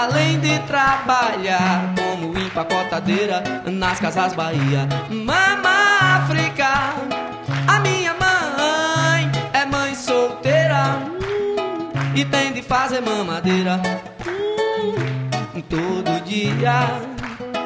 Além 0.00 0.40
de 0.40 0.58
trabalhar 0.60 1.92
como 1.94 2.38
empacotadeira 2.38 3.42
nas 3.66 4.00
casas 4.00 4.32
Bahia. 4.32 4.88
Mama 5.10 6.22
África, 6.22 6.94
a 7.66 7.80
minha 7.80 8.14
mãe 8.14 9.30
é 9.52 9.66
mãe 9.66 9.94
solteira 9.94 11.02
e 12.14 12.24
tem 12.24 12.50
de 12.50 12.62
fazer 12.62 13.02
mamadeira 13.02 13.78
todo 15.68 16.24
dia. 16.24 16.80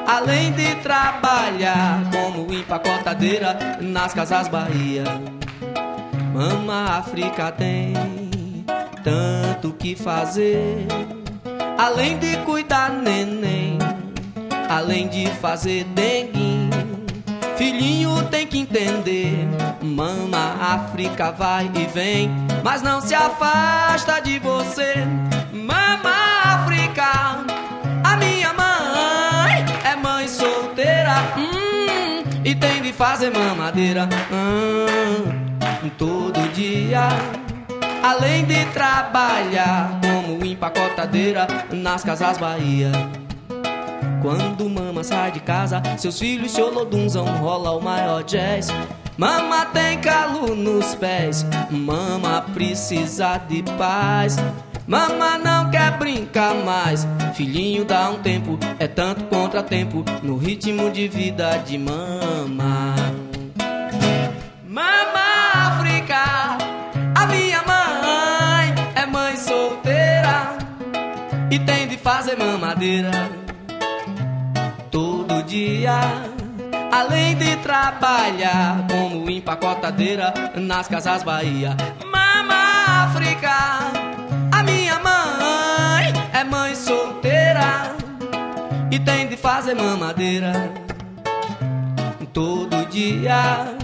Além 0.07 0.53
de 0.53 0.75
trabalhar 0.77 2.03
como 2.11 2.53
empacotadeira 2.53 3.79
nas 3.81 4.13
casas 4.13 4.49
Bahia, 4.49 5.05
Mama 6.33 6.99
África 6.99 7.53
tem 7.53 7.95
tanto 9.05 9.73
que 9.73 9.95
fazer. 9.95 11.24
Além 11.77 12.19
de 12.19 12.37
cuidar 12.39 12.91
neném, 12.91 13.79
além 14.69 15.09
de 15.09 15.27
fazer 15.41 15.85
dengue, 15.85 16.71
filhinho 17.57 18.23
tem 18.31 18.47
que 18.47 18.59
entender. 18.59 19.49
Mama, 19.83 20.57
África 20.61 21.33
vai 21.33 21.71
e 21.75 21.87
vem, 21.87 22.31
mas 22.63 22.81
não 22.81 23.01
se 23.01 23.15
afasta 23.15 24.21
de 24.21 24.39
você. 24.39 24.95
Mama, 25.53 26.15
África, 26.45 27.45
a 28.05 28.17
minha 28.17 28.53
mãe 28.53 29.65
é 29.85 29.97
mãe 29.97 30.29
solteira 30.29 31.17
hum, 31.37 32.23
e 32.45 32.55
tem 32.55 32.83
de 32.83 32.93
fazer 32.93 33.31
mamadeira 33.31 34.09
hum, 34.31 35.91
todo 35.99 36.41
dia. 36.53 37.09
Além 38.05 38.45
de 38.45 38.67
trabalhar 38.67 39.99
como 40.03 40.45
empacotadeira 40.45 41.47
nas 41.73 42.05
casas 42.05 42.37
Bahia. 42.37 42.93
Quando 44.21 44.69
mama 44.69 45.03
sai 45.03 45.33
de 45.33 45.41
casa, 45.41 45.83
seus 45.97 46.19
filhos 46.19 46.53
se 46.53 46.61
olodunzam, 46.61 47.25
rola 47.25 47.71
o 47.71 47.81
maior 47.81 48.23
jazz. 48.23 48.69
Mama 49.17 49.65
tem 49.73 49.99
calo 50.03 50.55
nos 50.55 50.95
pés, 50.95 51.47
mama 51.71 52.45
precisa 52.53 53.39
de 53.39 53.63
paz. 53.79 54.37
Mama 54.87 55.39
não 55.39 55.71
quer 55.71 55.97
brincar 55.97 56.55
mais, 56.57 57.09
filhinho 57.33 57.87
dá 57.87 58.11
um 58.11 58.19
tempo, 58.19 58.59
é 58.79 58.87
tanto 58.87 59.25
contratempo 59.35 60.05
no 60.23 60.37
ritmo 60.37 60.91
de 60.91 61.09
vida 61.09 61.57
de 61.65 61.79
mama. 61.79 62.95
Mama 64.69 65.04
e 71.55 71.59
tem 71.61 71.87
de 71.87 71.97
fazer 71.97 72.37
mamadeira 72.37 73.31
todo 74.91 75.41
dia. 75.45 76.01
Além 76.91 77.37
de 77.37 77.57
trabalhar 77.59 78.85
como 78.91 79.31
empacotadeira 79.31 80.35
nas 80.57 80.89
casas 80.89 81.23
Bahia. 81.23 81.77
Mama 82.11 83.05
África, 83.05 83.53
a 84.51 84.63
minha 84.65 84.99
mãe 84.99 86.13
é 86.33 86.43
mãe 86.43 86.75
solteira 86.75 87.95
e 88.91 88.99
tem 88.99 89.29
de 89.29 89.37
fazer 89.37 89.77
mamadeira 89.77 90.53
todo 92.33 92.85
dia. 92.91 93.77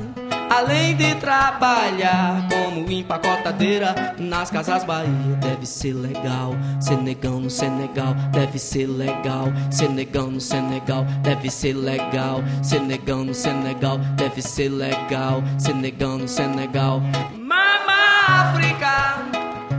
Além 0.51 0.97
de 0.97 1.15
trabalhar 1.15 2.49
como 2.49 2.91
empacotadeira 2.91 4.17
nas 4.19 4.51
casas 4.51 4.83
Bahia, 4.83 5.37
deve 5.41 5.65
ser 5.65 5.93
legal. 5.93 6.57
Senegão 6.81 7.39
no 7.39 7.49
Senegal, 7.49 8.15
deve 8.33 8.59
ser 8.59 8.89
legal. 8.89 9.47
Senegão 9.71 10.29
no 10.29 10.41
Senegal, 10.41 11.05
deve 11.23 11.49
ser 11.49 11.75
legal. 11.75 12.43
Senegão 12.65 13.25
no 13.25 13.33
Senegal, 13.33 13.99
deve 14.17 14.43
ser 14.43 14.71
legal. 14.71 15.41
Senegão 15.57 16.19
no 16.19 16.27
Senegal. 16.27 17.01
Mama 17.39 17.93
África, 18.27 19.23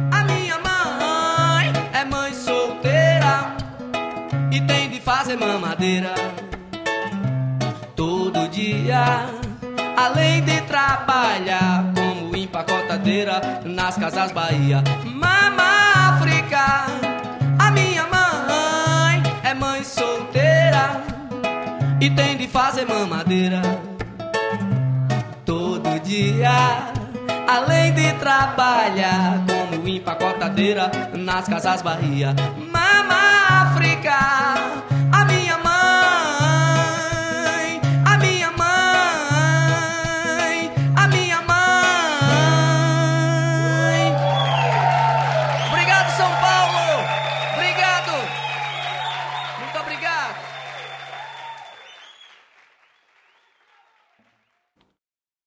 a 0.09 0.23
minha 0.23 0.57
mãe 0.59 1.73
é 1.91 2.05
mãe 2.05 2.33
solteira 2.33 3.57
e 4.49 4.61
tem 4.61 4.89
de 4.89 5.01
fazer 5.01 5.35
mamadeira 5.35 6.13
todo 7.93 8.47
dia. 8.47 9.40
Além 10.01 10.41
de 10.41 10.59
trabalhar 10.61 11.85
como 11.93 12.35
empacotadeira 12.35 13.61
nas 13.63 13.95
casas 13.97 14.31
Bahia. 14.31 14.83
Mama 15.05 16.15
África, 16.15 16.87
a 17.59 17.69
minha 17.69 18.07
mãe 18.07 19.21
é 19.43 19.53
mãe 19.53 19.83
solteira 19.83 21.03
e 22.01 22.09
tem 22.09 22.35
de 22.35 22.47
fazer 22.47 22.87
mamadeira 22.87 23.61
todo 25.45 25.99
dia. 25.99 26.49
Além 27.47 27.93
de 27.93 28.11
trabalhar 28.13 29.45
como 29.45 29.87
empacotadeira 29.87 30.89
nas 31.13 31.47
casas 31.47 31.83
Bahia. 31.83 32.33
Mama 32.57 33.67
África, 33.67 34.17
a 35.11 35.25
minha 35.25 35.40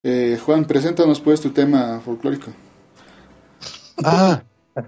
Eh, 0.06 0.39
Juan, 0.44 0.66
preséntanos 0.66 1.18
pues 1.18 1.40
tu 1.40 1.48
tema 1.51 1.98
folclórico. 2.05 2.51
Ah. 4.05 4.43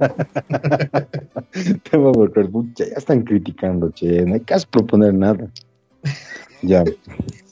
Tema 1.90 2.12
pucha, 2.12 2.84
ya 2.84 2.96
están 2.96 3.22
criticando, 3.22 3.90
che, 3.92 4.26
no 4.26 4.34
hay 4.34 4.40
caso 4.40 4.66
proponer 4.70 5.14
nada. 5.14 5.48
Ya, 6.60 6.84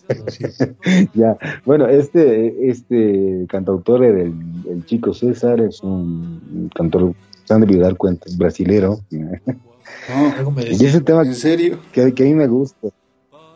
ya. 1.14 1.38
Bueno, 1.64 1.88
este, 1.88 2.68
este 2.68 3.46
cantautor 3.48 4.04
el, 4.04 4.34
el 4.68 4.84
chico 4.84 5.14
César 5.14 5.60
es 5.60 5.82
un 5.82 6.70
cantor, 6.74 7.14
se 7.44 7.54
han 7.54 7.60
debido 7.60 7.80
dar 7.82 7.96
cuenta, 7.96 8.26
brasilero. 8.36 9.00
No, 9.10 10.34
Algo 10.36 10.50
me 10.50 10.64
Y 10.64 10.84
ese 10.84 11.00
tema 11.00 11.22
¿En 11.22 11.34
serio? 11.34 11.78
que, 11.92 12.12
que 12.12 12.24
a 12.24 12.26
mí 12.26 12.34
me 12.34 12.46
gusta, 12.46 12.88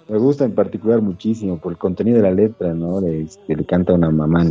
me 0.08 0.18
gusta 0.18 0.44
en 0.44 0.54
particular 0.54 1.02
muchísimo 1.02 1.58
por 1.58 1.72
el 1.72 1.78
contenido 1.78 2.16
de 2.16 2.22
la 2.22 2.30
letra, 2.30 2.72
¿no? 2.72 3.00
Le, 3.00 3.22
este, 3.22 3.54
le 3.54 3.64
canta 3.64 3.92
una 3.92 4.10
mamá 4.10 4.46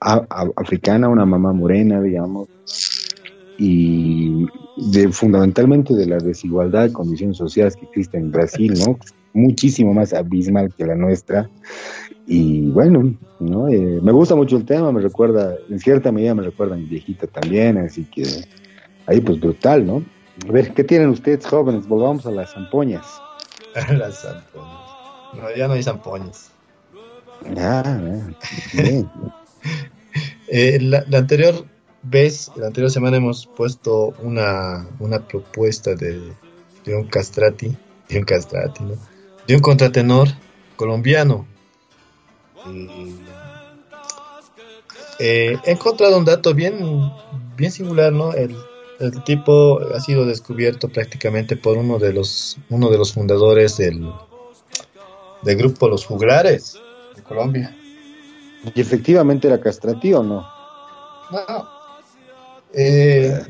africana, 0.00 1.08
una 1.08 1.24
mamá 1.24 1.52
morena, 1.52 2.02
digamos, 2.02 2.48
y 3.58 4.46
de, 4.76 5.10
fundamentalmente 5.12 5.94
de 5.94 6.06
la 6.06 6.18
desigualdad 6.18 6.84
de 6.84 6.92
condiciones 6.92 7.36
sociales 7.36 7.76
que 7.76 7.86
existe 7.86 8.18
en 8.18 8.32
Brasil, 8.32 8.74
¿no? 8.84 8.98
Muchísimo 9.32 9.94
más 9.94 10.12
abismal 10.12 10.72
que 10.74 10.84
la 10.84 10.94
nuestra. 10.94 11.48
Y 12.26 12.70
bueno, 12.70 13.14
¿no? 13.38 13.68
Eh, 13.68 14.00
me 14.02 14.12
gusta 14.12 14.34
mucho 14.34 14.56
el 14.56 14.64
tema, 14.64 14.90
me 14.90 15.00
recuerda, 15.00 15.54
en 15.70 15.78
cierta 15.78 16.10
medida 16.10 16.34
me 16.34 16.42
recuerda 16.42 16.74
a 16.74 16.78
mi 16.78 16.86
viejita 16.86 17.28
también, 17.28 17.78
así 17.78 18.04
que 18.04 18.24
ahí 19.06 19.20
pues 19.20 19.38
brutal, 19.38 19.86
¿no? 19.86 20.02
A 20.48 20.52
ver, 20.52 20.74
¿qué 20.74 20.82
tienen 20.82 21.10
ustedes 21.10 21.46
jóvenes? 21.46 21.86
Volvamos 21.86 22.26
a 22.26 22.30
las 22.32 22.52
zampoñas. 22.52 23.06
Las 23.90 24.22
zampoñas. 24.22 24.90
No, 25.34 25.54
ya 25.54 25.68
no 25.68 25.74
hay 25.74 25.82
zampoñas. 25.82 26.50
Ah, 27.58 27.98
bien. 28.72 29.10
Eh, 30.48 30.78
la, 30.80 31.04
la 31.08 31.18
anterior 31.18 31.66
vez, 32.02 32.50
la 32.56 32.68
anterior 32.68 32.90
semana 32.90 33.16
hemos 33.18 33.46
puesto 33.46 34.14
una, 34.22 34.88
una 34.98 35.26
propuesta 35.26 35.94
de, 35.94 36.32
de 36.84 36.94
un 36.94 37.06
castrati, 37.08 37.76
de 38.08 38.18
un 38.18 38.24
castrati, 38.24 38.84
¿no? 38.84 38.94
De 39.46 39.54
un 39.54 39.60
contratenor 39.60 40.28
colombiano. 40.76 41.46
Y, 42.66 43.16
eh, 45.18 45.58
he 45.64 45.72
encontrado 45.72 46.18
un 46.18 46.24
dato 46.24 46.54
bien, 46.54 46.78
bien 47.56 47.72
singular, 47.72 48.12
¿no? 48.12 48.32
El, 48.32 48.56
el 49.00 49.24
tipo 49.24 49.80
ha 49.94 50.00
sido 50.00 50.24
descubierto 50.24 50.88
prácticamente 50.88 51.56
por 51.56 51.76
uno 51.76 51.98
de 51.98 52.12
los, 52.12 52.58
uno 52.70 52.90
de 52.90 52.98
los 52.98 53.12
fundadores 53.12 53.76
del, 53.76 54.10
del 55.42 55.56
grupo 55.56 55.88
Los 55.88 56.06
Juglares 56.06 56.78
de 57.14 57.22
Colombia. 57.22 57.76
¿Y 58.74 58.80
efectivamente 58.80 59.46
era 59.48 59.60
castrati 59.60 60.12
o 60.12 60.22
no? 60.22 60.46
No. 61.30 61.68
Eh, 62.72 63.42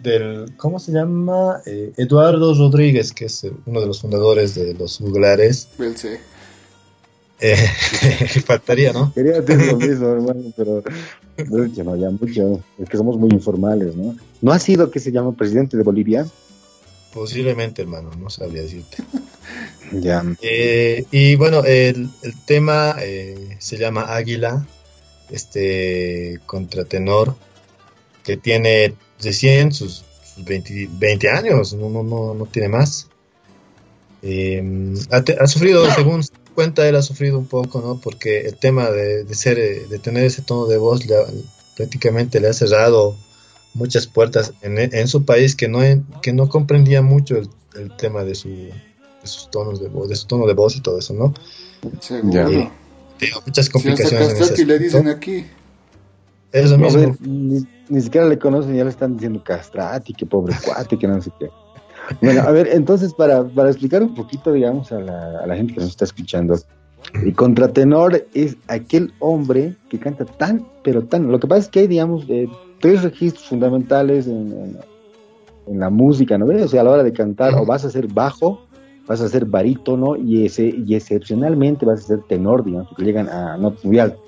del, 0.00 0.54
¿Cómo 0.56 0.78
se 0.78 0.92
llama? 0.92 1.60
Eh, 1.66 1.92
Eduardo 1.96 2.54
Rodríguez, 2.54 3.12
que 3.12 3.26
es 3.26 3.46
uno 3.64 3.80
de 3.80 3.86
los 3.86 4.00
fundadores 4.00 4.54
de 4.54 4.74
los 4.74 4.98
juglares. 4.98 5.68
Belce. 5.78 6.20
Eh, 7.40 7.56
faltaría, 8.46 8.92
¿no? 8.92 9.12
Quería 9.12 9.40
decir 9.40 9.66
lo 9.66 9.76
mismo, 9.88 10.08
hermano, 10.08 10.52
pero 10.56 10.82
no, 11.48 11.96
ya 11.96 12.10
mucho. 12.10 12.62
Es 12.78 12.88
que 12.88 12.96
somos 12.96 13.18
muy 13.18 13.30
informales, 13.30 13.94
¿no? 13.94 14.16
¿No 14.40 14.52
ha 14.52 14.58
sido 14.58 14.90
que 14.90 15.00
se 15.00 15.12
llama 15.12 15.32
presidente 15.32 15.76
de 15.76 15.82
Bolivia? 15.82 16.26
Posiblemente, 17.12 17.82
hermano, 17.82 18.10
no 18.18 18.30
sabría 18.30 18.62
decirte. 18.62 18.98
Ya. 19.92 20.24
Eh, 20.42 21.04
y 21.12 21.36
bueno, 21.36 21.62
el, 21.64 22.10
el 22.22 22.44
tema 22.44 22.96
eh, 22.98 23.56
se 23.60 23.78
llama 23.78 24.16
Águila, 24.16 24.66
este 25.30 26.40
contratenor 26.44 27.36
que 28.24 28.36
tiene 28.36 28.94
recién 29.22 29.70
sus, 29.70 30.04
sus 30.34 30.44
20, 30.44 30.88
20 30.90 31.30
años, 31.30 31.72
no, 31.74 31.88
no, 31.88 32.02
no, 32.02 32.34
no 32.34 32.46
tiene 32.46 32.68
más. 32.68 33.08
Eh, 34.22 34.92
ha, 35.10 35.46
sufrido, 35.46 35.88
según 35.92 36.24
se 36.24 36.32
cuenta, 36.56 36.88
él 36.88 36.96
ha 36.96 37.02
sufrido 37.02 37.38
un 37.38 37.46
poco, 37.46 37.80
¿no? 37.80 38.00
Porque 38.00 38.40
el 38.40 38.56
tema 38.56 38.90
de, 38.90 39.22
de 39.22 39.34
ser, 39.36 39.60
eh, 39.60 39.86
de 39.88 39.98
tener 40.00 40.24
ese 40.24 40.42
tono 40.42 40.66
de 40.66 40.76
voz 40.78 41.06
le 41.06 41.14
ha- 41.16 41.26
prácticamente 41.76 42.40
le 42.40 42.48
ha 42.48 42.52
cerrado 42.52 43.14
muchas 43.74 44.08
puertas 44.08 44.52
en, 44.62 44.76
en 44.78 45.06
su 45.06 45.24
país 45.24 45.54
que 45.54 45.68
no, 45.68 45.78
que 46.22 46.32
no 46.32 46.48
comprendía 46.48 47.00
mucho 47.02 47.36
el, 47.36 47.48
el 47.78 47.94
tema 47.96 48.24
de 48.24 48.34
su 48.34 48.48
de 48.48 49.28
sus 49.28 49.50
tonos 49.50 49.80
de 49.80 49.88
voz, 49.88 50.08
de 50.08 50.16
su 50.16 50.26
tono 50.26 50.46
de 50.46 50.54
voz 50.54 50.74
y 50.76 50.80
todo 50.80 50.98
eso, 50.98 51.12
¿no? 51.14 51.32
Seguro. 52.00 52.32
Ya. 52.32 52.48
Sí. 52.48 52.68
Tengo 53.18 53.42
muchas 53.46 53.66
Si 53.66 53.70
hasta 53.70 53.72
complicaciones. 53.72 54.12
en 54.12 54.26
ese 54.30 54.38
castrati 54.38 54.64
le 54.64 54.78
dicen 54.78 55.08
aquí. 55.08 55.46
Es 56.52 56.70
lo 56.70 56.78
mismo. 56.78 56.98
ver, 57.00 57.20
ni, 57.20 57.66
ni 57.88 58.00
siquiera 58.00 58.26
le 58.26 58.38
conocen, 58.38 58.74
ya 58.74 58.84
le 58.84 58.90
están 58.90 59.14
diciendo 59.14 59.42
castrati, 59.44 60.14
que 60.14 60.24
pobre 60.26 60.54
cuate, 60.64 60.96
que 60.98 61.06
no 61.06 61.20
sé 61.20 61.30
qué. 61.38 61.48
Bueno, 62.22 62.42
a 62.42 62.50
ver, 62.52 62.68
entonces 62.72 63.12
para, 63.14 63.44
para 63.44 63.70
explicar 63.70 64.02
un 64.02 64.14
poquito, 64.14 64.52
digamos, 64.52 64.92
a 64.92 65.00
la, 65.00 65.40
a 65.40 65.46
la 65.46 65.56
gente 65.56 65.74
que 65.74 65.80
nos 65.80 65.90
está 65.90 66.04
escuchando, 66.04 66.54
Y 67.24 67.32
contratenor 67.32 68.26
es 68.34 68.56
aquel 68.68 69.12
hombre 69.20 69.74
que 69.88 69.98
canta 69.98 70.24
tan, 70.24 70.66
pero 70.82 71.02
tan. 71.04 71.30
Lo 71.30 71.38
que 71.38 71.46
pasa 71.46 71.60
es 71.62 71.68
que 71.68 71.80
hay, 71.80 71.86
digamos, 71.86 72.24
eh, 72.28 72.48
tres 72.80 73.02
registros 73.02 73.46
fundamentales 73.48 74.26
en, 74.26 74.52
en- 74.52 74.78
en 75.68 75.80
la 75.80 75.90
música, 75.90 76.38
¿no? 76.38 76.46
O 76.46 76.68
sea, 76.68 76.82
a 76.82 76.84
la 76.84 76.90
hora 76.90 77.02
de 77.02 77.12
cantar, 77.12 77.54
o 77.54 77.66
vas 77.66 77.84
a 77.84 77.90
ser 77.90 78.06
bajo, 78.06 78.60
vas 79.08 79.20
a 79.20 79.28
ser 79.28 79.44
barítono 79.46 80.14
y, 80.16 80.46
ese, 80.46 80.72
y 80.86 80.94
excepcionalmente 80.94 81.84
vas 81.84 82.00
a 82.04 82.06
ser 82.06 82.20
tenor, 82.28 82.64
digamos, 82.64 82.88
porque 82.88 83.04
llegan 83.04 83.28
a 83.28 83.56
notas 83.56 83.84
muy 83.84 83.98
altas. 83.98 84.20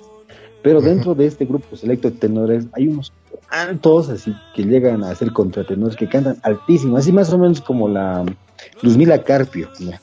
Pero 0.63 0.81
dentro 0.83 1.15
de 1.15 1.27
este 1.27 1.45
grupo 1.45 1.77
selecto 1.77 2.11
de 2.11 2.17
tenores 2.17 2.67
hay 2.73 2.89
unos 2.89 3.13
altos, 3.51 4.09
así 4.09 4.35
que 4.55 4.65
llegan 4.65 5.05
a 5.05 5.15
ser 5.15 5.33
contratenores 5.33 5.97
que 5.97 6.09
cantan 6.09 6.39
altísimo, 6.43 6.97
así 6.97 7.13
más 7.13 7.33
o 7.33 7.39
menos 7.39 7.61
como 7.61 7.89
la 7.89 8.25
Luzmila 8.83 9.23
Carpio. 9.23 9.69
¿ya? 9.79 10.01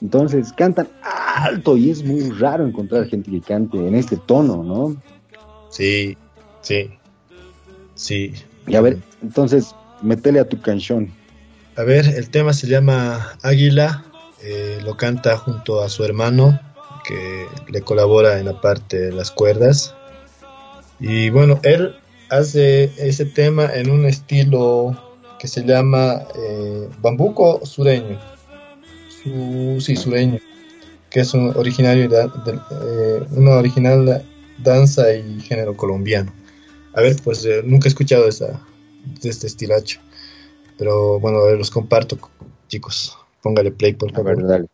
Entonces 0.00 0.52
cantan 0.52 0.88
alto 1.02 1.76
y 1.76 1.90
es 1.90 2.04
muy 2.04 2.30
raro 2.30 2.66
encontrar 2.66 3.06
gente 3.06 3.30
que 3.30 3.40
cante 3.40 3.78
en 3.78 3.94
este 3.94 4.16
tono, 4.16 4.62
¿no? 4.62 4.96
Sí, 5.70 6.16
sí, 6.60 6.90
sí. 7.94 8.34
Y 8.66 8.74
a 8.74 8.80
ver, 8.80 8.98
entonces, 9.22 9.74
metele 10.02 10.40
a 10.40 10.48
tu 10.48 10.60
canción. 10.60 11.10
A 11.76 11.84
ver, 11.84 12.06
el 12.06 12.28
tema 12.28 12.52
se 12.52 12.66
llama 12.66 13.38
Águila, 13.42 14.04
eh, 14.42 14.80
lo 14.84 14.96
canta 14.96 15.36
junto 15.38 15.82
a 15.82 15.88
su 15.88 16.04
hermano, 16.04 16.60
que 17.02 17.54
le 17.68 17.82
colabora 17.82 18.38
en 18.38 18.46
la 18.46 18.54
parte 18.54 18.98
de 19.00 19.12
las 19.12 19.30
cuerdas. 19.30 19.94
Y 20.98 21.30
bueno, 21.30 21.60
él 21.64 21.96
hace 22.28 22.92
ese 22.96 23.26
tema 23.26 23.70
en 23.74 23.90
un 23.90 24.06
estilo 24.06 24.96
que 25.38 25.48
se 25.48 25.64
llama 25.64 26.22
eh, 26.34 26.88
bambuco 27.00 27.64
sureño. 27.66 28.18
Su, 29.08 29.78
sí, 29.80 29.96
sureño, 29.96 30.38
que 31.10 31.20
es 31.20 31.34
un 31.34 31.50
originario 31.56 32.08
de, 32.08 32.28
de- 32.44 32.60
eh, 32.70 33.26
una 33.32 33.56
original 33.56 34.24
danza 34.58 35.14
y 35.14 35.40
género 35.40 35.76
colombiano. 35.76 36.32
A 36.94 37.00
ver, 37.02 37.16
pues 37.24 37.44
eh, 37.46 37.62
nunca 37.64 37.88
he 37.88 37.90
escuchado 37.90 38.28
esa, 38.28 38.60
de 39.22 39.30
este 39.30 39.46
estilacho. 39.48 40.00
Pero 40.78 41.20
bueno, 41.20 41.38
a 41.38 41.46
ver, 41.46 41.58
los 41.58 41.70
comparto, 41.70 42.18
chicos. 42.68 43.16
Póngale 43.42 43.72
play, 43.72 43.94
por 43.94 44.12
A 44.12 44.14
favor. 44.14 44.36
ver, 44.36 44.46
dale. 44.46 44.66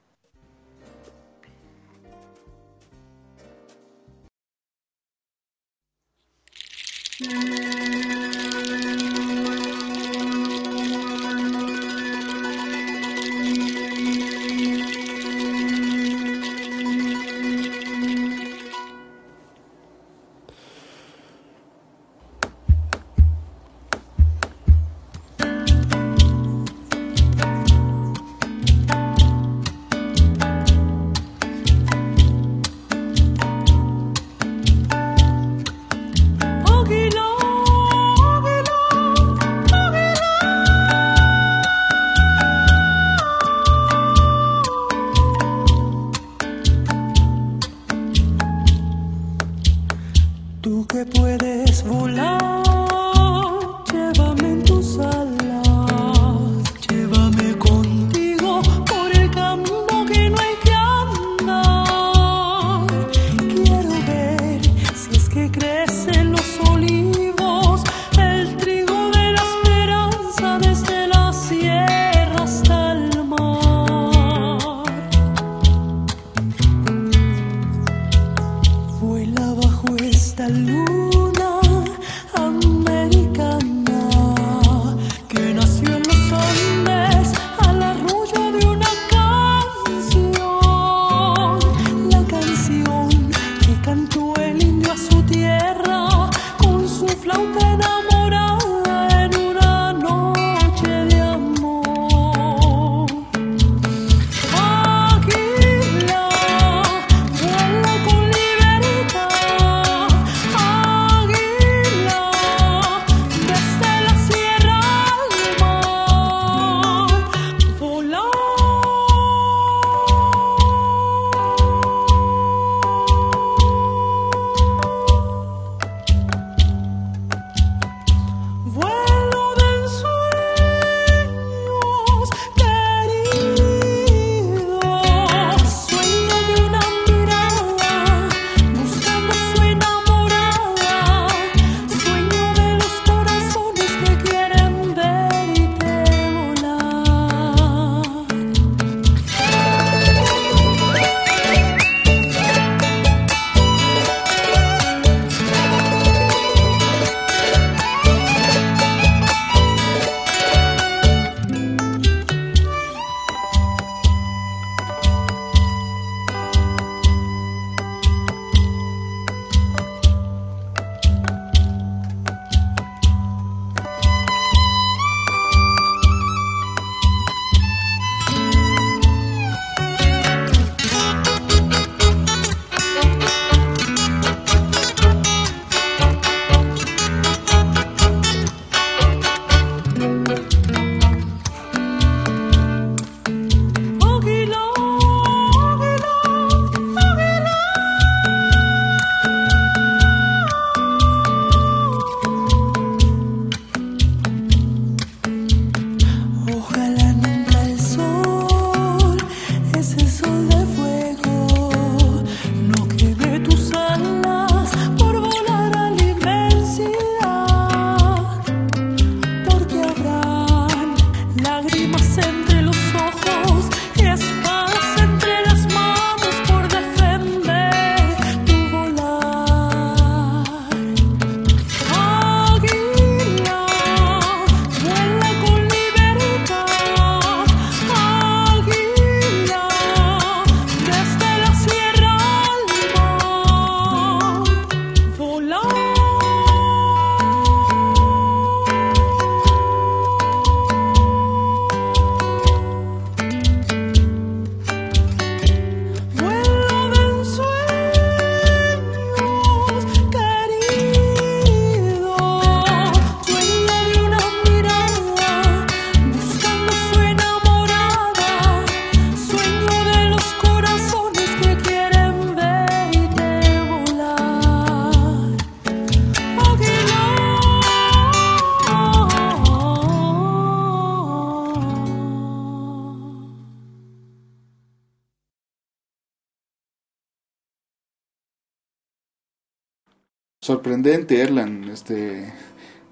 Sorprendente, 290.83 291.23
Erlan, 291.23 291.65
este, 291.71 292.33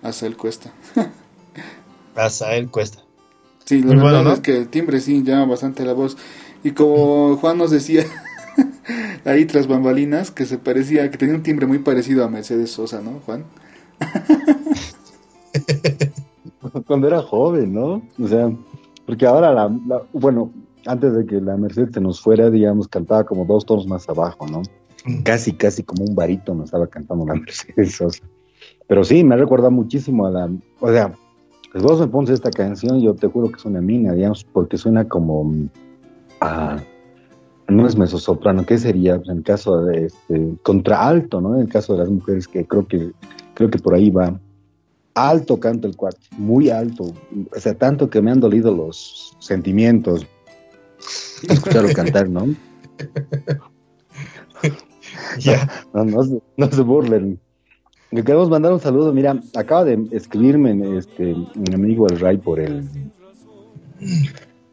hasta 0.03 0.27
el 0.27 0.37
cuesta. 0.37 0.73
Hasta 2.17 2.55
él 2.57 2.71
cuesta. 2.71 3.03
Sí, 3.65 3.81
la 3.83 3.87
Muy 3.89 3.95
verdad 3.95 4.03
bueno, 4.03 4.23
¿no? 4.23 4.33
es 4.33 4.41
que 4.41 4.57
el 4.57 4.69
timbre 4.69 5.01
sí 5.01 5.23
llama 5.23 5.47
bastante 5.47 5.85
la 5.85 5.93
voz. 5.93 6.17
Y 6.63 6.71
como 6.73 7.37
Juan 7.37 7.59
nos 7.59 7.71
decía 7.71 8.05
ahí 9.25 9.45
tras 9.47 9.67
bambalinas, 9.67 10.31
que 10.31 10.47
se 10.47 10.59
parecía, 10.59 11.11
que 11.11 11.19
tenía 11.19 11.35
un 11.35 11.43
timbre 11.43 11.67
muy 11.67 11.79
parecido 11.81 12.25
a 12.25 12.29
Mercedes 12.29 12.71
Sosa, 12.71 13.01
¿no, 13.03 13.21
Juan? 13.27 13.45
Cuando 16.87 17.09
era 17.09 17.23
joven, 17.23 17.73
¿no? 17.73 18.03
O 18.23 18.29
sea, 18.29 18.51
porque 19.05 19.27
ahora 19.27 19.53
la, 19.53 19.69
la- 19.87 20.03
bueno, 20.13 20.53
antes 20.87 21.15
de 21.15 21.27
que 21.27 21.41
la 21.41 21.57
Mercedes 21.57 21.91
se 21.95 22.01
nos 22.01 22.21
fuera, 22.21 22.51
digamos, 22.51 22.89
cantaba 22.89 23.25
como 23.25 23.45
dos 23.45 23.65
tonos 23.67 23.87
más 23.87 24.09
abajo, 24.09 24.47
¿no? 24.47 24.63
Casi, 25.25 25.53
casi 25.53 25.83
como 25.83 26.05
un 26.05 26.15
barítono 26.15 26.65
estaba 26.65 26.87
cantando 26.87 27.27
la 27.27 27.35
Mercedes 27.35 27.97
Sosa. 27.97 28.23
Pero 28.89 29.05
sí, 29.05 29.25
me 29.25 29.37
recuerda 29.37 29.71
muchísimo 29.71 30.27
a 30.27 30.31
la, 30.31 30.51
o 30.81 30.91
sea, 30.91 31.13
pues 31.73 31.83
vos 31.83 32.01
me 32.01 32.07
pones 32.07 32.31
esta 32.31 32.51
canción, 32.51 33.01
yo 33.01 33.15
te 33.15 33.27
juro 33.27 33.49
que 33.49 33.57
es 33.57 33.65
una 33.65 33.81
mina, 33.81 34.13
digamos, 34.13 34.45
porque 34.45 34.79
suena 34.79 35.07
como 35.07 35.45
mm, 35.45 35.69
a, 36.41 36.83
no 37.69 37.87
es 37.87 37.97
mezzosoprano, 37.97 38.65
¿qué 38.65 38.79
sería? 38.79 39.17
Pues 39.17 39.29
en 39.29 39.39
el 39.39 39.43
caso 39.43 39.85
de 39.85 40.07
este, 40.07 40.57
contraalto, 40.63 41.41
¿no? 41.41 41.55
En 41.57 41.63
el 41.63 41.69
caso 41.69 41.95
de 41.95 42.01
las 42.01 42.11
mujeres, 42.11 42.49
que 42.49 42.65
creo 42.65 42.87
que, 42.87 43.13
creo 43.55 43.71
que 43.71 43.79
por 43.79 43.95
ahí 43.95 44.11
va. 44.11 44.39
Alto 45.15 45.59
canto 45.59 45.89
el 45.89 45.97
cuarto, 45.97 46.21
muy 46.37 46.69
alto, 46.71 47.05
o 47.05 47.61
sea, 47.61 47.75
tanto 47.75 48.11
que 48.11 48.21
me 48.21 48.31
han 48.31 48.41
dolido 48.41 48.75
los 48.75 49.35
sentimientos 49.41 50.27
escucharlo 51.49 51.93
cantar, 51.95 52.29
¿no? 52.29 52.47
Ya. 55.39 55.69
No, 55.93 56.05
no, 56.05 56.23
se, 56.23 56.41
no 56.57 56.71
se 56.71 56.83
burlen. 56.83 57.39
Le 58.11 58.23
queremos 58.23 58.49
mandar 58.49 58.73
un 58.73 58.81
saludo. 58.81 59.13
Mira, 59.13 59.41
acaba 59.55 59.85
de 59.85 60.07
escribirme 60.13 60.97
este 60.97 61.35
mi 61.55 61.75
amigo 61.75 62.07
el 62.09 62.21
Ray 62.21 62.39
por 62.39 62.61
el 62.61 62.89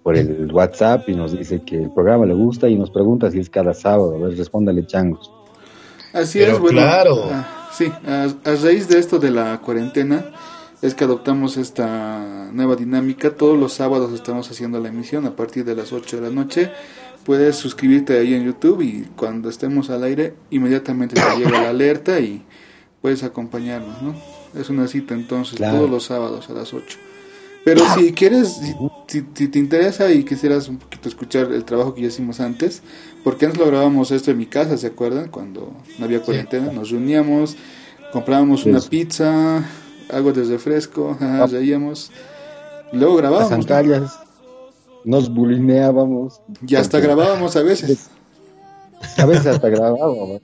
por 0.03 0.17
el 0.17 0.51
WhatsApp 0.51 1.07
y 1.09 1.15
nos 1.15 1.37
dice 1.37 1.61
que 1.63 1.83
el 1.83 1.91
programa 1.91 2.25
le 2.25 2.33
gusta 2.33 2.67
y 2.67 2.75
nos 2.75 2.91
pregunta 2.91 3.31
si 3.31 3.39
es 3.39 3.49
cada 3.49 3.73
sábado. 3.73 4.15
A 4.15 4.27
ver, 4.27 4.37
respóndale 4.37 4.85
changos. 4.85 5.31
Así 6.11 6.39
Pero 6.39 6.53
es, 6.53 6.59
bueno. 6.59 6.81
claro. 6.81 7.23
ah, 7.31 7.69
sí, 7.71 7.91
a, 8.05 8.23
a 8.23 8.55
raíz 8.55 8.87
de 8.87 8.99
esto 8.99 9.17
de 9.17 9.31
la 9.31 9.59
cuarentena 9.61 10.25
es 10.81 10.93
que 10.93 11.05
adoptamos 11.05 11.55
esta 11.55 12.49
nueva 12.51 12.75
dinámica. 12.75 13.33
Todos 13.33 13.57
los 13.57 13.71
sábados 13.71 14.11
estamos 14.13 14.51
haciendo 14.51 14.79
la 14.81 14.89
emisión 14.89 15.25
a 15.25 15.35
partir 15.35 15.63
de 15.63 15.75
las 15.75 15.93
8 15.93 16.17
de 16.17 16.21
la 16.21 16.29
noche. 16.29 16.71
Puedes 17.25 17.55
suscribirte 17.55 18.17
ahí 18.17 18.33
en 18.33 18.45
YouTube 18.45 18.81
y 18.81 19.07
cuando 19.15 19.49
estemos 19.49 19.89
al 19.89 20.03
aire 20.03 20.33
inmediatamente 20.49 21.15
te 21.15 21.37
llega 21.37 21.61
la 21.61 21.69
alerta 21.69 22.19
y 22.19 22.41
puedes 23.01 23.23
acompañarnos, 23.23 24.01
¿no? 24.01 24.15
Es 24.59 24.69
una 24.69 24.87
cita 24.87 25.13
entonces 25.13 25.55
Claro. 25.55 25.77
todos 25.77 25.89
los 25.89 26.03
sábados 26.05 26.49
a 26.49 26.53
las 26.53 26.73
8. 26.73 26.97
Pero 27.65 27.81
si 27.95 28.11
quieres, 28.11 28.59
si, 29.07 29.21
te 29.21 29.57
interesa 29.57 30.11
y 30.11 30.25
quisieras 30.25 30.67
un 30.67 30.77
poquito 30.79 31.07
escuchar 31.07 31.49
el 31.53 31.63
trabajo 31.63 31.95
que 31.95 32.01
ya 32.01 32.07
hicimos 32.09 32.41
antes, 32.41 32.81
porque 33.23 33.45
antes 33.45 33.59
lo 33.59 33.67
grabábamos 33.67 34.11
esto 34.11 34.31
en 34.31 34.37
mi 34.37 34.45
casa, 34.47 34.77
¿se 34.77 34.87
acuerdan? 34.87 35.29
Cuando 35.29 35.71
no 35.97 36.05
había 36.05 36.21
cuarentena, 36.21 36.73
nos 36.73 36.89
reuníamos, 36.91 37.55
comprábamos 38.11 38.65
una 38.65 38.81
pizza, 38.81 39.63
algo 40.09 40.33
de 40.33 40.43
refresco, 40.43 41.17
Ah. 41.21 41.47
reíamos, 41.49 42.11
luego 42.91 43.21
Las 43.21 43.21
grabábamos, 43.21 43.69
¿no? 43.69 44.22
Nos 45.05 45.33
bulineábamos. 45.33 46.41
y 46.67 46.75
hasta 46.75 46.97
Porque- 46.99 47.07
grabábamos 47.07 47.55
a 47.55 47.61
veces. 47.63 48.09
A 49.17 49.25
veces 49.25 49.47
hasta 49.47 49.69
grabábamos. 49.69 50.41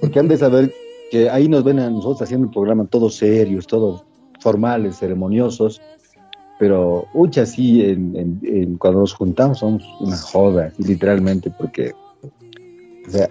Porque 0.00 0.18
han 0.18 0.28
de 0.28 0.36
saber 0.38 0.72
que 1.10 1.28
ahí 1.28 1.48
nos 1.48 1.62
ven 1.64 1.78
a 1.78 1.90
nosotros 1.90 2.22
haciendo 2.22 2.46
el 2.46 2.52
programa 2.52 2.86
todos 2.86 3.16
serios, 3.16 3.66
todos 3.66 4.04
formales, 4.40 4.96
ceremoniosos. 4.96 5.80
Pero, 6.58 7.06
ucha, 7.12 7.44
sí, 7.44 7.82
en, 7.84 8.16
en- 8.16 8.40
en- 8.44 8.76
cuando 8.78 9.00
nos 9.00 9.12
juntamos 9.14 9.58
somos 9.58 9.82
una 10.00 10.16
joda, 10.16 10.72
literalmente, 10.78 11.50
porque, 11.50 11.92
o 13.06 13.10
sea, 13.10 13.28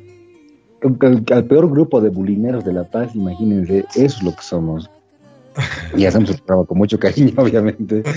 al, 0.83 1.23
al 1.31 1.45
peor 1.45 1.69
grupo 1.71 2.01
de 2.01 2.09
bulineros 2.09 2.65
de 2.65 2.73
La 2.73 2.83
Paz, 2.83 3.15
imagínense, 3.15 3.85
eso 3.95 4.17
es 4.17 4.21
lo 4.23 4.35
que 4.35 4.41
somos. 4.41 4.89
Y 5.97 6.05
hacemos 6.05 6.29
el 6.29 6.37
programa 6.39 6.65
con 6.67 6.77
mucho 6.77 6.97
cariño, 6.99 7.33
obviamente. 7.37 8.03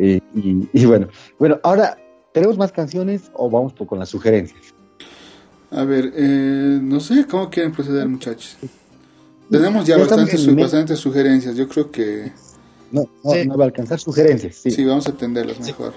Eh, 0.00 0.20
y, 0.32 0.68
y 0.72 0.86
bueno, 0.86 1.08
bueno, 1.40 1.58
ahora, 1.64 1.98
¿tenemos 2.32 2.56
más 2.56 2.70
canciones 2.70 3.32
o 3.34 3.50
vamos 3.50 3.72
por- 3.72 3.88
con 3.88 3.98
las 3.98 4.08
sugerencias? 4.08 4.60
A 5.72 5.82
ver, 5.82 6.12
eh, 6.14 6.78
no 6.80 7.00
sé 7.00 7.26
cómo 7.26 7.50
quieren 7.50 7.72
proceder, 7.72 8.06
muchachos. 8.08 8.56
Tenemos 9.50 9.84
ya 9.86 9.96
Ya 9.96 10.02
bastantes, 10.04 10.40
su- 10.40 10.54
bastantes 10.54 11.00
sugerencias, 11.00 11.56
yo 11.56 11.66
creo 11.68 11.90
que 11.90 12.30
No, 12.92 13.02
no, 13.24 13.32
Sí. 13.32 13.44
no 13.46 13.56
va 13.56 13.64
a 13.64 13.66
alcanzar 13.66 13.98
sugerencias, 13.98 14.54
sí. 14.54 14.70
sí, 14.70 14.84
vamos 14.84 15.06
a 15.08 15.10
atenderlas 15.10 15.58
mejor. 15.58 15.92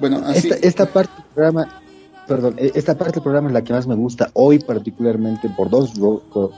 Bueno, 0.00 0.20
así, 0.26 0.48
Esta, 0.50 0.66
esta 0.68 0.86
parte 0.86 1.12
del 1.16 1.24
programa, 1.34 1.80
perdón, 2.28 2.54
eh, 2.58 2.72
esta 2.74 2.96
parte 2.98 3.14
del 3.14 3.22
programa 3.22 3.48
es 3.48 3.54
la 3.54 3.64
que 3.64 3.72
más 3.72 3.86
me 3.86 3.94
gusta 3.94 4.30
hoy 4.34 4.58
particularmente 4.58 5.48
por 5.56 5.70
dos 5.70 5.92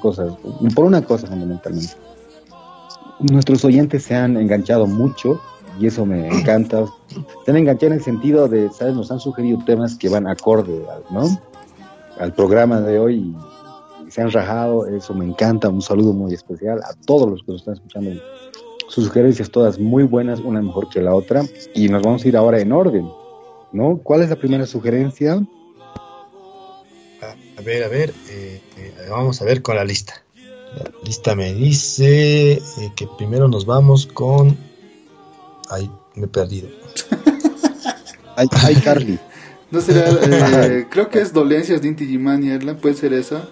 cosas, 0.03 0.35
por 0.75 0.85
una 0.85 1.03
cosa 1.03 1.29
fundamentalmente. 1.29 1.93
Nuestros 3.21 3.65
oyentes 3.65 4.05
se 4.05 4.15
han 4.15 4.37
enganchado 4.37 4.87
mucho 4.87 5.41
y 5.79 5.87
eso 5.87 6.07
me 6.07 6.29
encanta. 6.41 6.87
Se 7.45 7.51
han 7.51 7.57
enganchado 7.57 7.93
en 7.93 7.99
el 7.99 8.05
sentido 8.05 8.49
de, 8.49 8.71
¿sabes? 8.71 8.95
Nos 8.95 9.11
han 9.11 9.21
sugerido 9.21 9.59
temas 9.65 9.97
que 9.97 10.09
van 10.09 10.27
acorde 10.27 10.83
al, 10.89 11.05
¿no? 11.11 11.41
al 12.19 12.35
programa 12.35 12.81
de 12.81 12.99
hoy 12.99 13.15
y, 13.17 13.37
se 14.11 14.21
han 14.21 14.31
rajado, 14.33 14.89
eso 14.89 15.15
me 15.15 15.25
encanta. 15.25 15.69
Un 15.69 15.83
saludo 15.83 16.13
muy 16.13 16.35
especial 16.35 16.81
a 16.83 16.95
todos 17.07 17.31
los 17.31 17.43
que 17.45 17.53
nos 17.53 17.61
están 17.61 17.75
escuchando. 17.75 18.11
Sus 18.89 19.05
sugerencias 19.05 19.51
todas 19.53 19.79
muy 19.79 20.03
buenas, 20.03 20.41
una 20.41 20.61
mejor 20.61 20.89
que 20.89 21.01
la 21.01 21.15
otra. 21.15 21.45
Y 21.75 21.89
nos 21.89 22.03
vamos 22.03 22.25
a 22.25 22.29
ir 22.29 22.37
ahora 22.37 22.61
en 22.61 22.73
orden. 22.73 23.09
¿no? 23.73 23.99
¿Cuál 24.03 24.23
es 24.23 24.31
la 24.31 24.37
primera 24.37 24.67
sugerencia? 24.67 25.35
A, 27.23 27.59
a 27.59 27.63
ver, 27.63 27.85
a 27.85 27.89
ver, 27.89 28.13
eh, 28.31 28.61
eh, 28.79 28.95
vamos 29.09 29.41
a 29.41 29.45
ver 29.45 29.63
con 29.63 29.77
la 29.77 29.85
lista. 29.85 30.15
La 30.77 30.91
lista 31.05 31.35
me 31.35 31.53
dice 31.55 32.53
eh, 32.53 32.63
que 32.97 33.07
primero 33.19 33.49
nos 33.49 33.67
vamos 33.67 34.07
con... 34.07 34.57
Ay, 35.69 35.91
me 36.15 36.25
he 36.27 36.29
perdido. 36.29 36.69
Ay, 38.37 38.49
ay, 38.65 38.77
Carly. 38.77 39.19
no 39.71 39.81
será, 39.83 40.09
eh, 40.09 40.87
creo 40.91 41.11
que 41.11 41.21
es 41.21 41.33
Dolencias 41.33 41.83
de 41.83 41.89
Inti 41.89 42.07
Gimani, 42.07 42.49
Erlan, 42.51 42.79
puede 42.79 42.95
ser 42.95 43.13
esa. 43.13 43.47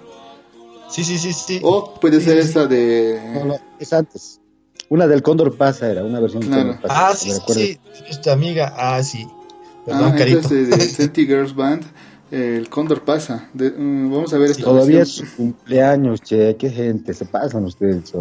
Sí, 0.88 1.04
sí, 1.04 1.18
sí, 1.18 1.32
sí. 1.34 1.60
O 1.62 1.92
puede 1.94 2.20
Sí, 2.20 2.26
ser 2.26 2.36
sí, 2.36 2.42
sí. 2.44 2.48
esta 2.48 2.62
No, 2.62 2.68
de... 2.68 3.42
no, 3.44 3.56
es 3.78 3.92
antes. 3.92 4.40
Una 4.88 5.06
del 5.06 5.22
Cóndor 5.22 5.54
pasa 5.58 5.90
era, 5.90 6.02
una 6.04 6.20
versión 6.20 6.40
del 6.40 6.50
Claro. 6.50 6.68
Cóndor 6.70 6.88
pasa. 6.88 7.08
Ah, 7.08 7.14
sí, 7.14 7.30
¿me 7.48 7.54
sí, 7.54 7.78
esta 8.08 8.32
amiga. 8.32 8.72
Ah, 8.78 9.02
sí. 9.02 9.26
Perdón, 9.84 10.12
Ah, 10.14 10.16
Carito. 10.16 10.38
entonces 10.38 10.70
de, 10.70 10.76
de 10.78 10.86
Senti 10.88 11.26
Girls 11.26 11.54
Band, 11.54 11.82
eh, 11.82 11.86
el 12.30 12.68
Cóndor 12.68 13.02
pasa. 13.02 13.48
De- 13.54 13.70
mm, 13.70 14.12
vamos 14.12 14.32
a 14.34 14.38
ver 14.38 14.50
esta 14.50 14.64
Todavía 14.64 15.02
es 15.02 15.08
su 15.08 15.36
cumpleaños, 15.36 16.20
che, 16.20 16.56
qué 16.56 16.70
gente, 16.70 17.14
se 17.14 17.24
pasan 17.24 17.64
ustedes 17.64 18.12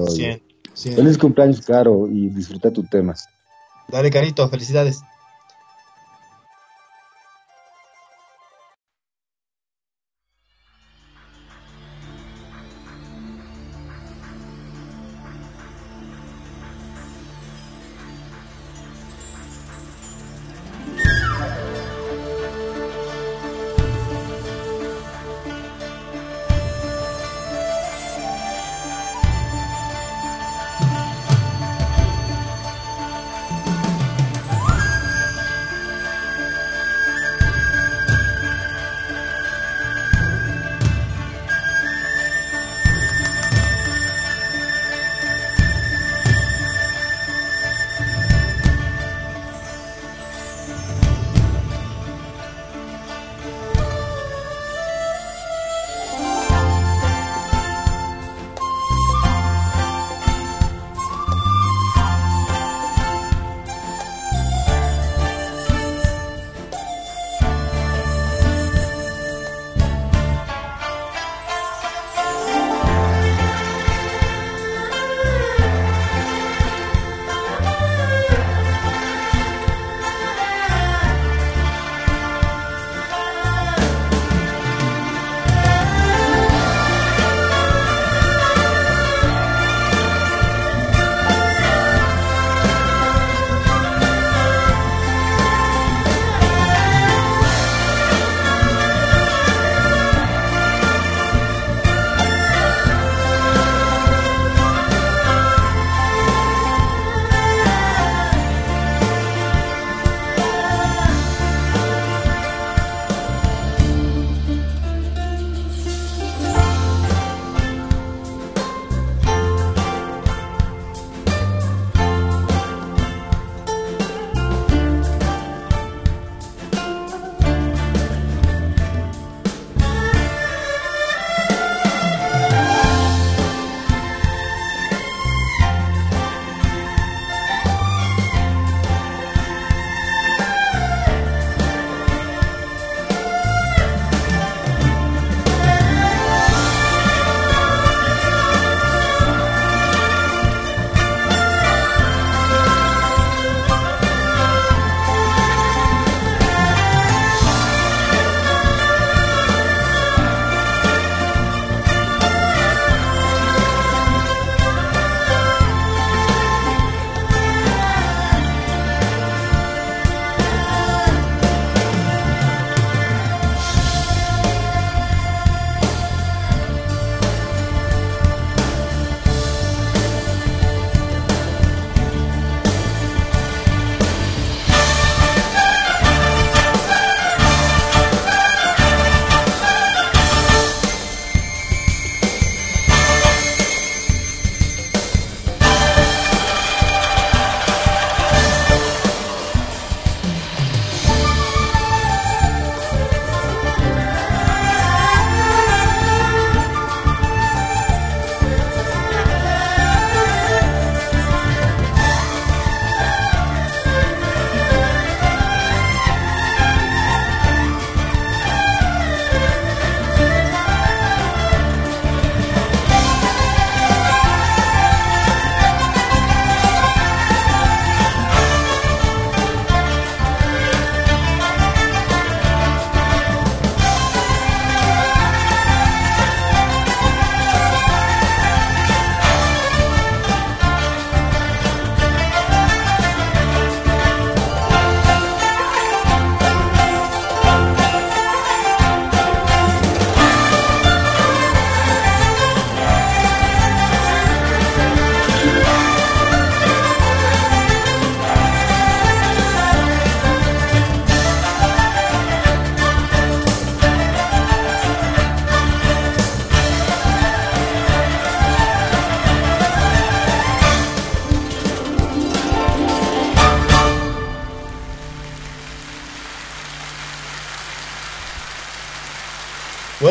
sí. 0.74 0.92
Feliz 0.92 1.18
cumpleaños, 1.18 1.62
Caro, 1.62 2.08
y 2.08 2.30
disfruta 2.30 2.72
tu 2.72 2.84
tema. 2.84 3.16
Dale, 3.90 4.10
Carito, 4.12 4.48
felicidades. 4.50 5.02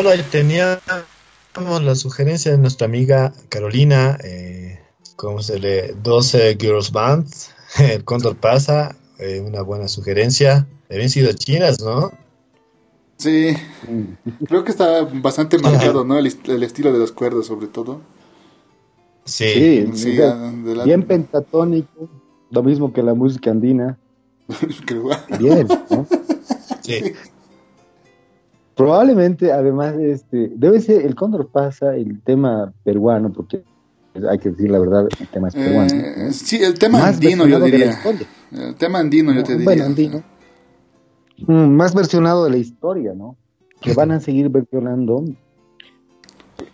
Bueno, 0.07 0.23
ahí 0.23 0.29
teníamos 0.31 1.83
la 1.83 1.93
sugerencia 1.95 2.51
de 2.51 2.57
nuestra 2.57 2.85
amiga 2.85 3.33
Carolina, 3.49 4.17
eh, 4.23 4.79
¿cómo 5.17 5.41
se 5.41 5.59
lee? 5.59 5.93
12 6.01 6.55
Girls 6.57 6.93
Band, 6.93 7.27
el 7.79 8.05
Cóndor 8.05 8.37
pasa, 8.37 8.95
eh, 9.19 9.43
una 9.45 9.63
buena 9.63 9.89
sugerencia. 9.89 10.65
Deben 10.87 11.09
sido 11.09 11.33
chinas, 11.33 11.81
¿no? 11.81 12.13
Sí, 13.17 13.53
creo 14.47 14.63
que 14.63 14.71
está 14.71 15.01
bastante 15.15 15.57
marcado, 15.61 16.05
¿no? 16.05 16.17
El, 16.17 16.27
est- 16.27 16.47
el 16.47 16.63
estilo 16.63 16.93
de 16.93 16.99
los 16.99 17.11
cuerdos, 17.11 17.47
sobre 17.47 17.67
todo. 17.67 17.99
Sí. 19.25 19.85
Bien 20.85 21.03
pentatónico, 21.03 22.09
lo 22.49 22.63
mismo 22.63 22.93
que 22.93 23.03
la 23.03 23.13
música 23.13 23.51
andina. 23.51 23.97
Creo- 24.85 25.09
Bien, 25.37 25.67
¿no? 25.89 26.07
sí. 26.81 27.11
Probablemente, 28.77 29.51
además, 29.51 29.95
este, 29.95 30.51
debe 30.55 30.79
ser 30.79 31.03
el 31.03 31.15
Cóndor 31.15 31.47
pasa 31.47 31.95
el 31.95 32.21
tema 32.21 32.71
peruano, 32.83 33.33
porque 33.33 33.63
hay 34.29 34.37
que 34.37 34.51
decir 34.51 34.69
la 34.69 34.77
verdad, 34.79 35.07
el 35.19 35.27
tema 35.29 35.47
es 35.47 35.55
peruano. 35.55 35.93
Eh, 35.95 36.13
¿no? 36.25 36.31
sí, 36.31 36.57
el 36.63 36.77
tema 36.77 36.99
Más 36.99 37.15
andino, 37.15 37.47
yo 37.47 37.59
diría. 37.59 37.99
El 38.51 38.75
tema 38.75 38.99
andino, 38.99 39.33
yo 39.33 39.43
te 39.43 39.53
diría. 39.53 39.65
Bueno, 39.65 39.85
andino. 39.85 40.23
Mm, 41.47 41.69
más 41.75 41.93
versionado 41.95 42.45
de 42.45 42.51
la 42.51 42.57
historia, 42.57 43.13
¿no? 43.15 43.35
Que 43.81 43.93
van 43.93 44.11
a 44.11 44.19
seguir 44.19 44.49
versionando. 44.49 45.23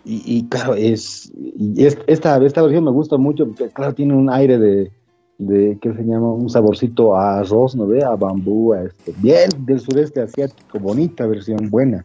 Y, 0.04 0.22
y 0.26 0.48
claro, 0.48 0.74
es, 0.74 1.32
y 1.34 1.84
es- 1.84 1.98
esta, 2.06 2.36
esta 2.44 2.62
versión 2.62 2.84
me 2.84 2.90
gusta 2.90 3.16
mucho 3.16 3.46
porque, 3.46 3.68
claro, 3.68 3.94
tiene 3.94 4.14
un 4.14 4.28
aire 4.30 4.58
de, 4.58 4.92
de, 5.38 5.78
¿qué 5.80 5.92
se 5.92 6.02
llama? 6.02 6.32
Un 6.32 6.48
saborcito 6.48 7.16
a 7.16 7.40
arroz, 7.40 7.74
¿no 7.74 7.86
ve? 7.86 8.02
A 8.04 8.14
bambú, 8.16 8.72
a 8.72 8.82
este, 8.82 9.12
bien 9.18 9.48
del 9.58 9.80
sureste 9.80 10.20
asiático, 10.20 10.78
bonita 10.78 11.26
versión, 11.26 11.70
buena. 11.70 12.04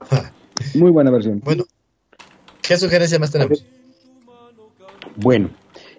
Muy 0.74 0.90
buena 0.90 1.10
versión. 1.10 1.40
Bueno, 1.44 1.64
¿qué 2.62 2.76
sugerencia 2.76 3.18
más 3.18 3.30
tenemos? 3.30 3.64
Bueno, 5.16 5.50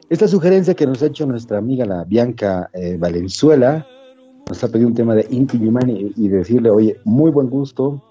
esta 0.09 0.27
sugerencia 0.27 0.73
que 0.73 0.85
nos 0.85 1.01
ha 1.01 1.07
hecho 1.07 1.25
nuestra 1.25 1.57
amiga 1.57 1.85
la 1.85 2.03
Bianca 2.03 2.69
eh, 2.73 2.97
Valenzuela, 2.97 3.85
nos 4.47 4.63
ha 4.63 4.67
pedido 4.69 4.87
un 4.87 4.95
tema 4.95 5.15
de 5.15 5.27
Inti 5.29 5.57
Illimani 5.57 6.13
y, 6.15 6.25
y 6.25 6.27
decirle, 6.27 6.69
oye, 6.69 6.97
muy 7.05 7.31
buen 7.31 7.49
gusto. 7.49 8.01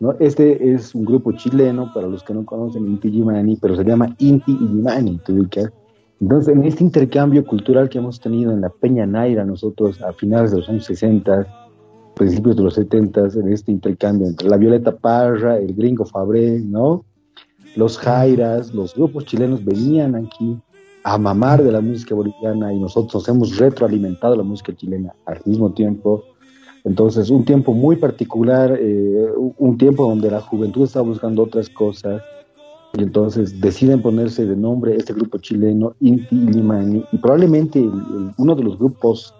¿no? 0.00 0.14
Este 0.20 0.72
es 0.72 0.94
un 0.94 1.04
grupo 1.04 1.32
chileno, 1.32 1.92
para 1.92 2.06
los 2.06 2.22
que 2.22 2.34
no 2.34 2.44
conocen 2.44 2.86
Inti 2.86 3.08
Illimani, 3.08 3.56
pero 3.56 3.76
se 3.76 3.84
llama 3.84 4.14
Inti 4.18 4.52
Illimani, 4.52 5.18
¿te 5.24 5.32
ubicas? 5.32 5.72
Entonces, 6.20 6.54
en 6.54 6.64
este 6.64 6.82
intercambio 6.82 7.44
cultural 7.44 7.88
que 7.88 7.98
hemos 7.98 8.20
tenido 8.20 8.52
en 8.52 8.60
la 8.60 8.70
Peña 8.70 9.06
Naira, 9.06 9.44
nosotros 9.44 10.02
a 10.02 10.12
finales 10.12 10.50
de 10.50 10.58
los 10.58 10.68
años 10.68 10.84
60, 10.84 11.46
principios 12.16 12.56
de 12.56 12.62
los 12.64 12.74
70, 12.74 13.28
en 13.36 13.52
este 13.52 13.70
intercambio 13.70 14.26
entre 14.26 14.48
la 14.48 14.56
Violeta 14.56 14.96
Parra, 14.96 15.58
el 15.58 15.74
Gringo 15.74 16.04
Fabré, 16.04 16.60
¿no? 16.60 17.04
Los 17.76 17.98
Jairas, 17.98 18.74
los 18.74 18.96
grupos 18.96 19.26
chilenos 19.26 19.64
venían 19.64 20.16
aquí 20.16 20.58
a 21.04 21.16
mamar 21.18 21.62
de 21.62 21.70
la 21.70 21.80
música 21.80 22.16
boliviana 22.16 22.72
y 22.72 22.80
nosotros 22.80 23.28
hemos 23.28 23.56
retroalimentado 23.56 24.34
la 24.34 24.42
música 24.42 24.74
chilena 24.74 25.14
al 25.24 25.40
mismo 25.44 25.72
tiempo. 25.72 26.24
Entonces, 26.82 27.30
un 27.30 27.44
tiempo 27.44 27.72
muy 27.72 27.94
particular, 27.94 28.76
eh, 28.76 29.28
un 29.36 29.78
tiempo 29.78 30.08
donde 30.08 30.32
la 30.32 30.40
juventud 30.40 30.82
está 30.82 31.00
buscando 31.00 31.44
otras 31.44 31.68
cosas 31.68 32.22
y 32.98 33.04
entonces 33.04 33.60
deciden 33.60 34.02
ponerse 34.02 34.44
de 34.44 34.56
nombre 34.56 34.96
este 34.96 35.12
grupo 35.12 35.38
chileno, 35.38 35.94
Inti 36.00 36.34
Illimani, 36.34 37.04
y 37.12 37.18
probablemente 37.18 37.80
uno 38.36 38.56
de 38.56 38.64
los 38.64 38.76
grupos 38.76 39.32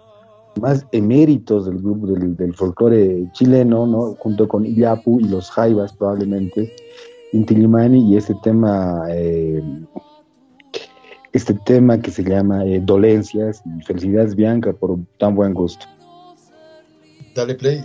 más 0.61 0.85
eméritos 0.93 1.65
del 1.65 1.79
grupo 1.79 2.07
del, 2.07 2.53
folclore 2.55 3.29
chileno, 3.33 3.85
¿no? 3.85 4.15
junto 4.19 4.47
con 4.47 4.65
Iyapu 4.65 5.19
y 5.19 5.25
los 5.25 5.51
Jaivas 5.51 5.91
probablemente, 5.91 6.73
Inti 7.33 7.53
Illimani 7.53 8.13
y 8.13 8.15
este 8.15 8.33
tema 8.43 9.03
eh, 9.09 9.61
este 11.33 11.53
tema 11.65 11.99
que 11.99 12.11
se 12.11 12.23
llama 12.23 12.65
eh, 12.65 12.81
Dolencias 12.81 13.61
y 13.65 13.83
felicidades 13.83 14.35
Bianca 14.35 14.71
por 14.71 14.97
tan 15.19 15.35
buen 15.35 15.53
gusto. 15.53 15.85
Dale 17.35 17.55
play. 17.55 17.83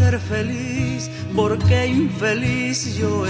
Ser 0.00 0.18
feliz 0.18 1.10
porque 1.36 1.86
infeliz 1.86 2.96
yo 2.96 3.26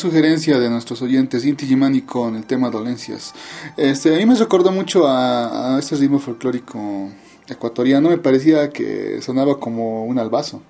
sugerencia 0.00 0.58
de 0.58 0.68
nuestros 0.68 1.00
oyentes, 1.02 1.44
Inti 1.44 1.66
Gimani 1.66 2.02
con 2.02 2.34
el 2.34 2.44
tema 2.46 2.70
dolencias. 2.70 3.32
Este, 3.76 4.12
a 4.14 4.18
mí 4.18 4.26
me 4.26 4.34
recordó 4.34 4.72
mucho 4.72 5.06
a, 5.06 5.76
a 5.76 5.78
este 5.78 5.94
ritmo 5.94 6.18
folclórico 6.18 7.08
ecuatoriano, 7.48 8.08
me 8.08 8.18
parecía 8.18 8.70
que 8.70 9.22
sonaba 9.22 9.60
como 9.60 10.04
un 10.04 10.18
albazo. 10.18 10.62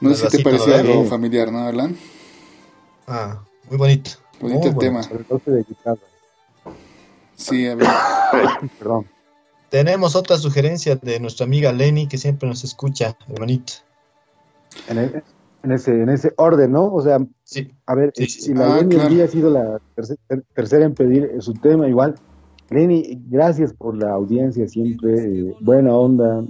No 0.00 0.12
sé 0.14 0.28
si 0.30 0.36
te 0.38 0.42
parecía 0.42 0.76
¿verdad? 0.76 0.90
algo 0.92 1.04
familiar, 1.06 1.50
¿no, 1.52 1.68
Erlan? 1.68 1.96
Ah, 3.06 3.40
muy 3.68 3.78
bonito. 3.78 4.10
Bonito 4.40 4.60
Muy 4.60 4.68
el 4.70 4.78
tema. 4.78 5.00
de 5.46 5.64
guitarra. 5.68 5.98
Sí, 7.36 7.66
a 7.66 7.74
ver. 7.74 7.86
Perdón. 8.78 9.06
Tenemos 9.68 10.16
otra 10.16 10.36
sugerencia 10.36 10.96
de 10.96 11.20
nuestra 11.20 11.44
amiga 11.46 11.72
Lenny 11.72 12.06
que 12.08 12.18
siempre 12.18 12.48
nos 12.48 12.64
escucha, 12.64 13.16
hermanito. 13.28 13.74
En, 14.88 14.98
el- 14.98 15.22
en 15.62 15.72
ese, 15.72 16.02
en 16.02 16.08
ese 16.08 16.32
orden, 16.36 16.72
¿no? 16.72 16.92
O 16.92 17.02
sea, 17.02 17.18
Sí, 17.44 17.68
a 17.86 17.94
ver, 17.94 18.12
Sí, 18.14 18.26
sí, 18.26 18.40
si 18.42 18.54
la 18.54 18.74
Ah, 18.74 18.78
Lenny 18.78 18.94
claro. 18.94 19.08
el 19.08 19.14
día 19.14 19.24
ha 19.24 19.28
sido 19.28 19.50
la 19.50 19.80
terce- 19.96 20.16
ter- 20.28 20.44
tercera 20.54 20.84
en 20.84 20.94
pedir 20.94 21.30
su 21.40 21.52
tema, 21.54 21.88
igual. 21.88 22.14
Lenny, 22.70 23.20
gracias 23.28 23.72
por 23.72 23.96
la 23.96 24.12
audiencia 24.12 24.68
siempre, 24.68 25.14
eh, 25.48 25.54
buena 25.60 25.94
onda, 25.94 26.44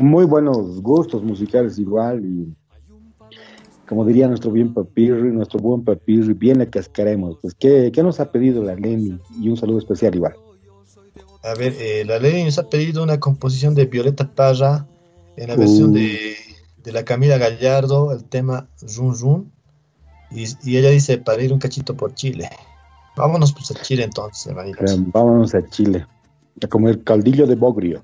muy 0.00 0.24
buenos 0.24 0.80
gustos 0.82 1.22
musicales 1.22 1.78
igual 1.78 2.24
y 2.24 2.52
como 3.88 4.04
diría 4.06 4.26
nuestro 4.26 4.50
bien 4.50 4.72
papirri, 4.74 5.30
nuestro 5.30 5.60
buen 5.60 5.84
papirri, 5.84 6.32
bien 6.32 6.58
le 6.58 6.68
cascaremos. 6.68 7.38
Pues, 7.42 7.54
¿qué, 7.54 7.92
qué 7.92 8.02
nos 8.02 8.18
ha 8.18 8.32
pedido 8.32 8.64
la 8.64 8.74
Lenny? 8.74 9.18
Y 9.40 9.48
un 9.48 9.56
saludo 9.56 9.78
especial 9.78 10.14
igual. 10.14 10.34
a 11.42 11.54
ver, 11.54 11.74
eh, 11.78 12.04
la 12.06 12.18
Lenny 12.18 12.44
nos 12.44 12.58
ha 12.58 12.68
pedido 12.68 13.02
una 13.02 13.20
composición 13.20 13.74
de 13.74 13.84
Violeta 13.84 14.28
Parra 14.34 14.86
en 15.36 15.48
la 15.48 15.56
versión 15.56 15.90
Uh. 15.90 15.94
de, 15.94 16.32
de 16.84 16.92
la 16.92 17.04
Camila 17.04 17.38
Gallardo, 17.38 18.12
el 18.12 18.24
tema 18.24 18.68
Run 18.96 19.18
Run. 19.18 19.52
Y, 20.30 20.44
y 20.64 20.76
ella 20.76 20.90
dice 20.90 21.18
para 21.18 21.42
ir 21.42 21.52
un 21.52 21.58
cachito 21.58 21.96
por 21.96 22.14
Chile. 22.14 22.48
Vámonos 23.16 23.52
pues 23.52 23.70
a 23.70 23.82
Chile 23.82 24.04
entonces, 24.04 24.46
hermanitos. 24.46 24.96
Vámonos 25.12 25.54
a 25.54 25.68
Chile 25.68 26.06
a 26.62 26.68
comer 26.68 27.02
caldillo 27.02 27.46
de 27.46 27.54
bogrio. 27.54 28.02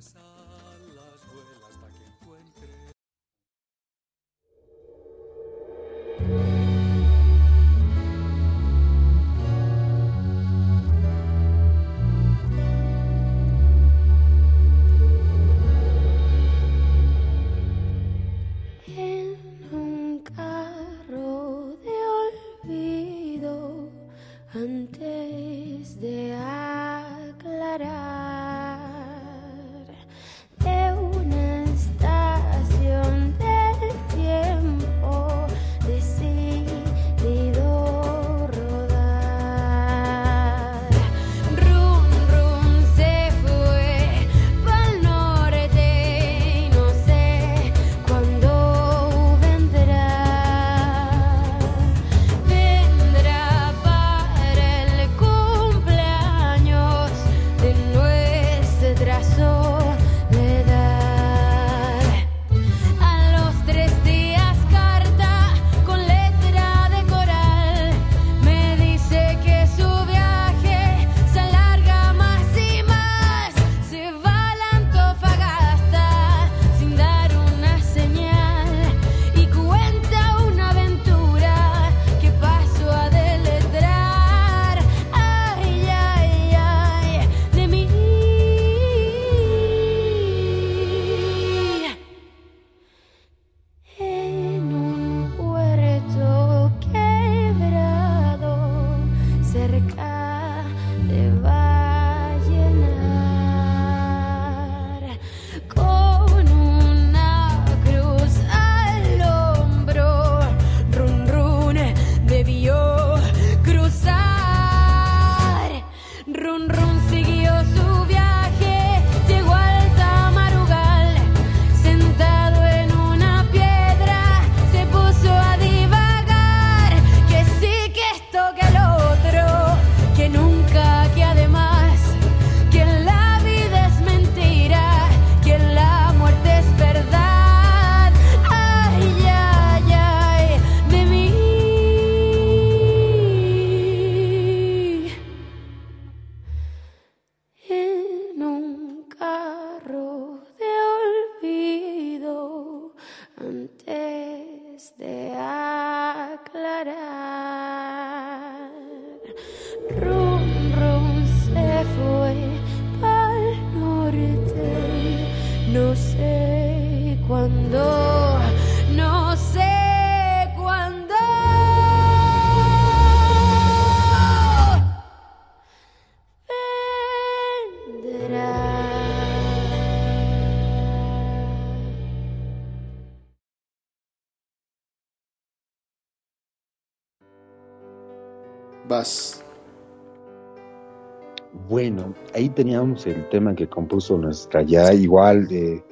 Bueno, 191.69 192.15
ahí 192.35 192.49
teníamos 192.49 193.07
el 193.07 193.29
tema 193.29 193.55
que 193.55 193.69
compuso 193.69 194.17
nuestra 194.17 194.63
ya 194.63 194.93
igual 194.93 195.49
de 195.49 195.83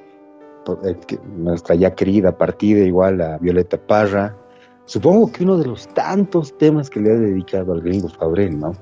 nuestra 1.35 1.75
ya 1.75 1.95
querida 1.95 2.37
partida 2.37 2.83
igual 2.83 3.21
a 3.21 3.37
Violeta 3.37 3.77
Parra. 3.77 4.35
Supongo 4.85 5.31
que 5.31 5.43
uno 5.43 5.57
de 5.57 5.65
los 5.65 5.87
tantos 5.89 6.57
temas 6.57 6.89
que 6.89 6.99
le 6.99 7.11
ha 7.11 7.15
dedicado 7.15 7.73
al 7.73 7.81
gringo 7.81 8.09
Fabrel, 8.09 8.59
¿no? 8.59 8.73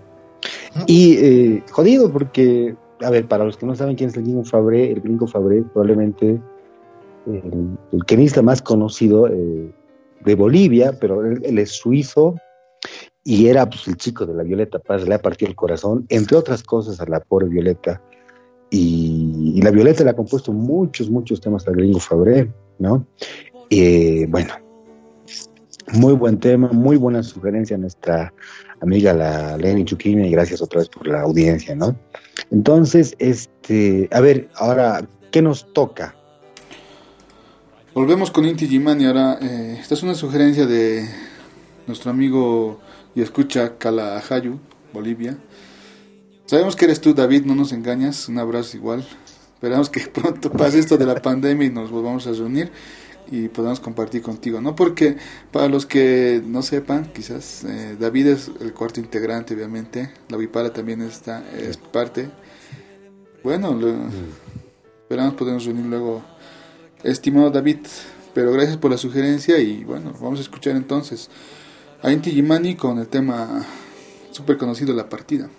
Y 0.86 1.18
eh, 1.18 1.64
jodido 1.72 2.12
porque, 2.12 2.76
a 3.02 3.10
ver, 3.10 3.28
para 3.28 3.45
los 3.45 3.58
que 3.58 3.66
no 3.66 3.76
saben 3.76 3.95
quién 3.95 4.10
es 4.10 4.18
el 4.18 4.24
gringo 4.24 4.44
Fabré, 4.44 4.91
el 4.91 5.02
gringo 5.02 5.28
Fabré 5.28 5.64
probablemente 5.64 6.40
el, 7.26 7.78
el 7.91 8.06
tenista 8.06 8.41
más 8.41 8.62
conocido 8.62 9.28
eh, 9.28 9.72
de 10.24 10.36
Bolivia, 10.36 10.98
pero 10.99 11.26
él, 11.26 11.41
él 11.44 11.60
es 11.60 11.72
suizo 11.72 12.36
y 13.28 13.49
era 13.49 13.70
pues, 13.70 13.86
el 13.90 13.98
chico 13.98 14.26
de 14.26 14.34
la 14.34 14.44
Violeta 14.44 14.80
Paz, 14.80 15.06
le 15.06 15.14
ha 15.14 15.22
partido 15.22 15.49
el 15.49 15.56
corazón, 15.56 16.06
entre 16.08 16.38
otras 16.38 16.64
cosas 16.64 17.02
a 17.02 17.06
la 17.08 17.20
pobre 17.20 17.49
Violeta. 17.49 18.02
Y, 18.70 19.52
y 19.54 19.62
la 19.62 19.70
Violeta 19.70 20.06
le 20.06 20.12
ha 20.12 20.16
compuesto 20.16 20.54
muchos, 20.54 21.10
muchos 21.10 21.41
temas 21.41 21.68
al 21.68 21.76
gringo 21.76 21.99
Fabré, 21.99 22.49
¿no? 22.80 23.06
Eh, 23.70 24.28
bueno, 24.30 24.54
Muy 25.91 26.14
buen 26.14 26.40
tema, 26.40 26.70
muy 26.70 26.95
buena 26.95 27.22
sugerencia 27.22 27.78
nuestra 27.78 28.34
amiga 28.80 29.14
la 29.14 29.58
Lenny 29.58 29.84
Chuquina 29.84 30.26
y 30.26 30.32
gracias 30.32 30.62
otra 30.62 30.80
vez 30.80 30.88
por 30.88 31.06
la 31.06 31.24
audiencia, 31.24 31.76
¿no? 31.76 31.98
Entonces, 32.49 33.14
este, 33.20 34.08
a 34.14 34.22
ver, 34.22 34.48
ahora, 34.56 35.06
¿qué 35.32 35.41
nos 35.41 35.74
toca? 35.74 36.16
Volvemos 37.94 38.32
con 38.32 38.45
Inti 38.45 38.70
Gimani. 38.70 39.06
Ahora, 39.06 39.38
eh, 39.41 39.80
esta 39.82 39.95
es 39.95 40.04
una 40.04 40.16
sugerencia 40.16 40.66
de 40.66 41.06
nuestro 41.88 42.10
amigo 42.10 42.80
y 43.18 43.22
escucha 43.23 43.80
Calahayu, 43.80 44.60
Bolivia. 44.94 45.39
Sabemos 46.45 46.76
que 46.76 46.85
eres 46.85 47.02
tú, 47.02 47.15
David, 47.15 47.45
no 47.45 47.56
nos 47.56 47.72
engañas. 47.73 48.30
Un 48.30 48.38
abrazo 48.38 48.77
igual. 48.77 49.03
Esperamos 49.56 49.89
que 49.89 50.02
pronto 50.14 50.52
pase 50.52 50.77
esto 50.77 50.98
de 50.98 51.07
la 51.07 51.15
pandemia 51.19 51.65
y 51.65 51.72
nos 51.72 51.89
volvamos 51.89 52.27
a 52.27 52.31
reunir 52.31 52.72
y 53.31 53.48
podamos 53.48 53.80
compartir 53.80 54.22
contigo, 54.22 54.61
¿no? 54.61 54.76
Porque 54.76 55.18
para 55.52 55.68
los 55.68 55.88
que 55.88 56.44
no 56.45 56.61
sepan, 56.61 57.11
quizás 57.11 57.64
eh, 57.64 57.98
David 57.99 58.27
es 58.27 58.52
el 58.61 58.72
cuarto 58.76 58.99
integrante, 58.99 59.56
obviamente. 59.56 60.11
La 60.30 60.38
Vipara 60.38 60.72
también 60.72 61.02
está, 61.02 61.44
es 61.57 61.76
parte. 61.77 62.30
Bueno, 63.44 63.73
lo- 63.73 64.10
esperamos 65.02 65.34
podernos 65.34 65.65
reunir 65.65 65.88
luego. 65.88 66.23
Estimado 67.03 67.49
David, 67.49 67.80
pero 68.35 68.52
gracias 68.52 68.77
por 68.77 68.91
la 68.91 68.98
sugerencia 68.98 69.57
y 69.57 69.84
bueno, 69.84 70.14
vamos 70.22 70.38
a 70.38 70.44
escuchar 70.44 70.76
entonces 70.76 71.30
a 72.02 72.11
Inti 72.11 72.32
Gimani 72.32 72.76
con 72.76 72.99
el 72.99 73.07
tema 73.07 73.65
súper 74.32 74.57
conocido 74.57 74.94
La 74.94 75.10
Partida. 75.10 75.49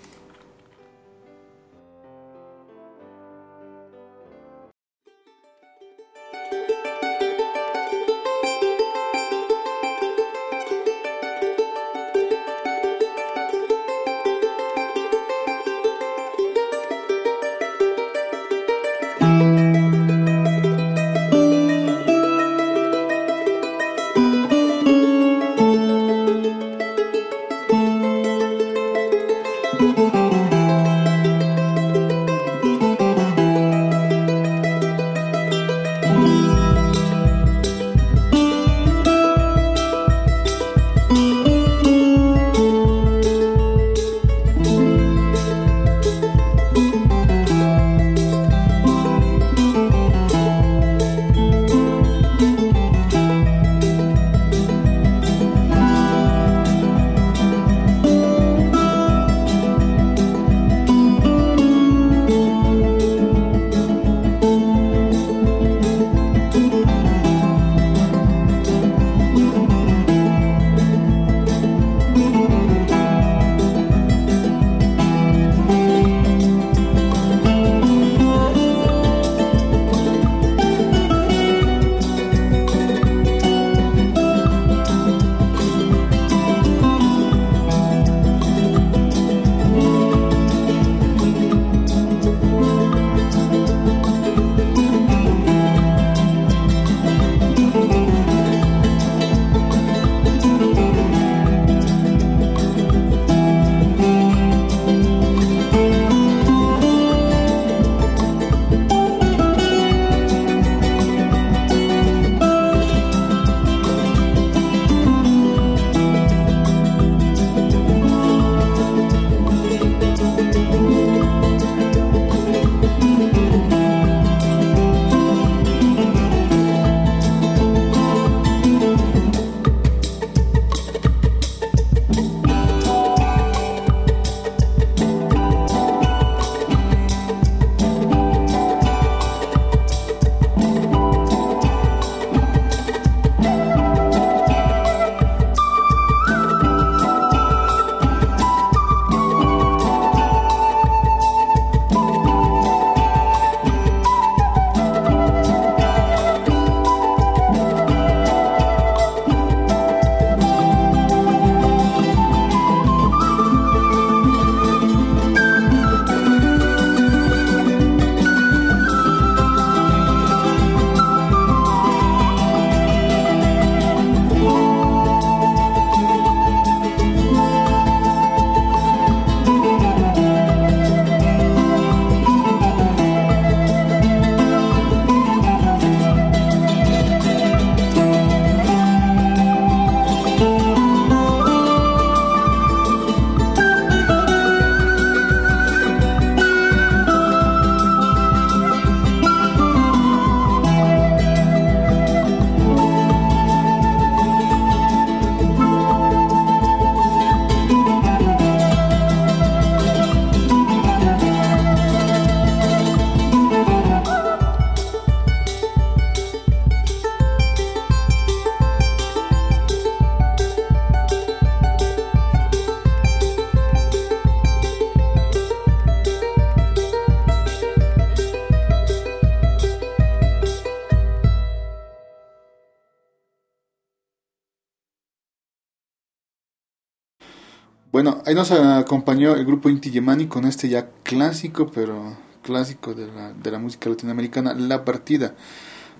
Nos 238.38 238.52
acompañó 238.52 239.34
el 239.34 239.44
grupo 239.44 239.68
Inti 239.68 239.90
Yemani 239.90 240.28
con 240.28 240.44
este 240.44 240.68
ya 240.68 240.88
clásico, 241.02 241.66
pero 241.74 242.16
clásico 242.40 242.94
de 242.94 243.08
la, 243.08 243.32
de 243.32 243.50
la 243.50 243.58
música 243.58 243.90
latinoamericana, 243.90 244.54
La 244.54 244.84
Partida. 244.84 245.34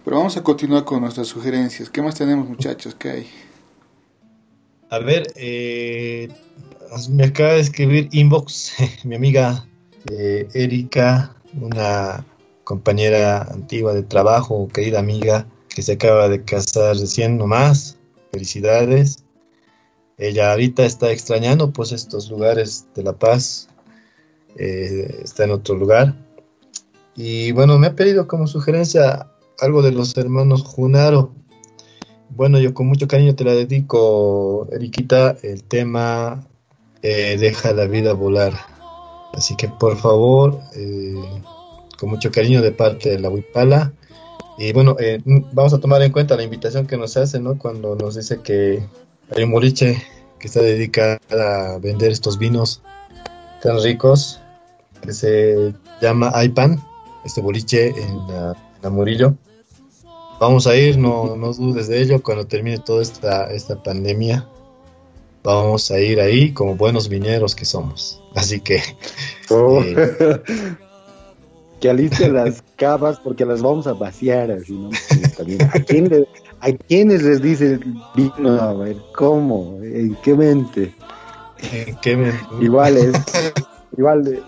Pero 0.04 0.18
vamos 0.18 0.36
a 0.36 0.44
continuar 0.44 0.84
con 0.84 1.00
nuestras 1.00 1.26
sugerencias. 1.26 1.90
¿Qué 1.90 2.00
más 2.00 2.14
tenemos, 2.14 2.48
muchachos? 2.48 2.94
¿Qué 2.94 3.10
hay? 3.10 3.26
A 4.90 5.00
ver, 5.00 5.32
eh, 5.34 6.28
me 7.10 7.24
acaba 7.24 7.54
de 7.54 7.60
escribir 7.60 8.08
inbox 8.12 8.72
mi 9.04 9.16
amiga 9.16 9.66
eh, 10.08 10.46
Erika, 10.54 11.34
una 11.60 12.24
compañera 12.62 13.42
antigua 13.50 13.94
de 13.94 14.04
trabajo, 14.04 14.68
querida 14.68 15.00
amiga, 15.00 15.44
que 15.68 15.82
se 15.82 15.94
acaba 15.94 16.28
de 16.28 16.44
casar 16.44 16.96
recién 16.96 17.36
nomás. 17.36 17.98
Felicidades. 18.30 19.24
Ella 20.18 20.50
ahorita 20.50 20.84
está 20.84 21.12
extrañando 21.12 21.70
pues 21.70 21.92
estos 21.92 22.28
lugares 22.28 22.86
de 22.94 23.04
La 23.04 23.12
Paz. 23.12 23.68
eh, 24.56 25.20
está 25.22 25.44
en 25.44 25.52
otro 25.52 25.76
lugar. 25.76 26.14
Y 27.14 27.52
bueno, 27.52 27.78
me 27.78 27.86
ha 27.86 27.94
pedido 27.94 28.26
como 28.26 28.46
sugerencia 28.48 29.28
algo 29.60 29.82
de 29.82 29.92
los 29.92 30.16
hermanos 30.16 30.62
Junaro. 30.64 31.32
Bueno, 32.30 32.58
yo 32.58 32.74
con 32.74 32.88
mucho 32.88 33.06
cariño 33.06 33.34
te 33.36 33.44
la 33.44 33.54
dedico, 33.54 34.68
Eriquita, 34.72 35.36
el 35.42 35.62
tema 35.64 36.46
eh, 37.02 37.36
Deja 37.38 37.72
la 37.72 37.86
vida 37.86 38.12
volar. 38.12 38.54
Así 39.32 39.56
que 39.56 39.68
por 39.68 39.96
favor, 39.96 40.60
eh, 40.74 41.14
con 41.98 42.10
mucho 42.10 42.30
cariño 42.32 42.60
de 42.60 42.72
parte 42.72 43.10
de 43.10 43.20
la 43.20 43.30
Huipala. 43.30 43.92
Y 44.58 44.72
bueno, 44.72 44.96
vamos 45.52 45.72
a 45.72 45.78
tomar 45.78 46.02
en 46.02 46.10
cuenta 46.10 46.36
la 46.36 46.42
invitación 46.42 46.88
que 46.88 46.96
nos 46.96 47.16
hace, 47.16 47.38
¿no? 47.38 47.56
Cuando 47.58 47.94
nos 47.94 48.16
dice 48.16 48.40
que 48.42 48.82
hay 49.34 49.42
un 49.44 49.50
boliche 49.52 50.02
que 50.38 50.46
está 50.46 50.60
dedicado 50.60 51.18
a 51.30 51.78
vender 51.78 52.12
estos 52.12 52.38
vinos 52.38 52.82
tan 53.62 53.82
ricos, 53.82 54.40
que 55.02 55.12
se 55.12 55.74
llama 56.00 56.30
Aipan, 56.34 56.82
este 57.24 57.40
boliche 57.40 57.88
en 57.88 58.26
la, 58.28 58.52
en 58.52 58.82
la 58.82 58.90
Murillo. 58.90 59.34
Vamos 60.40 60.66
a 60.68 60.76
ir, 60.76 60.98
no, 60.98 61.34
no 61.36 61.52
dudes 61.52 61.88
de 61.88 62.00
ello, 62.00 62.22
cuando 62.22 62.46
termine 62.46 62.78
toda 62.78 63.02
esta, 63.02 63.50
esta 63.52 63.82
pandemia, 63.82 64.46
vamos 65.42 65.90
a 65.90 65.98
ir 65.98 66.20
ahí 66.20 66.52
como 66.52 66.76
buenos 66.76 67.08
viñeros 67.08 67.56
que 67.56 67.64
somos. 67.64 68.22
Así 68.34 68.60
que 68.60 68.80
Oh. 69.50 69.82
Eh. 69.82 70.40
que 71.80 71.88
aliste 71.90 72.28
las 72.28 72.62
cavas 72.76 73.18
porque 73.18 73.44
las 73.44 73.62
vamos 73.62 73.86
a 73.86 73.94
vaciar 73.94 74.50
así, 74.52 74.74
¿no? 74.74 74.90
También, 75.36 75.62
¿A, 75.62 75.80
quién 75.80 76.08
le- 76.08 76.28
¿A 76.60 76.72
quiénes 76.72 77.22
les 77.22 77.40
dice 77.40 77.78
vino? 78.14 78.50
A 78.60 78.72
ver, 78.74 78.96
¿cómo? 79.14 79.78
¿En 79.82 80.16
qué 80.22 80.34
mente? 80.34 80.94
eh, 81.72 81.94
que 82.02 82.16
me- 82.16 82.32
Igual 82.60 82.96
es, 82.96 83.12
igual, 83.96 84.40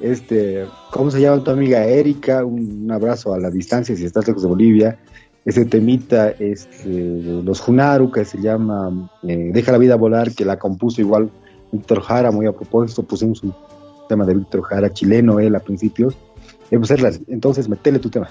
este, 0.00 0.66
¿cómo 0.90 1.10
se 1.10 1.20
llama 1.20 1.42
tu 1.44 1.50
amiga 1.50 1.84
Erika? 1.84 2.44
Un, 2.44 2.82
un 2.84 2.92
abrazo 2.92 3.32
a 3.34 3.38
la 3.38 3.50
distancia 3.50 3.96
si 3.96 4.04
estás 4.04 4.26
lejos 4.26 4.42
de 4.42 4.48
Bolivia. 4.48 4.98
Ese 5.44 5.64
temita, 5.64 6.30
este, 6.30 6.88
los 6.88 7.60
Junaru, 7.60 8.10
que 8.10 8.24
se 8.24 8.38
llama 8.40 9.08
eh, 9.28 9.50
Deja 9.52 9.70
la 9.72 9.78
vida 9.78 9.94
volar, 9.94 10.32
que 10.32 10.44
la 10.44 10.58
compuso 10.58 11.00
igual 11.00 11.30
Víctor 11.70 12.00
Jara, 12.00 12.30
muy 12.32 12.46
a 12.46 12.52
propósito, 12.52 13.02
pusimos 13.04 13.42
un 13.44 13.54
tema 14.08 14.24
de 14.26 14.34
Víctor 14.34 14.62
Jara, 14.62 14.92
chileno 14.92 15.38
él 15.38 15.54
a 15.54 15.60
principios. 15.60 16.16
Eh, 16.70 16.78
pues, 16.78 16.90
entonces, 17.28 17.68
metele 17.68 18.00
tu 18.00 18.10
tema. 18.10 18.28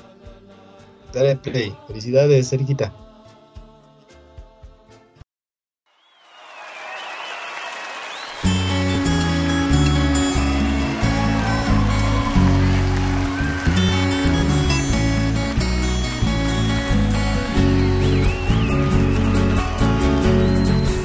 Dale 1.16 1.38
play. 1.38 1.74
Felicidades, 1.88 2.52
Eriquita. 2.52 2.92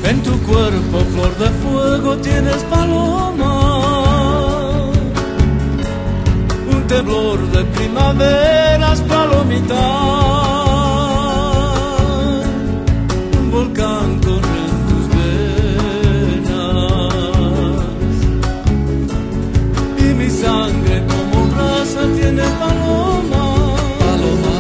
En 0.03 0.23
tu 0.25 0.37
cuerpo, 0.43 0.99
flor 1.13 1.39
de 1.39 1.51
fuego, 1.63 2.17
tienes 2.17 2.65
paloma. 2.65 3.53
Un 6.69 6.87
temblor 6.89 7.39
de 7.53 7.65
primaveras, 7.77 8.60
Un 13.41 13.51
volcán 13.51 14.21
corre 14.21 14.59
en 14.69 14.77
tus 14.89 15.05
venas. 16.45 16.75
Y 19.99 20.03
mi 20.15 20.29
sangre 20.29 21.03
como 21.07 21.37
raza 21.57 22.03
tiene 22.17 22.43
paloma. 22.61 23.45
Paloma. 23.99 24.55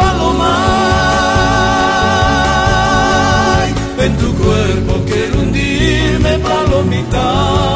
Paloma. 0.00 0.54
En 3.98 4.12
tu 4.16 4.28
cuerpo 4.34 4.92
quiero 5.06 5.34
hundirme, 5.40 6.38
palomita. 6.38 7.67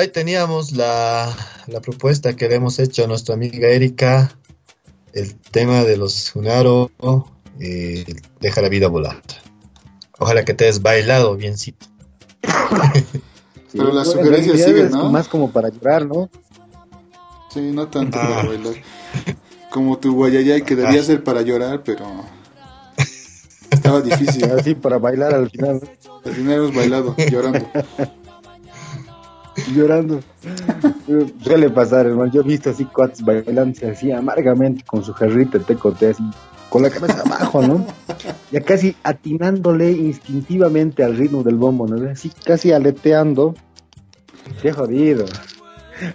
Ahí 0.00 0.08
teníamos 0.08 0.72
la, 0.72 1.34
la 1.66 1.80
propuesta 1.80 2.34
que 2.36 2.48
le 2.48 2.56
hemos 2.56 2.78
hecho 2.78 3.04
a 3.04 3.06
nuestra 3.06 3.34
amiga 3.34 3.68
Erika, 3.68 4.36
el 5.12 5.34
tema 5.36 5.84
de 5.84 5.96
los 5.96 6.30
Junaro, 6.30 6.90
eh, 7.60 8.04
deja 8.40 8.62
la 8.62 8.68
vida 8.68 8.88
volar. 8.88 9.22
Ojalá 10.18 10.44
que 10.44 10.54
te 10.54 10.64
hayas 10.64 10.82
bailado 10.82 11.36
biencito. 11.36 11.86
Pero 13.72 13.92
las 13.92 14.08
bueno, 14.08 14.22
sugerencias 14.22 14.64
siguen, 14.64 14.90
¿no? 14.90 15.10
Más 15.10 15.28
como 15.28 15.50
para 15.52 15.68
llorar, 15.68 16.04
¿no? 16.06 16.28
Sí, 17.52 17.60
no 17.60 17.88
tanto 17.88 18.18
Ah. 18.20 18.28
para 18.36 18.48
bailar. 18.48 18.74
Como 19.70 19.98
tu 19.98 20.14
guayayay 20.14 20.62
que 20.62 20.74
debía 20.76 21.00
Ah. 21.00 21.04
ser 21.04 21.22
para 21.22 21.42
llorar, 21.42 21.82
pero 21.84 22.04
estaba 23.70 24.00
difícil. 24.00 24.44
Así 24.52 24.74
para 24.74 24.98
bailar 24.98 25.34
al 25.34 25.48
final. 25.50 25.80
Al 26.24 26.32
final 26.34 26.54
hemos 26.54 26.74
bailado, 26.74 27.14
llorando. 27.30 27.66
llorando. 29.68 30.20
Suele 31.42 31.70
pasar, 31.70 32.06
hermano. 32.06 32.30
Yo 32.32 32.40
he 32.40 32.44
visto 32.44 32.70
así 32.70 32.84
cuates 32.84 33.22
bailando 33.22 33.74
así 33.90 34.12
amargamente 34.12 34.84
con 34.86 35.02
su 35.02 35.12
jarrita 35.12 35.58
tecote 35.58 36.10
así, 36.10 36.22
con 36.68 36.82
la 36.82 36.90
cabeza 36.90 37.22
abajo, 37.24 37.62
¿no? 37.62 37.86
Ya 38.50 38.60
casi 38.60 38.96
atinándole 39.02 39.90
instintivamente 39.92 41.04
al 41.04 41.16
ritmo 41.16 41.42
del 41.42 41.56
bombo, 41.56 41.86
¿no? 41.86 42.10
Así 42.10 42.30
casi 42.44 42.72
aleteando. 42.72 43.54
Qué 44.62 44.72
jodido. 44.72 45.26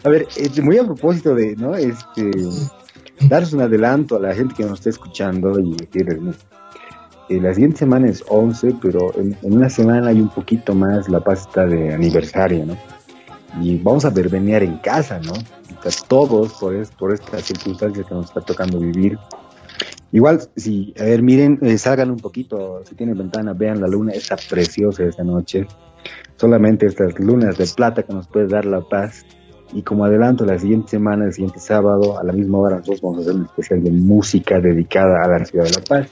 A 0.04 0.10
ver, 0.10 0.28
este, 0.36 0.62
muy 0.62 0.78
a 0.78 0.84
propósito 0.84 1.36
de, 1.36 1.56
¿no? 1.56 1.76
Este, 1.76 2.32
darles 3.30 3.54
un 3.54 3.62
adelanto 3.62 4.18
a 4.18 4.20
la 4.20 4.34
gente 4.34 4.56
que 4.56 4.64
nos 4.64 4.80
está 4.80 4.90
escuchando 4.90 5.60
y 5.60 5.76
decirles, 5.76 6.22
¿no? 6.22 6.34
Eh, 7.28 7.42
la 7.42 7.54
siguiente 7.54 7.80
semana 7.80 8.08
es 8.08 8.24
11, 8.28 8.76
pero 8.82 9.12
en, 9.16 9.36
en 9.42 9.54
una 9.58 9.70
semana 9.70 10.10
hay 10.10 10.22
un 10.22 10.30
poquito 10.30 10.76
más 10.76 11.10
la 11.10 11.22
pasta 11.22 11.66
de 11.66 11.94
aniversario, 11.94 12.66
¿no? 12.68 12.78
Y 13.62 13.78
vamos 13.78 14.06
a 14.06 14.10
verbenear 14.10 14.64
en 14.64 14.78
casa, 14.78 15.20
¿no? 15.20 15.34
Todos 16.08 16.54
por, 16.54 16.76
es, 16.76 16.90
por 16.92 17.14
esta 17.14 17.40
circunstancia 17.40 18.04
que 18.04 18.14
nos 18.14 18.26
está 18.26 18.42
tocando 18.42 18.80
vivir. 18.80 19.18
Igual, 20.12 20.42
si, 20.56 20.94
a 21.00 21.04
ver, 21.04 21.22
miren, 21.22 21.60
eh, 21.62 21.78
salgan 21.78 22.10
un 22.10 22.18
poquito, 22.18 22.82
si 22.86 22.96
tienen 22.96 23.18
ventana, 23.18 23.54
vean 23.54 23.82
la 23.82 23.88
luna, 23.88 24.14
está 24.14 24.36
preciosa 24.50 25.04
esta 25.04 25.24
noche. 25.24 25.68
Solamente 26.38 26.86
estas 26.86 27.20
lunas 27.20 27.58
de 27.58 27.66
plata 27.68 28.04
que 28.04 28.14
nos 28.14 28.28
puede 28.28 28.48
dar 28.48 28.66
la 28.66 28.82
paz. 28.82 29.26
Y 29.74 29.82
como 29.82 30.06
adelanto, 30.06 30.46
la 30.46 30.58
siguiente 30.58 30.90
semana, 30.92 31.26
el 31.26 31.34
siguiente 31.34 31.60
sábado, 31.60 32.18
a 32.18 32.24
la 32.24 32.32
misma 32.32 32.60
hora, 32.60 32.78
nosotros 32.78 33.02
vamos 33.02 33.18
a 33.18 33.22
hacer 33.22 33.36
un 33.36 33.46
especial 33.46 33.84
de 33.84 33.92
música 33.92 34.60
dedicada 34.60 35.24
a 35.24 35.28
la 35.28 35.46
ciudad 35.46 35.66
de 35.66 35.72
La 35.72 35.82
Paz. 35.82 36.08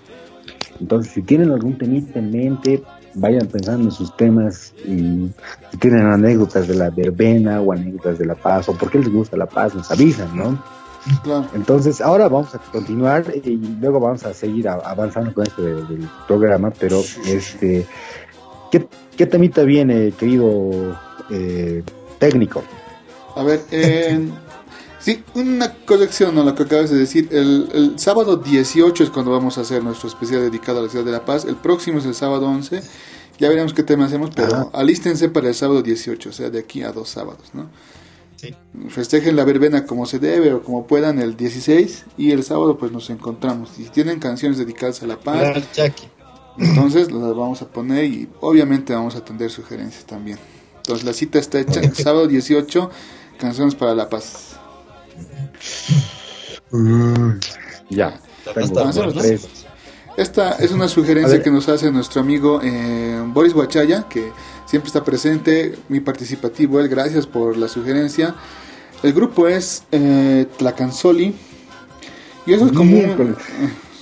Entonces, 0.80 1.14
si 1.14 1.22
tienen 1.22 1.52
algún 1.52 1.78
temita 1.78 2.20
en 2.20 2.32
mente, 2.32 2.84
vayan 3.16 3.48
pensando 3.48 3.86
en 3.86 3.92
sus 3.92 4.16
temas 4.18 4.74
y 4.86 5.30
si 5.72 5.78
tienen 5.80 6.06
anécdotas 6.08 6.68
de 6.68 6.76
la 6.76 6.90
verbena 6.90 7.62
o 7.62 7.72
anécdotas 7.74 8.18
de 8.20 8.26
La 8.26 8.36
Paz 8.36 8.68
o 8.70 8.74
por 8.78 8.90
qué 8.90 9.00
les 9.00 9.12
gusta 9.12 9.38
La 9.38 9.46
Paz, 9.48 9.74
nos 9.76 9.90
avisan, 9.92 10.36
¿no? 10.36 10.64
Claro. 11.24 11.46
Entonces, 11.54 12.00
ahora 12.00 12.30
vamos 12.30 12.56
a 12.56 12.60
continuar 12.60 13.26
y 13.44 13.58
luego 13.82 14.00
vamos 14.00 14.24
a 14.26 14.34
seguir 14.34 14.70
avanzando 14.70 15.34
con 15.34 15.44
de- 15.58 15.74
del 15.86 16.10
programa, 16.28 16.72
pero 16.80 17.02
este, 17.26 17.86
¿qué, 18.72 18.88
qué 19.18 19.26
temita 19.26 19.64
viene, 19.64 20.12
querido 20.14 20.96
eh, 21.30 21.84
técnico? 22.20 22.64
A 23.36 23.44
ver, 23.44 23.60
eh, 23.72 24.30
sí, 25.04 25.24
una 25.36 25.74
corrección 25.86 26.38
a 26.38 26.44
lo 26.44 26.56
que 26.56 26.64
acabas 26.64 26.90
de 26.90 26.98
decir. 26.98 27.28
El, 27.32 27.70
el 27.74 28.00
sábado 28.00 28.38
18 28.38 29.04
es 29.04 29.10
cuando 29.10 29.32
vamos 29.32 29.58
a 29.58 29.62
hacer 29.62 29.84
nuestro 29.84 30.08
especial 30.10 30.42
dedicado 30.42 30.80
a 30.80 30.84
la 30.84 30.90
ciudad 30.90 31.06
de 31.06 31.12
La 31.12 31.26
Paz. 31.26 31.46
El 31.46 31.58
próximo 31.58 32.00
es 32.00 32.06
el 32.06 32.16
sábado 32.16 32.48
11. 32.48 32.82
Ya 33.40 33.50
veremos 33.50 33.74
qué 33.74 33.84
tema 33.84 34.06
hacemos, 34.06 34.30
pero 34.36 34.54
Ajá. 34.54 34.70
alístense 34.74 35.28
para 35.30 35.50
el 35.50 35.56
sábado 35.56 35.82
18, 35.82 36.30
o 36.30 36.32
sea, 36.32 36.50
de 36.50 36.60
aquí 36.60 36.84
a 36.84 36.92
dos 36.92 37.10
sábados, 37.10 37.50
¿no? 37.54 37.70
Sí. 38.36 38.54
Festejen 38.90 39.36
la 39.36 39.44
verbena 39.46 39.86
como 39.86 40.06
se 40.06 40.20
debe 40.20 40.54
o 40.54 40.64
como 40.64 40.86
puedan 40.86 41.20
el 41.20 41.36
16 41.38 42.06
y 42.18 42.32
el 42.32 42.44
sábado 42.44 42.78
pues 42.78 42.92
nos 42.92 43.10
encontramos. 43.10 43.70
Si 43.76 43.86
tienen 43.86 44.20
canciones 44.20 44.58
dedicadas 44.58 45.02
a 45.02 45.08
La 45.08 45.20
Paz, 45.20 45.64
entonces 46.58 47.12
las 47.12 47.36
vamos 47.36 47.62
a 47.62 47.68
poner 47.68 48.06
y 48.06 48.30
obviamente 48.42 48.94
vamos 48.94 49.16
a 49.16 49.20
atender 49.20 49.50
sugerencias 49.50 50.06
también. 50.06 50.38
Entonces 50.78 51.06
la 51.06 51.14
cita 51.14 51.40
está 51.40 51.60
hecha 51.60 51.80
el 51.80 51.96
sábado 51.96 52.28
18, 52.28 52.90
canciones 53.40 53.76
para 53.76 53.96
la 53.96 54.10
paz. 54.10 54.53
Ya. 57.90 58.20
Esta 60.16 60.52
es 60.54 60.72
una 60.72 60.88
sugerencia 60.88 61.42
que 61.42 61.50
nos 61.50 61.68
hace 61.70 61.92
nuestro 61.92 62.22
amigo 62.22 62.62
eh, 62.64 63.20
Boris 63.28 63.54
Huachaya, 63.54 64.08
que 64.08 64.32
siempre 64.66 64.88
está 64.88 65.04
presente, 65.04 65.76
muy 65.90 66.02
participativo 66.02 66.80
él, 66.80 66.88
gracias 66.88 67.26
por 67.26 67.58
la 67.58 67.68
sugerencia. 67.68 68.36
El 69.02 69.14
grupo 69.14 69.48
es 69.48 69.84
eh, 69.92 70.46
Tlacanzoli, 70.58 71.36
y 72.46 72.54
eso 72.54 72.68
es 72.68 72.72
como 72.72 72.92
un... 72.92 73.06
Miércoles. 73.06 73.38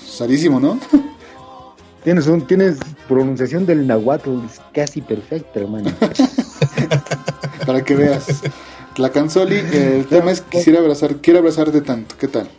Sarísimo, 0.05 0.59
¿no? 0.59 0.79
Tienes, 2.03 2.27
un, 2.27 2.47
tienes 2.47 2.77
pronunciación 3.07 3.65
del 3.65 3.85
nahuatl 3.85 4.39
casi 4.73 5.01
perfecta, 5.01 5.59
hermano. 5.59 5.91
Para 7.65 7.83
que 7.83 7.95
veas. 7.95 8.41
Tlacanzoli, 8.95 9.55
eh, 9.55 9.97
el 9.99 10.05
tema 10.05 10.31
es 10.31 10.41
quisiera 10.41 10.79
abrazar, 10.79 11.15
quiero 11.17 11.39
abrazarte 11.39 11.81
tanto, 11.81 12.15
¿qué 12.17 12.27
tal? 12.27 12.49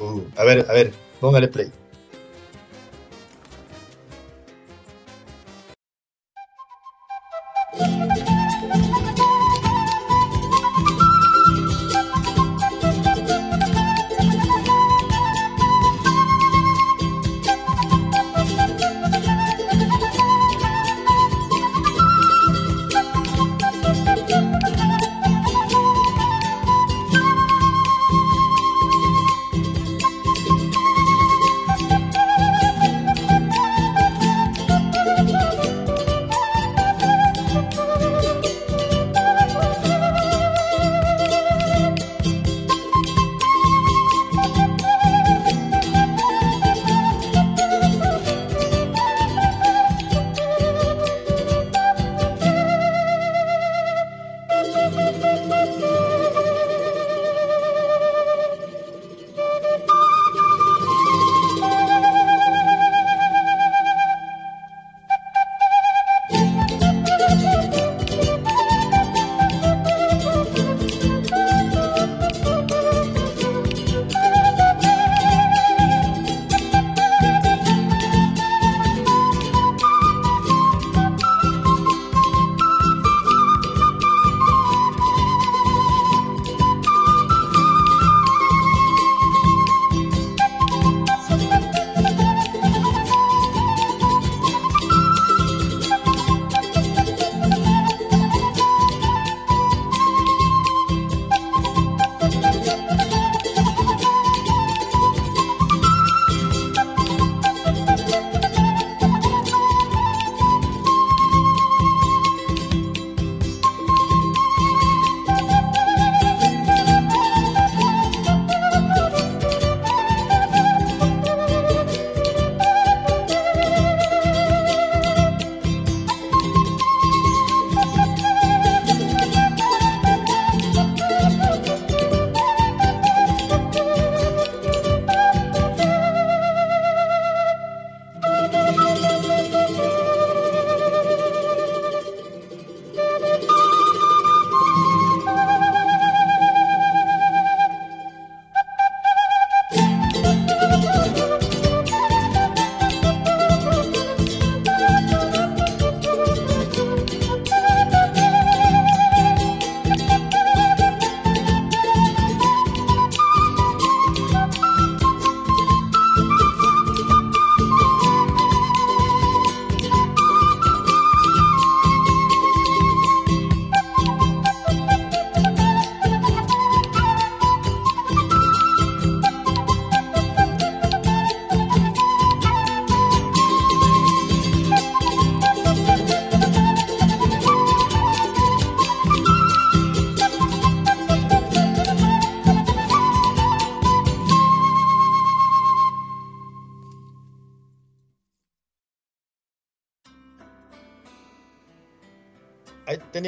Uh, 0.00 0.20
a 0.36 0.44
ver, 0.44 0.66
a 0.68 0.72
ver, 0.72 0.92
póngale 1.20 1.48
play. 1.48 1.72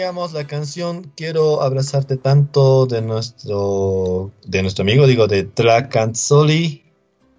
Teníamos 0.00 0.32
la 0.32 0.46
canción 0.46 1.12
Quiero 1.14 1.60
abrazarte 1.60 2.16
tanto 2.16 2.86
de 2.86 3.02
nuestro 3.02 4.30
de 4.46 4.62
nuestro 4.62 4.80
amigo, 4.80 5.06
digo, 5.06 5.26
de 5.26 5.42
Tracanzoli, 5.42 6.84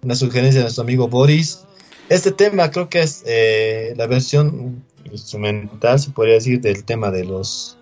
una 0.04 0.14
sugerencia 0.14 0.60
de 0.60 0.64
nuestro 0.66 0.84
amigo 0.84 1.08
Boris. 1.08 1.64
Este 2.08 2.30
tema 2.30 2.70
creo 2.70 2.88
que 2.88 3.00
es 3.00 3.24
eh, 3.26 3.94
la 3.96 4.06
versión 4.06 4.84
instrumental, 5.10 5.98
se 5.98 6.12
podría 6.12 6.34
decir, 6.34 6.60
del 6.60 6.84
tema 6.84 7.10
de 7.10 7.24
los, 7.24 7.78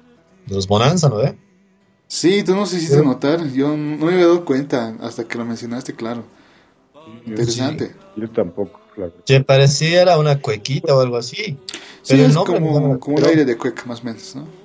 de 0.46 0.54
los 0.54 0.66
Bonanza, 0.66 1.10
¿no? 1.10 1.16
ve? 1.16 1.36
Sí, 2.08 2.42
tú 2.42 2.54
nos 2.54 2.72
hiciste 2.72 3.04
notar, 3.04 3.52
yo 3.52 3.76
no 3.76 4.06
me 4.06 4.14
había 4.14 4.28
dado 4.28 4.46
cuenta 4.46 4.96
hasta 5.02 5.24
que 5.24 5.36
lo 5.36 5.44
mencionaste, 5.44 5.94
claro. 5.94 6.24
Interesante. 7.26 7.94
Yo 8.16 8.30
tampoco, 8.30 8.80
claro. 8.94 9.12
Que 9.26 9.42
pareciera 9.42 10.18
una 10.18 10.40
cuequita 10.40 10.94
o 10.96 11.00
algo 11.00 11.18
así. 11.18 11.58
Sí, 12.00 12.14
Pero 12.14 12.22
es 12.24 12.34
no, 12.34 12.44
como, 12.44 12.98
como 12.98 13.16
un 13.16 13.24
aire 13.26 13.44
de 13.44 13.58
cueca, 13.58 13.84
más 13.84 14.00
o 14.00 14.04
menos, 14.04 14.34
¿no? 14.34 14.59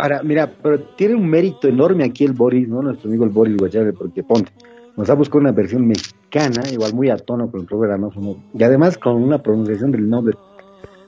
Ahora, 0.00 0.22
mira, 0.22 0.48
pero 0.62 0.80
tiene 0.96 1.16
un 1.16 1.28
mérito 1.28 1.66
enorme 1.66 2.04
aquí 2.04 2.24
el 2.24 2.32
Boris, 2.32 2.68
¿no? 2.68 2.82
Nuestro 2.82 3.08
amigo 3.08 3.24
el 3.24 3.30
Boris 3.30 3.56
Guachave, 3.56 3.92
porque 3.92 4.22
ponte, 4.22 4.52
nos 4.96 5.10
ha 5.10 5.14
buscado 5.14 5.40
una 5.40 5.50
versión 5.50 5.88
mexicana, 5.88 6.62
igual 6.70 6.94
muy 6.94 7.10
a 7.10 7.16
tono 7.16 7.50
con 7.50 7.62
el 7.62 7.66
programa, 7.66 8.08
y 8.54 8.62
además 8.62 8.96
con 8.96 9.20
una 9.20 9.42
pronunciación 9.42 9.90
del 9.90 10.08
nombre 10.08 10.36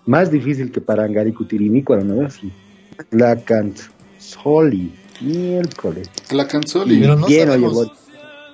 más 0.07 0.33
difícil 0.33 0.73
que 0.73 0.81
para 0.81 1.05
Angaricutirimícuaro, 1.05 2.03
¿no? 2.03 2.27
Así. 2.27 2.51
La 3.13 3.37
Canzoli, 3.37 4.93
miércoles. 5.21 6.11
La 6.33 6.49
canzoli. 6.49 6.99
Pero 6.99 7.15
no 7.15 7.27
Bien, 7.29 7.49
oye, 7.49 7.61
sabemos, 7.61 7.75
Boris. 7.75 7.93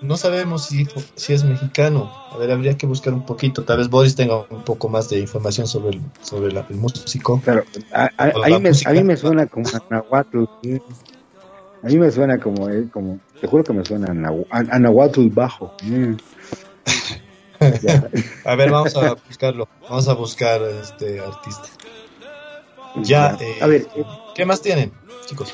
No 0.01 0.17
sabemos 0.17 0.65
si, 0.67 0.87
si 1.17 1.33
es 1.33 1.45
mexicano. 1.45 2.11
A 2.31 2.37
ver, 2.37 2.51
habría 2.51 2.77
que 2.77 2.87
buscar 2.87 3.15
un 3.15 3.23
poquito. 3.25 3.65
Tal 3.65 3.79
vez 3.79 3.89
Boris 3.89 4.15
tenga 4.15 4.45
un 4.51 4.63
poco 4.63 4.89
más 4.89 5.09
de 5.09 5.21
información 5.21 5.67
sobre 5.67 5.97
el, 5.97 6.01
sobre 6.23 6.53
la- 6.53 6.67
el 6.69 6.77
músico. 6.77 7.41
Claro, 7.43 7.65
a, 7.93 8.11
a- 8.19 8.27
mí 8.49 8.61
me, 8.61 8.71
a 8.85 8.93
mí 8.93 9.03
me 9.05 9.17
suena 9.17 9.47
como 9.47 9.69
a 9.69 9.81
Nahuatl. 9.89 10.45
A 11.83 11.87
mí 11.89 11.99
me 11.99 12.11
suena 12.11 12.39
como, 12.39 12.69
eh, 12.69 12.89
como 12.93 13.21
te 13.41 13.47
juro 13.47 13.63
que 13.65 13.73
me 13.73 13.85
suena 13.85 14.07
a, 14.11 14.15
Nahu- 14.15 14.47
a- 14.51 14.77
a 14.77 14.79
Nahuatl 14.79 15.29
bajo. 15.31 15.73
Mm. 15.83 16.15
A 18.45 18.55
ver, 18.55 18.71
vamos 18.71 18.95
a 18.97 19.15
buscarlo. 19.15 19.67
Vamos 19.89 20.09
a 20.09 20.15
buscar 20.15 20.61
este 20.63 21.21
artista. 21.21 21.69
Ya, 23.03 23.37
eh, 23.41 23.59
a 23.61 23.67
ver, 23.67 23.87
eh, 23.95 24.05
¿qué 24.35 24.45
más 24.45 24.61
tienen, 24.61 24.93
chicos? 25.27 25.53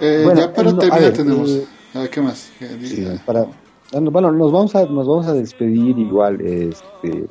Eh, 0.00 0.22
Bueno, 0.24 0.40
ya 0.40 0.52
para 0.52 0.70
no, 0.72 0.76
a 0.78 0.80
terminar 0.80 1.12
tenemos. 1.12 1.50
A 1.94 2.00
ver, 2.00 2.10
¿qué 2.10 2.20
más? 2.20 2.50
Sí, 2.82 3.06
para, 3.26 3.46
bueno, 3.92 4.32
nos 4.32 4.52
vamos 4.52 4.74
a, 4.74 4.84
nos 4.86 5.06
vamos 5.06 5.26
a 5.26 5.34
despedir 5.34 5.98
igual, 5.98 6.40
este, 6.40 7.26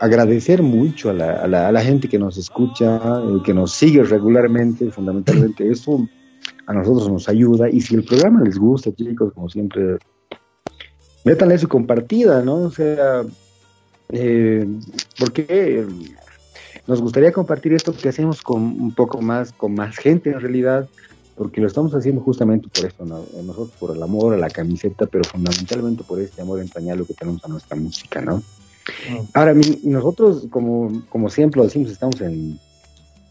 agradecer 0.00 0.62
mucho 0.62 1.10
a 1.10 1.12
la, 1.12 1.32
a 1.42 1.46
la, 1.46 1.68
a 1.68 1.72
la 1.72 1.82
gente 1.82 2.08
que 2.08 2.18
nos 2.18 2.36
escucha, 2.36 2.96
eh, 2.96 3.42
que 3.44 3.54
nos 3.54 3.72
sigue 3.72 4.02
regularmente, 4.02 4.90
fundamentalmente 4.90 5.70
eso 5.70 6.08
a 6.66 6.72
nosotros 6.72 7.10
nos 7.10 7.28
ayuda 7.28 7.68
y 7.68 7.80
si 7.80 7.96
el 7.96 8.04
programa 8.04 8.42
les 8.44 8.58
gusta, 8.58 8.94
chicos, 8.94 9.32
como 9.34 9.48
siempre, 9.48 9.98
métanle 11.24 11.58
su 11.58 11.68
compartida, 11.68 12.42
¿no? 12.42 12.54
O 12.56 12.70
sea, 12.70 13.22
eh, 14.10 14.66
porque 15.18 15.84
nos 16.86 17.00
gustaría 17.00 17.32
compartir 17.32 17.72
esto 17.72 17.92
que 17.92 18.08
hacemos 18.08 18.42
con 18.42 18.62
un 18.62 18.94
poco 18.94 19.20
más, 19.20 19.52
con 19.52 19.74
más 19.74 19.96
gente 19.96 20.30
en 20.30 20.40
realidad, 20.40 20.88
porque 21.40 21.62
lo 21.62 21.68
estamos 21.68 21.94
haciendo 21.94 22.20
justamente 22.20 22.68
por 22.68 22.84
esto, 22.84 23.06
¿no? 23.06 23.24
Nosotros 23.42 23.74
por 23.80 23.96
el 23.96 24.02
amor 24.02 24.34
a 24.34 24.36
la 24.36 24.50
camiseta, 24.50 25.06
pero 25.06 25.24
fundamentalmente 25.24 26.04
por 26.04 26.20
este 26.20 26.42
amor 26.42 26.60
entrañable 26.60 27.06
que 27.06 27.14
tenemos 27.14 27.42
a 27.42 27.48
nuestra 27.48 27.78
música, 27.78 28.20
¿no? 28.20 28.36
Mm. 28.36 29.20
Ahora, 29.32 29.54
mi- 29.54 29.80
nosotros, 29.84 30.48
como, 30.50 31.00
como 31.08 31.30
siempre 31.30 31.60
lo 31.60 31.64
decimos, 31.64 31.90
estamos 31.92 32.20
en 32.20 32.58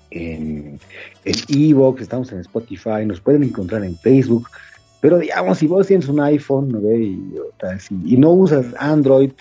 en 0.10 0.80
en 1.23 1.36
Evox, 1.49 2.02
estamos 2.02 2.31
en 2.31 2.40
Spotify, 2.40 3.06
nos 3.06 3.22
pueden 3.22 3.44
encontrar 3.44 3.84
en 3.84 3.95
Facebook, 3.95 4.49
pero 5.02 5.19
digamos, 5.19 5.60
si 5.60 5.68
vos 5.68 5.86
tienes 5.86 6.07
un 6.07 6.19
iPhone 6.19 6.69
¿no 6.69 6.81
ve? 6.81 6.98
y, 8.06 8.18
no 8.18 8.31
usas 8.31 8.65
Android, 8.80 9.34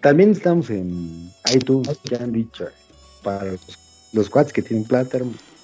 también 0.00 0.30
estamos 0.30 0.70
en 0.70 1.30
iTunes, 1.54 2.00
ya 2.04 2.24
han 2.24 2.32
dicho, 2.32 2.68
para 3.22 3.44
los, 3.44 3.60
los 4.14 4.30
cuates 4.30 4.54
que 4.54 4.62
tienen 4.62 4.86
plata, 4.86 5.18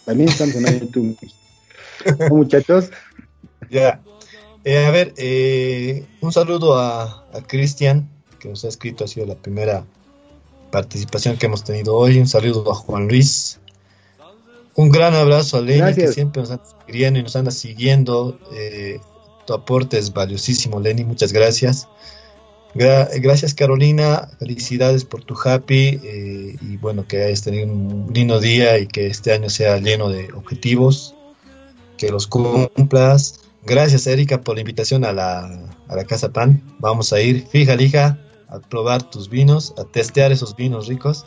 también 0.04 0.28
estamos 0.28 0.56
en 0.56 0.76
iTunes. 0.82 1.16
¿No, 2.18 2.28
muchachos? 2.36 2.90
Ya. 3.70 4.02
Eh, 4.64 4.84
a 4.86 4.90
ver, 4.90 5.12
eh, 5.16 6.06
un 6.20 6.32
saludo 6.32 6.78
a, 6.78 7.26
a 7.32 7.40
Cristian, 7.46 8.08
que 8.38 8.48
nos 8.48 8.64
ha 8.64 8.68
escrito, 8.68 9.04
ha 9.04 9.08
sido 9.08 9.26
la 9.26 9.34
primera 9.34 9.84
participación 10.70 11.36
que 11.36 11.46
hemos 11.46 11.64
tenido 11.64 11.94
hoy. 11.96 12.18
Un 12.18 12.28
saludo 12.28 12.70
a 12.70 12.74
Juan 12.74 13.08
Luis. 13.08 13.58
Un 14.74 14.88
gran 14.90 15.14
abrazo 15.14 15.58
a 15.58 15.60
Lenny, 15.60 15.80
que 15.94 16.00
siempre 16.14 16.40
nos 16.42 16.50
anda 16.50 16.64
escribiendo 16.66 17.18
y 17.18 17.22
nos 17.22 17.36
anda 17.36 17.50
siguiendo. 17.50 18.38
Eh, 18.54 19.00
tu 19.46 19.52
aporte 19.54 19.98
es 19.98 20.12
valiosísimo, 20.12 20.80
Lenny. 20.80 21.04
Muchas 21.04 21.32
gracias. 21.32 21.88
Gra- 22.74 23.08
gracias, 23.20 23.52
Carolina. 23.52 24.28
Felicidades 24.38 25.04
por 25.04 25.24
tu 25.24 25.34
happy. 25.44 26.00
eh, 26.02 26.56
y 26.60 26.76
bueno, 26.78 27.06
que 27.06 27.22
hayas 27.22 27.42
tenido 27.42 27.66
un 27.66 28.10
lindo 28.14 28.40
día 28.40 28.78
y 28.78 28.86
que 28.86 29.08
este 29.08 29.32
año 29.32 29.50
sea 29.50 29.76
lleno 29.78 30.08
de 30.08 30.32
objetivos. 30.32 31.14
Que 31.96 32.10
los 32.10 32.26
cumplas. 32.26 33.40
Gracias, 33.64 34.06
Erika, 34.06 34.40
por 34.40 34.56
la 34.56 34.60
invitación 34.62 35.04
a 35.04 35.12
la, 35.12 35.68
a 35.88 35.96
la 35.96 36.04
Casa 36.04 36.32
Pan. 36.32 36.62
Vamos 36.78 37.12
a 37.12 37.20
ir, 37.20 37.46
fija, 37.46 37.74
hija, 37.80 38.18
a 38.48 38.58
probar 38.58 39.08
tus 39.08 39.28
vinos, 39.28 39.72
a 39.78 39.84
testear 39.84 40.32
esos 40.32 40.56
vinos 40.56 40.88
ricos. 40.88 41.26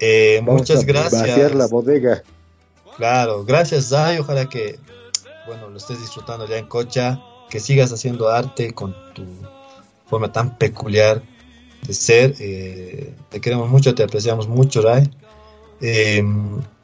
Eh, 0.00 0.40
muchas 0.42 0.82
a 0.82 0.84
gracias. 0.84 1.22
Vaciar 1.22 1.54
la 1.54 1.66
bodega. 1.68 2.22
Claro, 2.96 3.44
gracias, 3.44 3.90
Zay. 3.90 4.18
Ojalá 4.18 4.48
que, 4.48 4.78
bueno, 5.46 5.70
lo 5.70 5.76
estés 5.76 6.00
disfrutando 6.00 6.48
ya 6.48 6.58
en 6.58 6.66
Cocha, 6.66 7.20
que 7.50 7.60
sigas 7.60 7.92
haciendo 7.92 8.28
arte 8.28 8.72
con 8.72 8.94
tu 9.14 9.24
forma 10.06 10.32
tan 10.32 10.58
peculiar 10.58 11.22
de 11.86 11.94
ser. 11.94 12.34
Eh, 12.40 13.14
te 13.30 13.40
queremos 13.40 13.70
mucho, 13.70 13.94
te 13.94 14.02
apreciamos 14.02 14.48
mucho, 14.48 14.82
Ray. 14.82 15.10
Eh, 15.80 16.22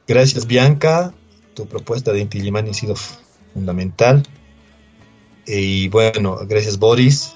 gracias, 0.07 0.47
Bianca. 0.47 1.13
Tu 1.53 1.65
propuesta 1.67 2.11
de 2.11 2.19
Inti 2.21 2.39
Illimani 2.39 2.71
ha 2.71 2.73
sido 2.73 2.95
fundamental. 3.53 4.23
Eh, 5.45 5.59
y 5.59 5.87
bueno, 5.89 6.37
gracias, 6.47 6.79
Boris. 6.79 7.33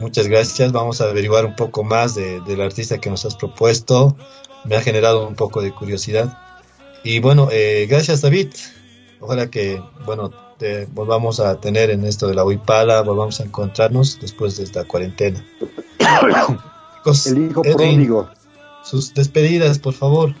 Muchas 0.00 0.26
gracias. 0.26 0.72
Vamos 0.72 1.00
a 1.00 1.04
averiguar 1.04 1.44
un 1.46 1.54
poco 1.54 1.84
más 1.84 2.14
de- 2.14 2.40
del 2.40 2.60
artista 2.60 2.98
que 2.98 3.10
nos 3.10 3.24
has 3.24 3.36
propuesto. 3.36 4.16
Me 4.64 4.76
ha 4.76 4.80
generado 4.80 5.28
un 5.28 5.34
poco 5.36 5.62
de 5.62 5.72
curiosidad. 5.72 6.36
Y 7.04 7.20
bueno, 7.20 7.48
eh, 7.52 7.86
gracias 7.88 8.22
David. 8.22 8.48
Ojalá 9.20 9.50
que, 9.50 9.80
bueno, 10.04 10.30
te 10.58 10.86
volvamos 10.86 11.38
a 11.38 11.60
tener 11.60 11.90
en 11.90 12.04
esto 12.04 12.26
de 12.26 12.34
la 12.34 12.44
Huipala, 12.44 13.02
volvamos 13.02 13.40
a 13.40 13.44
encontrarnos 13.44 14.18
después 14.20 14.56
de 14.56 14.64
esta 14.64 14.84
cuarentena. 14.84 15.44
El 17.26 17.50
hijo 17.50 17.62
Edwin, 17.64 17.76
pródigo. 17.76 18.30
sus 18.82 19.12
despedidas, 19.14 19.78
por 19.78 19.92
favor. 19.94 20.34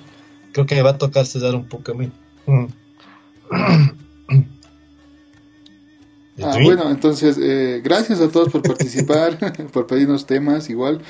Creo 0.52 0.66
que 0.66 0.74
me 0.74 0.82
va 0.82 0.90
a 0.90 0.98
tocar 0.98 1.26
cesar 1.26 1.54
un 1.54 1.68
poco 1.68 1.92
a 1.92 1.94
mí. 1.94 2.10
Ah, 6.42 6.58
bueno, 6.62 6.90
entonces, 6.90 7.38
eh, 7.40 7.80
gracias 7.84 8.20
a 8.20 8.28
todos 8.28 8.50
por 8.50 8.62
participar, 8.62 9.38
por 9.72 9.86
pedirnos 9.86 10.26
temas, 10.26 10.68
igual, 10.68 11.00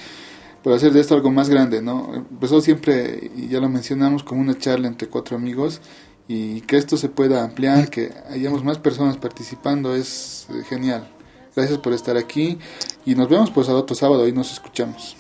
por 0.63 0.75
hacer 0.75 0.93
de 0.93 1.01
esto 1.01 1.15
algo 1.15 1.31
más 1.31 1.49
grande, 1.49 1.81
¿no? 1.81 2.15
Empezó 2.15 2.61
siempre, 2.61 3.31
y 3.35 3.49
ya 3.49 3.61
lo 3.61 3.71
mencionamos, 3.71 4.23
como 4.23 4.43
una 4.43 4.59
charla 4.59 4.87
entre 4.87 5.09
cuatro 5.09 5.37
amigos, 5.37 5.81
y 6.29 6.61
que 6.63 6.77
esto 6.77 6.99
se 6.99 7.09
pueda 7.09 7.43
ampliar, 7.43 7.89
que 7.89 8.13
hayamos 8.29 8.65
más 8.65 8.79
personas 8.79 9.17
participando, 9.17 9.95
es 9.95 10.47
eh, 10.51 10.63
genial. 10.69 11.09
Gracias 11.57 11.79
por 11.79 11.95
estar 11.95 12.19
aquí, 12.19 12.59
y 13.07 13.15
nos 13.15 13.29
vemos 13.29 13.51
pues 13.51 13.69
al 13.71 13.77
otro 13.77 13.97
sábado, 13.97 14.29
y 14.29 14.33
nos 14.33 14.53
escuchamos. 14.53 15.17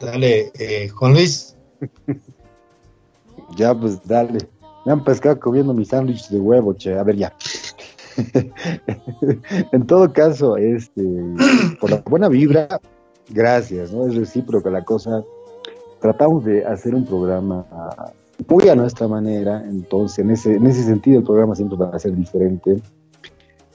Dale, 0.00 0.50
eh, 0.58 0.88
Juan 0.88 1.12
Luis. 1.12 1.54
Ya, 3.56 3.74
pues 3.74 4.00
dale. 4.04 4.46
Me 4.84 4.92
han 4.92 5.04
pescado 5.04 5.38
comiendo 5.38 5.74
mi 5.74 5.84
sándwich 5.84 6.28
de 6.28 6.38
huevo, 6.38 6.74
che. 6.74 6.98
A 6.98 7.02
ver, 7.02 7.16
ya. 7.16 7.34
en 9.72 9.86
todo 9.86 10.12
caso, 10.12 10.56
este, 10.56 11.02
por 11.80 11.90
la 11.90 12.02
buena 12.06 12.28
vibra, 12.28 12.80
gracias, 13.28 13.92
¿no? 13.92 14.06
Es 14.06 14.14
recíproca 14.14 14.70
la 14.70 14.84
cosa. 14.84 15.22
Tratamos 16.00 16.44
de 16.44 16.64
hacer 16.64 16.94
un 16.94 17.04
programa 17.04 17.64
muy 18.46 18.68
a 18.68 18.74
nuestra 18.74 19.08
manera, 19.08 19.64
entonces 19.68 20.20
en 20.20 20.30
ese, 20.30 20.54
en 20.54 20.66
ese 20.66 20.84
sentido 20.84 21.18
el 21.18 21.24
programa 21.24 21.54
siempre 21.54 21.76
va 21.76 21.90
a 21.90 21.98
ser 21.98 22.14
diferente, 22.14 22.80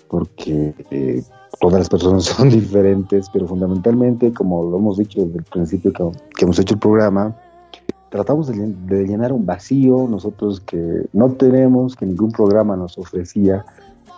porque 0.07 0.73
eh, 0.89 1.21
todas 1.59 1.80
las 1.80 1.89
personas 1.89 2.23
son 2.23 2.49
diferentes, 2.49 3.30
pero 3.31 3.47
fundamentalmente, 3.47 4.34
como 4.34 4.63
lo 4.63 4.77
hemos 4.77 4.97
dicho 4.97 5.25
desde 5.25 5.39
el 5.39 5.43
principio 5.43 5.91
que 5.91 6.45
hemos 6.45 6.59
hecho 6.59 6.75
el 6.75 6.80
programa, 6.80 7.35
tratamos 8.14 8.45
de, 8.45 8.68
de 8.85 9.07
llenar 9.07 9.34
un 9.34 9.44
vacío 9.44 10.07
nosotros 10.07 10.60
que 10.60 11.07
no 11.14 11.31
tenemos, 11.31 11.95
que 11.95 12.06
ningún 12.06 12.31
programa 12.31 12.76
nos 12.76 12.95
ofrecía 12.99 13.65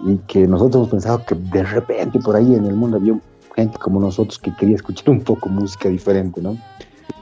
y 0.06 0.18
que 0.28 0.46
nosotros 0.46 0.76
hemos 0.76 0.90
pensado 0.90 1.24
que 1.26 1.34
de 1.34 1.64
repente 1.64 2.20
por 2.20 2.36
ahí 2.36 2.56
en 2.56 2.66
el 2.66 2.76
mundo 2.76 2.98
había 2.98 3.18
gente 3.56 3.78
como 3.78 4.02
nosotros 4.02 4.38
que 4.38 4.54
quería 4.54 4.76
escuchar 4.76 5.12
un 5.12 5.22
poco 5.22 5.48
música 5.48 5.88
diferente, 5.88 6.42
¿no? 6.42 6.58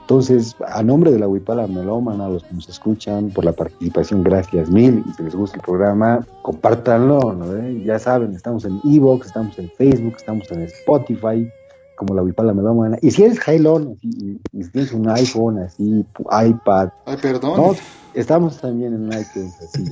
Entonces, 0.02 0.56
a 0.68 0.82
nombre 0.82 1.12
de 1.12 1.20
la 1.20 1.28
Huipala 1.28 1.68
Melómana, 1.68 2.26
a 2.26 2.30
los 2.30 2.44
que 2.44 2.56
nos 2.56 2.68
escuchan, 2.68 3.30
por 3.30 3.46
la 3.46 3.54
participación, 3.54 4.24
gracias 4.24 4.72
mil. 4.72 5.04
Y 5.08 5.14
si 5.14 5.22
les 5.22 5.36
gusta 5.36 5.58
el 5.58 5.62
programa, 5.62 6.26
compártanlo, 6.42 7.34
¿no? 7.34 7.70
Ya 7.86 8.00
saben, 8.00 8.34
estamos 8.34 8.66
en 8.66 8.82
Evox, 8.84 9.28
estamos 9.28 9.60
en 9.60 9.70
Facebook, 9.78 10.16
estamos 10.18 10.52
en 10.52 10.64
Spotify, 10.64 11.48
como 11.96 12.16
la 12.16 12.22
Huipala 12.24 12.54
Melómana. 12.54 12.98
Y 13.02 13.12
si 13.12 13.24
eres 13.24 13.40
jailón, 13.40 13.96
así, 13.98 14.10
y, 14.54 14.60
y 14.60 14.64
si 14.64 14.70
tienes 14.72 14.92
un 14.94 15.10
iPhone, 15.10 15.60
así, 15.60 16.06
iPad, 16.20 16.90
Ay, 17.06 17.18
perdón. 17.22 17.58
no, 17.58 17.76
estamos 18.14 18.60
también 18.60 18.94
en 18.94 19.06
iTunes, 19.08 19.54
así. 19.62 19.86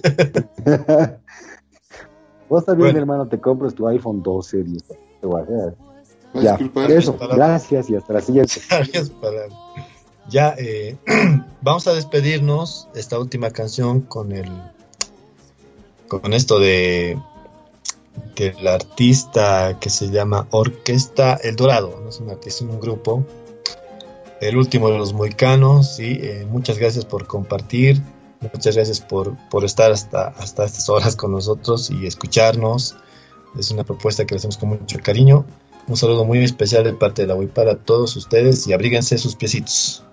Vos 2.50 2.66
también, 2.66 2.88
Bueno. 2.88 3.00
hermano, 3.00 3.28
te 3.28 3.40
compras 3.40 3.74
tu 3.74 3.88
iPhone 3.88 4.22
12 4.22 4.60
y 4.60 4.78
te 5.22 5.28
voy 5.28 5.40
a 5.42 5.44
hacer. 5.44 5.76
Va 6.36 6.40
a 6.40 6.44
Ya, 6.44 6.58
eso, 6.96 7.18
gracias 7.18 7.90
y 7.90 7.96
hasta 7.96 8.14
la 8.14 8.22
siguiente. 8.22 8.54
Ya, 10.30 10.54
eh, 10.58 10.98
vamos 11.62 11.88
a 11.88 11.94
despedirnos 11.94 12.88
esta 12.94 13.20
última 13.20 13.50
canción 13.50 14.02
con 14.02 14.32
el 14.32 14.50
con 16.08 16.34
esto 16.34 16.60
de 16.60 17.18
del 18.36 18.68
artista 18.68 19.78
que 19.80 19.90
se 19.90 20.10
llama 20.10 20.48
Orquesta 20.52 21.36
El 21.44 21.56
Dorado, 21.56 22.00
no 22.04 22.10
es 22.10 22.20
un 22.20 22.30
artista, 22.30 22.66
es 22.66 22.70
un 22.70 22.80
grupo, 22.80 23.26
el 24.42 24.58
último 24.58 24.90
de 24.90 24.98
los 24.98 25.14
moicanos, 25.14 25.96
sí, 25.96 26.20
eh, 26.22 26.48
muchas 26.50 26.78
gracias 26.78 27.06
por 27.06 27.28
compartir, 27.28 28.02
muchas 28.54 28.76
gracias 28.76 29.00
por, 29.00 29.38
por 29.50 29.64
estar 29.64 29.92
hasta, 29.92 30.30
hasta 30.30 30.66
estas 30.66 30.90
horas 30.90 31.16
con 31.16 31.32
nosotros 31.32 31.92
y 31.92 32.08
escucharnos, 32.08 32.96
es 33.58 33.70
una 33.72 33.84
propuesta 33.84 34.26
que 34.26 34.34
le 34.34 34.40
hacemos 34.40 34.58
con 34.58 34.70
mucho 34.70 34.98
cariño, 35.04 35.46
un 35.88 35.98
saludo 35.98 36.26
muy 36.26 36.44
especial 36.44 36.84
de 36.84 36.94
parte 36.94 37.24
de 37.24 37.28
la 37.28 37.36
WIP 37.36 37.54
para 37.54 37.76
todos 37.76 38.16
ustedes 38.16 38.68
y 38.68 38.74
abríguense 38.74 39.18
sus 39.18 39.36
piecitos. 39.36 40.04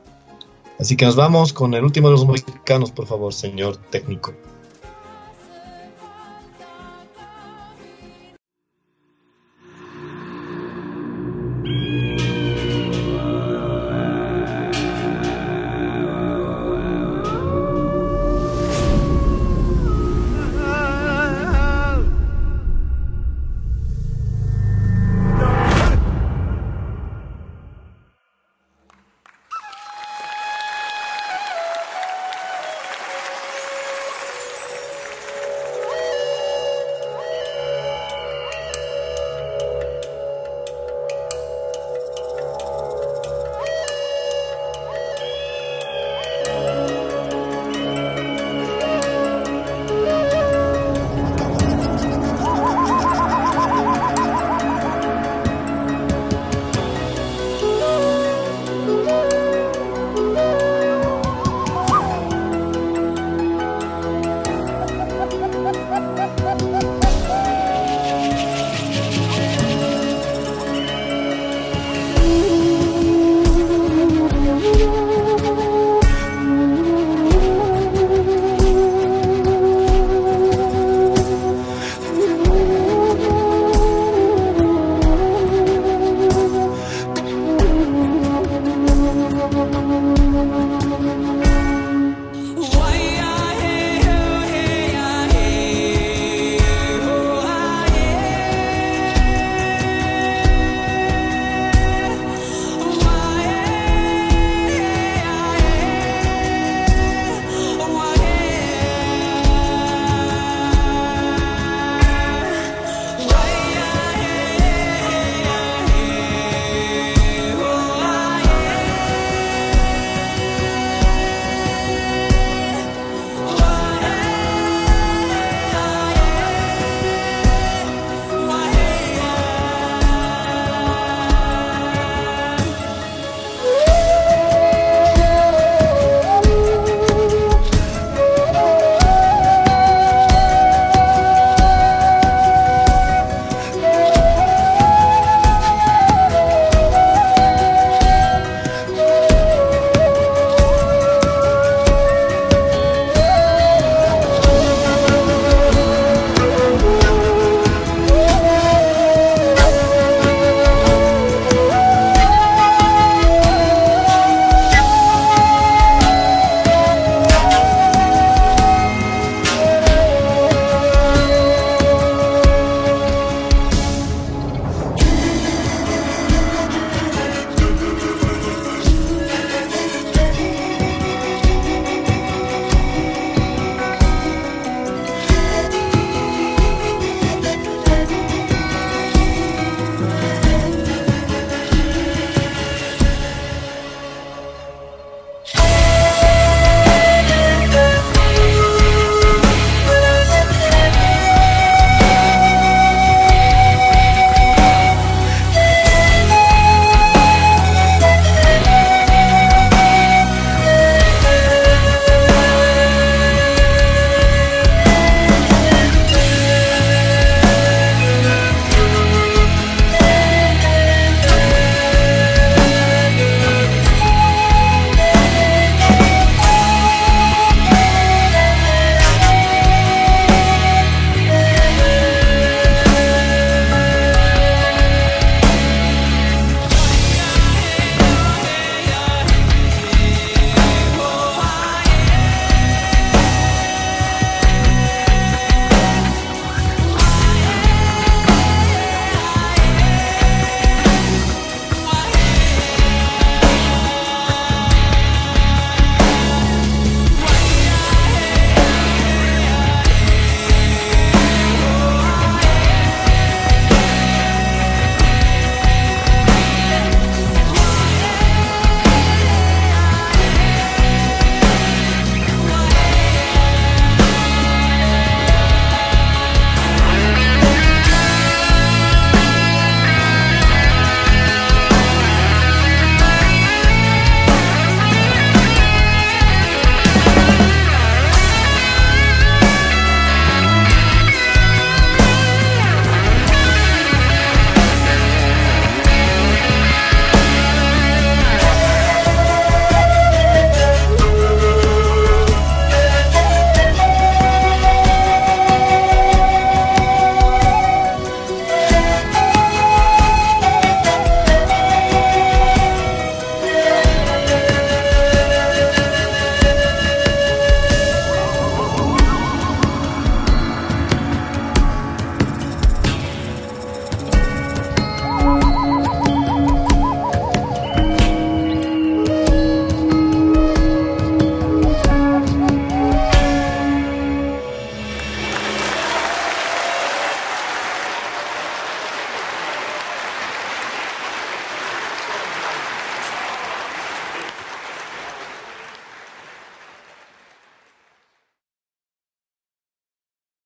Así 0.78 0.96
que 0.96 1.04
nos 1.04 1.16
vamos 1.16 1.52
con 1.52 1.74
el 1.74 1.84
último 1.84 2.08
de 2.08 2.12
los 2.12 2.26
mexicanos, 2.26 2.90
por 2.92 3.06
favor, 3.06 3.34
señor 3.34 3.76
técnico. 3.76 4.32